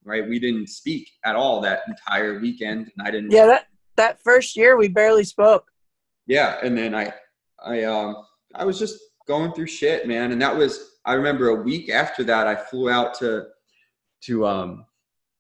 right? 0.06 0.28
We 0.28 0.40
didn't 0.40 0.70
speak 0.70 1.10
at 1.26 1.36
all 1.36 1.60
that 1.62 1.82
entire 1.88 2.40
weekend 2.40 2.90
and 2.98 3.08
i 3.08 3.12
didn't 3.12 3.32
Yeah, 3.32 3.46
that 3.48 3.68
that 3.98 4.22
first 4.24 4.56
year 4.56 4.78
we 4.78 4.88
barely 4.88 5.24
spoke. 5.24 5.66
yeah 6.26 6.58
and 6.64 6.78
then 6.78 6.96
i 6.96 7.14
i 7.64 7.84
um 7.84 8.16
i 8.56 8.64
was 8.66 8.80
just 8.80 8.96
going 9.28 9.52
through 9.54 9.68
shit 9.68 10.08
man 10.08 10.32
and 10.32 10.42
that 10.42 10.56
was 10.56 10.72
i 11.06 11.14
remember 11.14 11.50
a 11.50 11.62
week 11.62 11.90
after 11.90 12.24
that 12.24 12.48
i 12.48 12.56
flew 12.56 12.90
out 12.90 13.14
to 13.20 13.46
to 14.22 14.48
um 14.48 14.86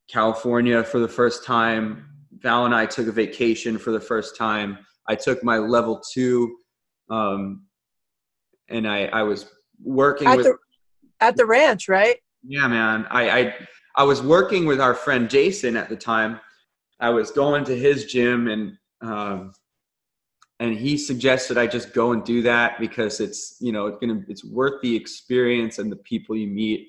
california 0.07 0.83
for 0.83 0.99
the 0.99 1.07
first 1.19 1.43
time. 1.43 2.05
Val 2.43 2.65
and 2.65 2.75
i 2.75 2.85
took 2.85 3.07
a 3.07 3.11
vacation 3.11 3.77
for 3.77 3.91
the 3.91 3.99
first 4.11 4.37
time. 4.37 4.77
I 5.07 5.15
took 5.15 5.43
my 5.43 5.57
level 5.57 6.01
two 6.13 6.57
um 7.09 7.63
and 8.69 8.87
i 8.87 9.05
i 9.05 9.23
was 9.23 9.49
working 9.83 10.27
At 10.27 10.37
with 10.37 10.45
the 10.45 10.57
at 11.21 11.35
the 11.35 11.45
ranch, 11.45 11.89
right? 11.89 12.17
yeah, 12.43 12.67
man. 12.67 13.05
I, 13.09 13.29
I 13.29 13.55
I 13.97 14.03
was 14.03 14.21
working 14.21 14.65
with 14.65 14.79
our 14.79 14.93
friend 14.93 15.29
Jason 15.29 15.75
at 15.75 15.89
the 15.89 15.95
time. 15.95 16.39
I 16.99 17.09
was 17.09 17.31
going 17.31 17.65
to 17.65 17.77
his 17.77 18.05
gym 18.05 18.47
and 18.47 18.77
um, 19.01 19.53
and 20.59 20.73
he 20.73 20.97
suggested 20.97 21.57
I 21.57 21.67
just 21.67 21.93
go 21.93 22.11
and 22.11 22.23
do 22.23 22.41
that 22.43 22.79
because 22.79 23.19
it's 23.19 23.57
you 23.59 23.71
know 23.71 23.87
it's 23.87 23.97
gonna 23.99 24.21
it's 24.27 24.45
worth 24.45 24.81
the 24.81 24.95
experience 24.95 25.79
and 25.79 25.91
the 25.91 25.97
people 25.97 26.35
you 26.35 26.47
meet. 26.47 26.87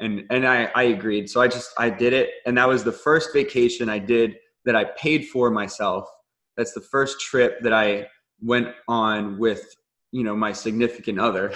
And 0.00 0.24
and 0.30 0.46
I 0.46 0.70
I 0.74 0.84
agreed. 0.84 1.30
So 1.30 1.40
I 1.40 1.48
just 1.48 1.70
I 1.78 1.90
did 1.90 2.12
it, 2.12 2.30
and 2.46 2.58
that 2.58 2.68
was 2.68 2.82
the 2.82 2.92
first 2.92 3.32
vacation 3.32 3.88
I 3.88 3.98
did 3.98 4.36
that 4.64 4.74
I 4.74 4.84
paid 4.84 5.28
for 5.28 5.50
myself. 5.50 6.08
That's 6.56 6.72
the 6.72 6.80
first 6.80 7.20
trip 7.20 7.60
that 7.62 7.72
I 7.72 8.08
went 8.40 8.68
on 8.88 9.38
with 9.38 9.74
you 10.14 10.22
know 10.22 10.36
my 10.36 10.52
significant 10.52 11.18
other, 11.18 11.52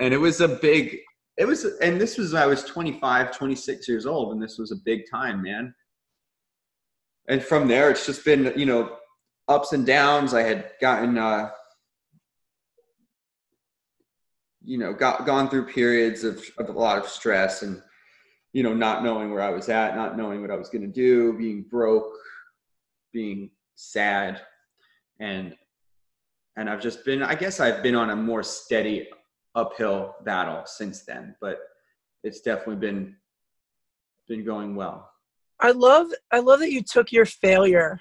and 0.00 0.12
it 0.12 0.18
was 0.18 0.40
a 0.40 0.48
big 0.48 0.98
it 1.36 1.46
was 1.46 1.64
and 1.82 2.00
this 2.00 2.16
was 2.16 2.32
i 2.32 2.46
was 2.46 2.64
25 2.64 3.36
26 3.36 3.88
years 3.88 4.06
old 4.06 4.32
and 4.32 4.42
this 4.42 4.58
was 4.58 4.72
a 4.72 4.82
big 4.84 5.02
time 5.10 5.42
man. 5.42 5.74
And 7.28 7.42
from 7.42 7.68
there 7.68 7.90
it's 7.90 8.06
just 8.06 8.24
been 8.24 8.52
you 8.56 8.66
know 8.66 8.96
ups 9.48 9.72
and 9.72 9.86
downs. 9.86 10.34
I 10.34 10.42
had 10.42 10.72
gotten 10.80 11.16
uh 11.16 11.50
you 14.64 14.78
know 14.78 14.92
got 14.92 15.24
gone 15.24 15.48
through 15.48 15.66
periods 15.66 16.24
of, 16.24 16.44
of 16.58 16.68
a 16.68 16.72
lot 16.72 16.98
of 16.98 17.08
stress 17.08 17.62
and 17.62 17.80
you 18.52 18.64
know 18.64 18.74
not 18.74 19.04
knowing 19.04 19.30
where 19.30 19.42
i 19.42 19.50
was 19.50 19.68
at 19.68 19.94
not 19.94 20.16
knowing 20.16 20.40
what 20.40 20.50
i 20.50 20.56
was 20.56 20.68
going 20.68 20.82
to 20.82 20.88
do 20.88 21.34
being 21.34 21.62
broke 21.70 22.12
being 23.16 23.50
sad. 23.76 24.42
And 25.20 25.56
and 26.56 26.68
i've 26.68 26.80
just 26.80 27.04
been 27.04 27.22
i 27.22 27.34
guess 27.34 27.60
i've 27.60 27.82
been 27.82 27.94
on 27.94 28.10
a 28.10 28.16
more 28.16 28.42
steady 28.42 29.08
uphill 29.56 30.14
battle 30.24 30.62
since 30.66 31.02
then, 31.02 31.34
but 31.40 31.58
it's 32.22 32.42
definitely 32.42 32.76
been 32.76 33.16
been 34.28 34.44
going 34.44 34.76
well. 34.76 35.10
I 35.60 35.70
love 35.70 36.08
I 36.30 36.38
love 36.40 36.60
that 36.60 36.70
you 36.70 36.82
took 36.82 37.10
your 37.10 37.24
failure 37.24 38.00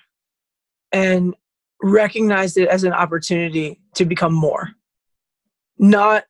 and 0.91 1.33
recognized 1.81 2.57
it 2.57 2.67
as 2.67 2.83
an 2.83 2.93
opportunity 2.93 3.79
to 3.95 4.05
become 4.05 4.33
more. 4.33 4.71
Not 5.79 6.25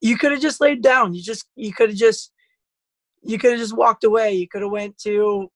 you 0.00 0.18
could 0.18 0.32
have 0.32 0.42
just 0.42 0.60
laid 0.60 0.82
down. 0.82 1.14
You 1.14 1.22
just 1.22 1.46
you 1.56 1.72
could 1.72 1.88
have 1.88 1.98
just 1.98 2.30
you 3.22 3.38
could 3.38 3.52
have 3.52 3.60
just 3.60 3.76
walked 3.76 4.04
away. 4.04 4.34
You 4.34 4.46
could 4.46 4.62
have 4.62 4.70
went 4.70 4.98
to 4.98 5.50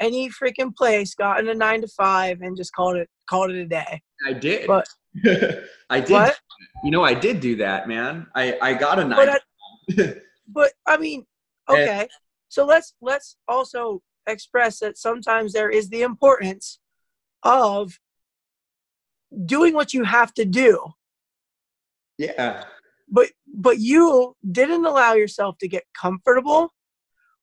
any 0.00 0.28
freaking 0.28 0.74
place, 0.74 1.14
gotten 1.14 1.48
a 1.48 1.54
nine 1.54 1.80
to 1.82 1.88
five, 1.88 2.40
and 2.40 2.56
just 2.56 2.72
called 2.72 2.96
it 2.96 3.08
called 3.28 3.50
it 3.50 3.56
a 3.56 3.66
day. 3.66 4.00
I 4.26 4.32
did. 4.32 4.66
But- 4.66 4.88
I 5.90 6.00
did. 6.00 6.10
What? 6.10 6.38
You 6.84 6.90
know, 6.90 7.02
I 7.02 7.14
did 7.14 7.40
do 7.40 7.56
that, 7.56 7.88
man. 7.88 8.26
I 8.34 8.58
I 8.60 8.74
got 8.74 8.98
a 8.98 9.06
But 9.06 9.26
nine. 9.26 9.38
I, 9.98 10.14
but 10.48 10.72
I 10.86 10.96
mean, 10.96 11.24
And- 11.68 11.78
okay. 11.78 12.08
So 12.48 12.64
let's 12.64 12.94
let's 13.00 13.36
also 13.46 14.02
express 14.26 14.78
that 14.80 14.98
sometimes 14.98 15.52
there 15.52 15.70
is 15.70 15.88
the 15.88 16.02
importance 16.02 16.78
of 17.42 17.98
doing 19.44 19.74
what 19.74 19.92
you 19.92 20.04
have 20.04 20.32
to 20.34 20.44
do, 20.44 20.94
yeah. 22.16 22.64
but 23.10 23.28
but 23.46 23.78
you 23.78 24.34
didn't 24.50 24.84
allow 24.86 25.12
yourself 25.12 25.58
to 25.58 25.68
get 25.68 25.84
comfortable 25.94 26.72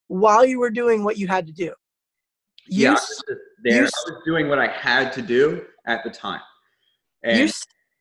while 0.07 0.45
you 0.45 0.59
were 0.59 0.71
doing 0.71 1.03
what 1.03 1.17
you 1.17 1.27
had 1.27 1.45
to 1.47 1.53
do. 1.53 1.73
You, 2.67 2.83
yeah, 2.83 2.91
was 2.91 3.23
there. 3.63 3.73
you 3.73 3.79
I 3.79 3.81
was 3.83 4.23
doing 4.25 4.49
what 4.49 4.59
I 4.59 4.67
had 4.67 5.11
to 5.13 5.21
do 5.21 5.65
at 5.87 6.03
the 6.03 6.09
time. 6.09 6.41
And 7.23 7.37
you 7.37 7.49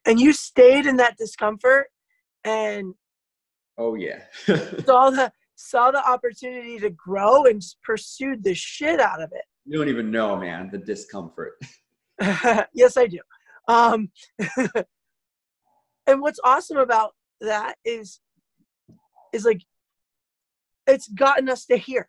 and 0.06 0.20
you 0.20 0.32
stayed 0.32 0.86
in 0.86 0.96
that 0.96 1.16
discomfort 1.16 1.86
and 2.44 2.94
oh 3.78 3.94
yeah. 3.94 4.20
saw 4.84 5.10
the 5.10 5.32
saw 5.56 5.90
the 5.90 6.06
opportunity 6.06 6.78
to 6.78 6.90
grow 6.90 7.44
and 7.46 7.62
pursued 7.82 8.42
the 8.42 8.54
shit 8.54 9.00
out 9.00 9.22
of 9.22 9.30
it. 9.32 9.44
you 9.64 9.78
don't 9.78 9.88
even 9.88 10.10
know, 10.10 10.36
man, 10.36 10.68
the 10.70 10.78
discomfort. 10.78 11.54
yes, 12.74 12.96
I 12.96 13.06
do. 13.06 13.20
Um, 13.68 14.10
and 16.06 16.20
what's 16.20 16.40
awesome 16.44 16.76
about 16.76 17.14
that 17.40 17.76
is, 17.84 18.20
is 19.32 19.44
like, 19.44 19.62
it's 20.86 21.08
gotten 21.08 21.48
us 21.48 21.64
to 21.66 21.76
here. 21.76 22.08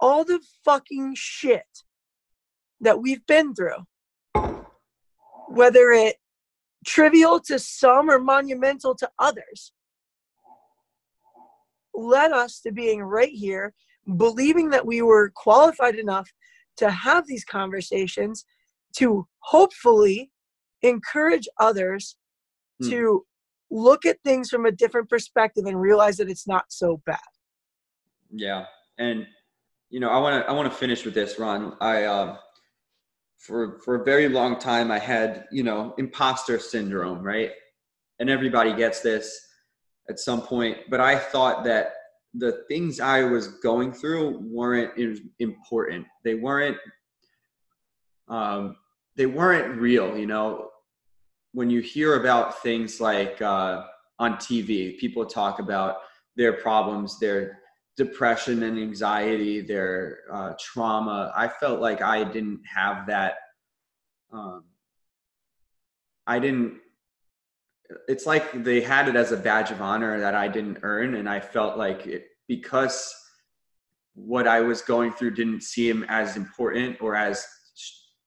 All 0.00 0.24
the 0.24 0.40
fucking 0.64 1.14
shit 1.16 1.64
that 2.80 3.00
we've 3.00 3.24
been 3.26 3.54
through, 3.54 3.86
whether 5.48 5.90
it 5.90 6.16
trivial 6.84 7.40
to 7.40 7.58
some 7.58 8.10
or 8.10 8.18
monumental 8.18 8.94
to 8.94 9.10
others, 9.18 9.72
led 11.94 12.32
us 12.32 12.60
to 12.60 12.72
being 12.72 13.02
right 13.02 13.32
here, 13.32 13.72
believing 14.16 14.70
that 14.70 14.86
we 14.86 15.02
were 15.02 15.32
qualified 15.34 15.96
enough 15.96 16.30
to 16.76 16.90
have 16.90 17.26
these 17.26 17.44
conversations 17.44 18.44
to 18.96 19.26
hopefully 19.38 20.30
encourage 20.82 21.48
others 21.58 22.16
Hmm. 22.80 22.90
to 22.90 23.26
look 23.70 24.04
at 24.04 24.22
things 24.22 24.50
from 24.50 24.66
a 24.66 24.70
different 24.70 25.08
perspective 25.08 25.64
and 25.64 25.80
realize 25.80 26.18
that 26.18 26.28
it's 26.30 26.46
not 26.46 26.66
so 26.68 26.98
bad. 27.06 27.18
Yeah, 28.30 28.66
and 28.98 29.26
you 29.90 30.00
know, 30.00 30.10
I 30.10 30.18
want 30.18 30.44
to 30.44 30.50
I 30.50 30.52
want 30.52 30.70
to 30.70 30.76
finish 30.76 31.04
with 31.04 31.14
this, 31.14 31.38
Ron. 31.38 31.76
I 31.80 32.04
um, 32.04 32.38
for 33.38 33.80
for 33.84 33.96
a 33.96 34.04
very 34.04 34.28
long 34.28 34.58
time 34.58 34.90
I 34.90 34.98
had 34.98 35.44
you 35.52 35.62
know 35.62 35.94
imposter 35.98 36.58
syndrome, 36.58 37.22
right? 37.22 37.50
And 38.18 38.30
everybody 38.30 38.74
gets 38.74 39.00
this 39.00 39.38
at 40.08 40.18
some 40.18 40.40
point, 40.40 40.78
but 40.88 41.00
I 41.00 41.18
thought 41.18 41.64
that 41.64 41.92
the 42.34 42.64
things 42.68 43.00
I 43.00 43.22
was 43.22 43.48
going 43.48 43.92
through 43.92 44.38
weren't 44.42 44.92
important. 45.38 46.06
They 46.24 46.34
weren't 46.34 46.78
um, 48.28 48.76
they 49.16 49.26
weren't 49.26 49.80
real. 49.80 50.16
You 50.16 50.26
know, 50.26 50.70
when 51.52 51.70
you 51.70 51.80
hear 51.80 52.20
about 52.20 52.62
things 52.62 53.00
like 53.00 53.40
uh, 53.40 53.84
on 54.18 54.34
TV, 54.34 54.98
people 54.98 55.24
talk 55.24 55.58
about 55.58 55.96
their 56.36 56.54
problems, 56.54 57.18
their 57.18 57.60
depression 57.96 58.62
and 58.62 58.78
anxiety, 58.78 59.60
their 59.60 60.20
uh, 60.30 60.52
trauma. 60.60 61.32
I 61.34 61.48
felt 61.48 61.80
like 61.80 62.02
I 62.02 62.24
didn't 62.24 62.60
have 62.66 63.06
that. 63.06 63.36
Um, 64.32 64.64
I 66.26 66.38
didn't. 66.38 66.78
It's 68.08 68.26
like 68.26 68.64
they 68.64 68.80
had 68.80 69.08
it 69.08 69.16
as 69.16 69.32
a 69.32 69.36
badge 69.36 69.70
of 69.70 69.80
honor 69.80 70.18
that 70.20 70.34
I 70.34 70.48
didn't 70.48 70.78
earn, 70.82 71.14
and 71.14 71.28
I 71.28 71.40
felt 71.40 71.78
like 71.78 72.06
it 72.06 72.26
because 72.48 73.14
what 74.14 74.46
I 74.46 74.60
was 74.60 74.82
going 74.82 75.12
through 75.12 75.32
didn't 75.32 75.62
seem 75.62 76.04
as 76.08 76.36
important 76.36 77.00
or 77.00 77.14
as 77.14 77.46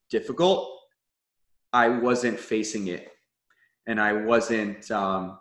difficult. 0.09 0.69
I 1.73 1.89
wasn't 1.89 2.39
facing 2.39 2.87
it, 2.87 3.11
and 3.85 3.99
I 4.01 4.13
wasn't 4.13 4.89
um, 4.89 5.37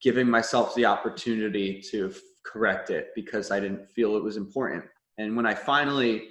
giving 0.00 0.28
myself 0.28 0.74
the 0.74 0.86
opportunity 0.86 1.80
to 1.90 2.12
correct 2.44 2.90
it 2.90 3.10
because 3.14 3.50
I 3.50 3.60
didn't 3.60 3.88
feel 3.90 4.16
it 4.16 4.22
was 4.22 4.36
important. 4.36 4.84
And 5.18 5.36
when 5.36 5.46
I 5.46 5.54
finally 5.54 6.28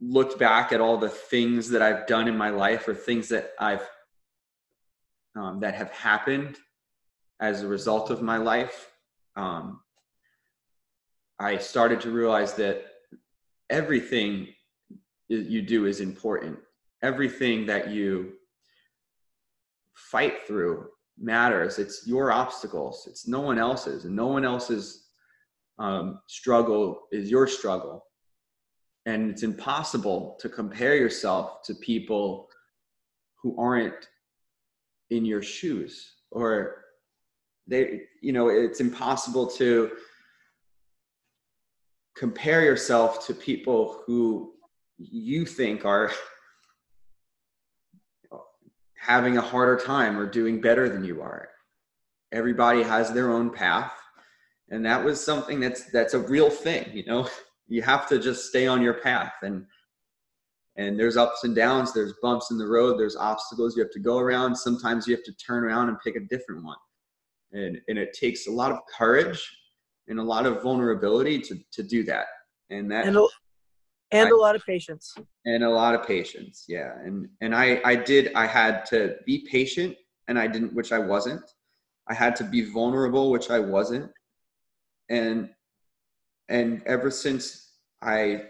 looked 0.00 0.38
back 0.38 0.72
at 0.72 0.80
all 0.80 0.96
the 0.96 1.08
things 1.08 1.68
that 1.70 1.82
I've 1.82 2.06
done 2.06 2.26
in 2.26 2.36
my 2.36 2.50
life 2.50 2.88
or 2.88 2.94
things 2.94 3.28
that 3.28 3.52
I've 3.58 3.86
um, 5.36 5.60
that 5.60 5.74
have 5.74 5.92
happened 5.92 6.56
as 7.38 7.62
a 7.62 7.68
result 7.68 8.10
of 8.10 8.20
my 8.20 8.36
life, 8.36 8.90
um, 9.36 9.80
I 11.38 11.58
started 11.58 12.00
to 12.02 12.10
realize 12.10 12.54
that 12.54 12.84
everything 13.70 14.48
you 15.28 15.62
do 15.62 15.86
is 15.86 16.00
important. 16.00 16.58
Everything 17.02 17.66
that 17.66 17.90
you 17.90 18.32
fight 19.94 20.46
through 20.46 20.89
matters. 21.20 21.78
It's 21.78 22.06
your 22.06 22.32
obstacles. 22.32 23.06
It's 23.08 23.28
no 23.28 23.40
one 23.40 23.58
else's, 23.58 24.04
and 24.04 24.16
no 24.16 24.26
one 24.26 24.44
else's 24.44 25.08
um, 25.78 26.20
struggle 26.26 27.02
is 27.12 27.30
your 27.30 27.46
struggle. 27.46 28.04
And 29.06 29.30
it's 29.30 29.42
impossible 29.42 30.36
to 30.40 30.48
compare 30.48 30.96
yourself 30.96 31.62
to 31.64 31.74
people 31.74 32.48
who 33.42 33.58
aren't 33.58 34.08
in 35.10 35.24
your 35.24 35.42
shoes, 35.42 36.14
or 36.30 36.84
they, 37.66 38.02
you 38.22 38.32
know, 38.32 38.48
it's 38.48 38.80
impossible 38.80 39.46
to 39.46 39.90
compare 42.16 42.62
yourself 42.62 43.26
to 43.26 43.34
people 43.34 44.02
who 44.06 44.52
you 44.98 45.46
think 45.46 45.84
are 45.84 46.12
having 49.00 49.38
a 49.38 49.40
harder 49.40 49.82
time 49.82 50.18
or 50.18 50.26
doing 50.26 50.60
better 50.60 50.86
than 50.88 51.02
you 51.02 51.22
are. 51.22 51.48
Everybody 52.32 52.82
has 52.82 53.10
their 53.10 53.30
own 53.30 53.50
path. 53.50 53.92
And 54.68 54.84
that 54.84 55.02
was 55.02 55.24
something 55.24 55.58
that's 55.58 55.90
that's 55.90 56.14
a 56.14 56.18
real 56.18 56.50
thing, 56.50 56.90
you 56.92 57.04
know. 57.06 57.28
You 57.72 57.82
have 57.82 58.08
to 58.08 58.18
just 58.18 58.48
stay 58.48 58.66
on 58.66 58.82
your 58.82 58.94
path 58.94 59.32
and 59.42 59.64
and 60.74 60.98
there's 60.98 61.16
ups 61.16 61.44
and 61.44 61.54
downs, 61.54 61.94
there's 61.94 62.14
bumps 62.20 62.50
in 62.50 62.58
the 62.58 62.66
road, 62.66 62.98
there's 62.98 63.14
obstacles 63.14 63.76
you 63.76 63.82
have 63.84 63.92
to 63.92 64.00
go 64.00 64.18
around. 64.18 64.56
Sometimes 64.56 65.06
you 65.06 65.14
have 65.14 65.22
to 65.22 65.32
turn 65.34 65.62
around 65.62 65.88
and 65.88 65.96
pick 66.00 66.16
a 66.16 66.26
different 66.28 66.64
one. 66.64 66.78
And 67.52 67.80
and 67.86 67.96
it 67.96 68.12
takes 68.12 68.48
a 68.48 68.50
lot 68.50 68.72
of 68.72 68.78
courage 68.98 69.40
and 70.08 70.18
a 70.18 70.22
lot 70.22 70.46
of 70.46 70.64
vulnerability 70.64 71.38
to 71.42 71.60
to 71.70 71.84
do 71.84 72.02
that. 72.06 72.26
And 72.70 72.90
that 72.90 73.06
And 73.06 73.16
a, 73.16 73.28
and 74.12 74.28
I- 74.28 74.30
a 74.30 74.34
lot 74.36 74.54
of 74.56 74.64
patience. 74.64 75.14
and 75.46 75.62
a 75.64 75.70
lot 75.70 75.94
of 75.94 76.06
patience 76.06 76.64
yeah. 76.68 76.92
And 77.04 77.28
and 77.40 77.54
i 77.54 77.80
i 77.84 77.94
did 77.94 78.32
i 78.34 78.46
had 78.46 78.84
to 78.86 79.16
be 79.26 79.46
patient 79.50 79.96
and 80.28 80.38
i 80.38 80.46
didn't 80.46 80.74
which 80.74 80.92
i 80.92 80.98
wasn't. 80.98 81.42
I 82.08 82.14
had 82.14 82.34
to 82.36 82.44
be 82.44 82.62
vulnerable 82.62 83.30
which 83.30 83.50
i 83.50 83.58
wasn't. 83.58 84.10
And 85.08 85.50
and 86.48 86.82
ever 86.86 87.10
since 87.10 87.72
i 88.02 88.44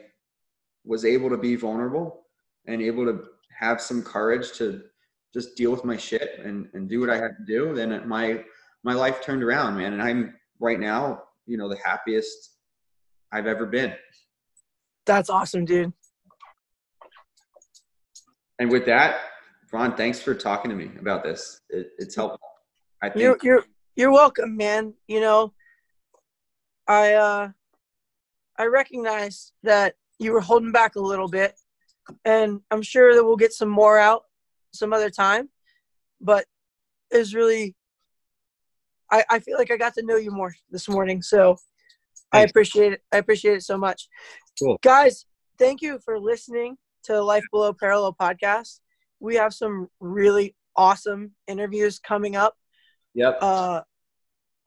was 0.84 1.04
able 1.04 1.28
to 1.30 1.36
be 1.36 1.56
vulnerable 1.56 2.26
and 2.66 2.80
able 2.80 3.04
to 3.04 3.24
have 3.58 3.80
some 3.80 4.02
courage 4.02 4.52
to 4.52 4.82
just 5.34 5.54
deal 5.56 5.70
with 5.70 5.84
my 5.84 5.96
shit 5.96 6.38
and 6.42 6.68
and 6.74 6.88
do 6.88 7.00
what 7.00 7.10
i 7.10 7.16
had 7.16 7.32
to 7.38 7.44
do 7.46 7.74
then 7.74 7.92
it- 7.92 8.06
my 8.06 8.44
my 8.82 8.94
life 8.94 9.20
turned 9.22 9.42
around 9.42 9.76
man. 9.76 9.92
And 9.92 10.02
i'm 10.02 10.34
right 10.58 10.80
now 10.80 11.22
you 11.46 11.56
know 11.58 11.68
the 11.68 11.78
happiest 11.84 12.56
i've 13.32 13.46
ever 13.46 13.66
been 13.66 13.92
That's 15.06 15.30
awesome, 15.30 15.64
dude. 15.64 15.92
And 18.58 18.70
with 18.70 18.86
that, 18.86 19.20
Ron, 19.72 19.96
thanks 19.96 20.20
for 20.20 20.34
talking 20.34 20.70
to 20.70 20.76
me 20.76 20.90
about 20.98 21.22
this. 21.22 21.60
It, 21.70 21.90
it's 21.98 22.14
helpful. 22.14 22.40
I 23.02 23.08
think 23.08 23.20
You're 23.22 23.38
you're 23.42 23.64
you're 23.96 24.12
welcome, 24.12 24.56
man. 24.56 24.94
You 25.08 25.20
know, 25.20 25.54
I 26.86 27.14
uh 27.14 27.48
I 28.58 28.64
recognize 28.66 29.52
that 29.62 29.94
you 30.18 30.32
were 30.32 30.40
holding 30.40 30.72
back 30.72 30.96
a 30.96 31.00
little 31.00 31.28
bit, 31.28 31.54
and 32.24 32.60
I'm 32.70 32.82
sure 32.82 33.14
that 33.14 33.24
we'll 33.24 33.36
get 33.36 33.52
some 33.52 33.70
more 33.70 33.98
out 33.98 34.24
some 34.72 34.92
other 34.92 35.10
time. 35.10 35.48
But 36.20 36.44
it's 37.10 37.32
really, 37.32 37.74
I 39.10 39.24
I 39.30 39.38
feel 39.38 39.56
like 39.56 39.70
I 39.70 39.76
got 39.76 39.94
to 39.94 40.04
know 40.04 40.16
you 40.16 40.30
more 40.30 40.54
this 40.70 40.88
morning, 40.88 41.22
so 41.22 41.56
I 42.32 42.42
appreciate 42.42 42.92
it. 42.92 43.02
I 43.12 43.18
appreciate 43.18 43.54
it 43.54 43.62
so 43.62 43.76
much. 43.78 44.08
Cool. 44.58 44.78
guys. 44.82 45.24
Thank 45.58 45.82
you 45.82 45.98
for 46.04 46.18
listening 46.18 46.76
to 47.04 47.12
the 47.12 47.22
Life 47.22 47.44
Below 47.52 47.72
Parallel 47.74 48.14
podcast. 48.18 48.80
We 49.20 49.34
have 49.36 49.52
some 49.52 49.88
really 50.00 50.54
awesome 50.76 51.32
interviews 51.46 51.98
coming 51.98 52.36
up 52.36 52.54
Yep. 53.14 53.38
uh 53.42 53.82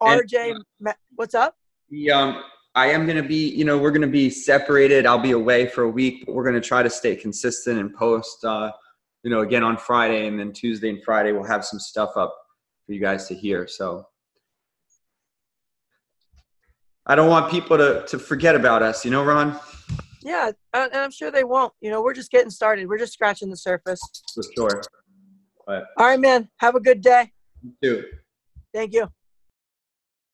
And- 0.02 0.22
RJ 0.30 0.56
Ma- 0.80 0.92
what's 1.16 1.34
up? 1.34 1.56
The, 1.90 2.12
um, 2.12 2.44
I 2.76 2.88
am 2.88 3.06
going 3.06 3.18
to 3.22 3.28
be, 3.28 3.50
you 3.50 3.66
know, 3.66 3.78
we're 3.78 3.92
going 3.92 4.02
to 4.02 4.08
be 4.08 4.30
separated. 4.30 5.06
I'll 5.06 5.20
be 5.20 5.32
away 5.32 5.68
for 5.68 5.84
a 5.84 5.90
week, 5.90 6.26
but 6.26 6.34
we're 6.34 6.44
going 6.44 6.60
to 6.60 6.68
try 6.68 6.82
to 6.84 6.90
stay 6.90 7.16
consistent 7.16 7.80
and 7.80 7.94
post, 7.94 8.44
uh, 8.44 8.72
you 9.24 9.30
know, 9.32 9.42
again 9.42 9.64
on 9.64 9.78
Friday 9.78 10.28
and 10.28 10.40
then 10.40 10.52
Tuesday 10.52 10.90
and 10.90 11.02
Friday, 11.04 11.32
we'll 11.32 11.44
have 11.44 11.64
some 11.64 11.80
stuff 11.80 12.18
up 12.18 12.36
for 12.86 12.94
you 12.94 13.00
guys 13.00 13.28
to 13.28 13.36
hear. 13.36 13.68
So 13.68 14.06
I 17.06 17.16
don't 17.16 17.30
want 17.30 17.52
people 17.52 17.78
to, 17.78 18.06
to 18.08 18.18
forget 18.18 18.56
about 18.56 18.82
us, 18.82 19.04
you 19.04 19.12
know, 19.12 19.24
Ron? 19.24 19.60
Yeah, 20.22 20.52
and 20.74 20.94
I'm 20.94 21.12
sure 21.12 21.32
they 21.32 21.44
won't. 21.44 21.74
You 21.82 21.92
know, 21.92 22.02
we're 22.02 22.14
just 22.14 22.32
getting 22.32 22.50
started. 22.50 22.88
We're 22.88 22.98
just 22.98 23.14
scratching 23.14 23.50
the 23.50 23.58
surface. 23.58 24.02
For 24.34 24.44
sure. 24.56 24.82
But 25.68 25.86
All 25.98 26.06
right, 26.06 26.20
man. 26.20 26.50
Have 26.58 26.76
a 26.76 26.80
good 26.80 27.02
day. 27.02 27.32
you 27.62 27.74
too. 27.82 28.04
Thank 28.74 28.94
you. 28.94 29.10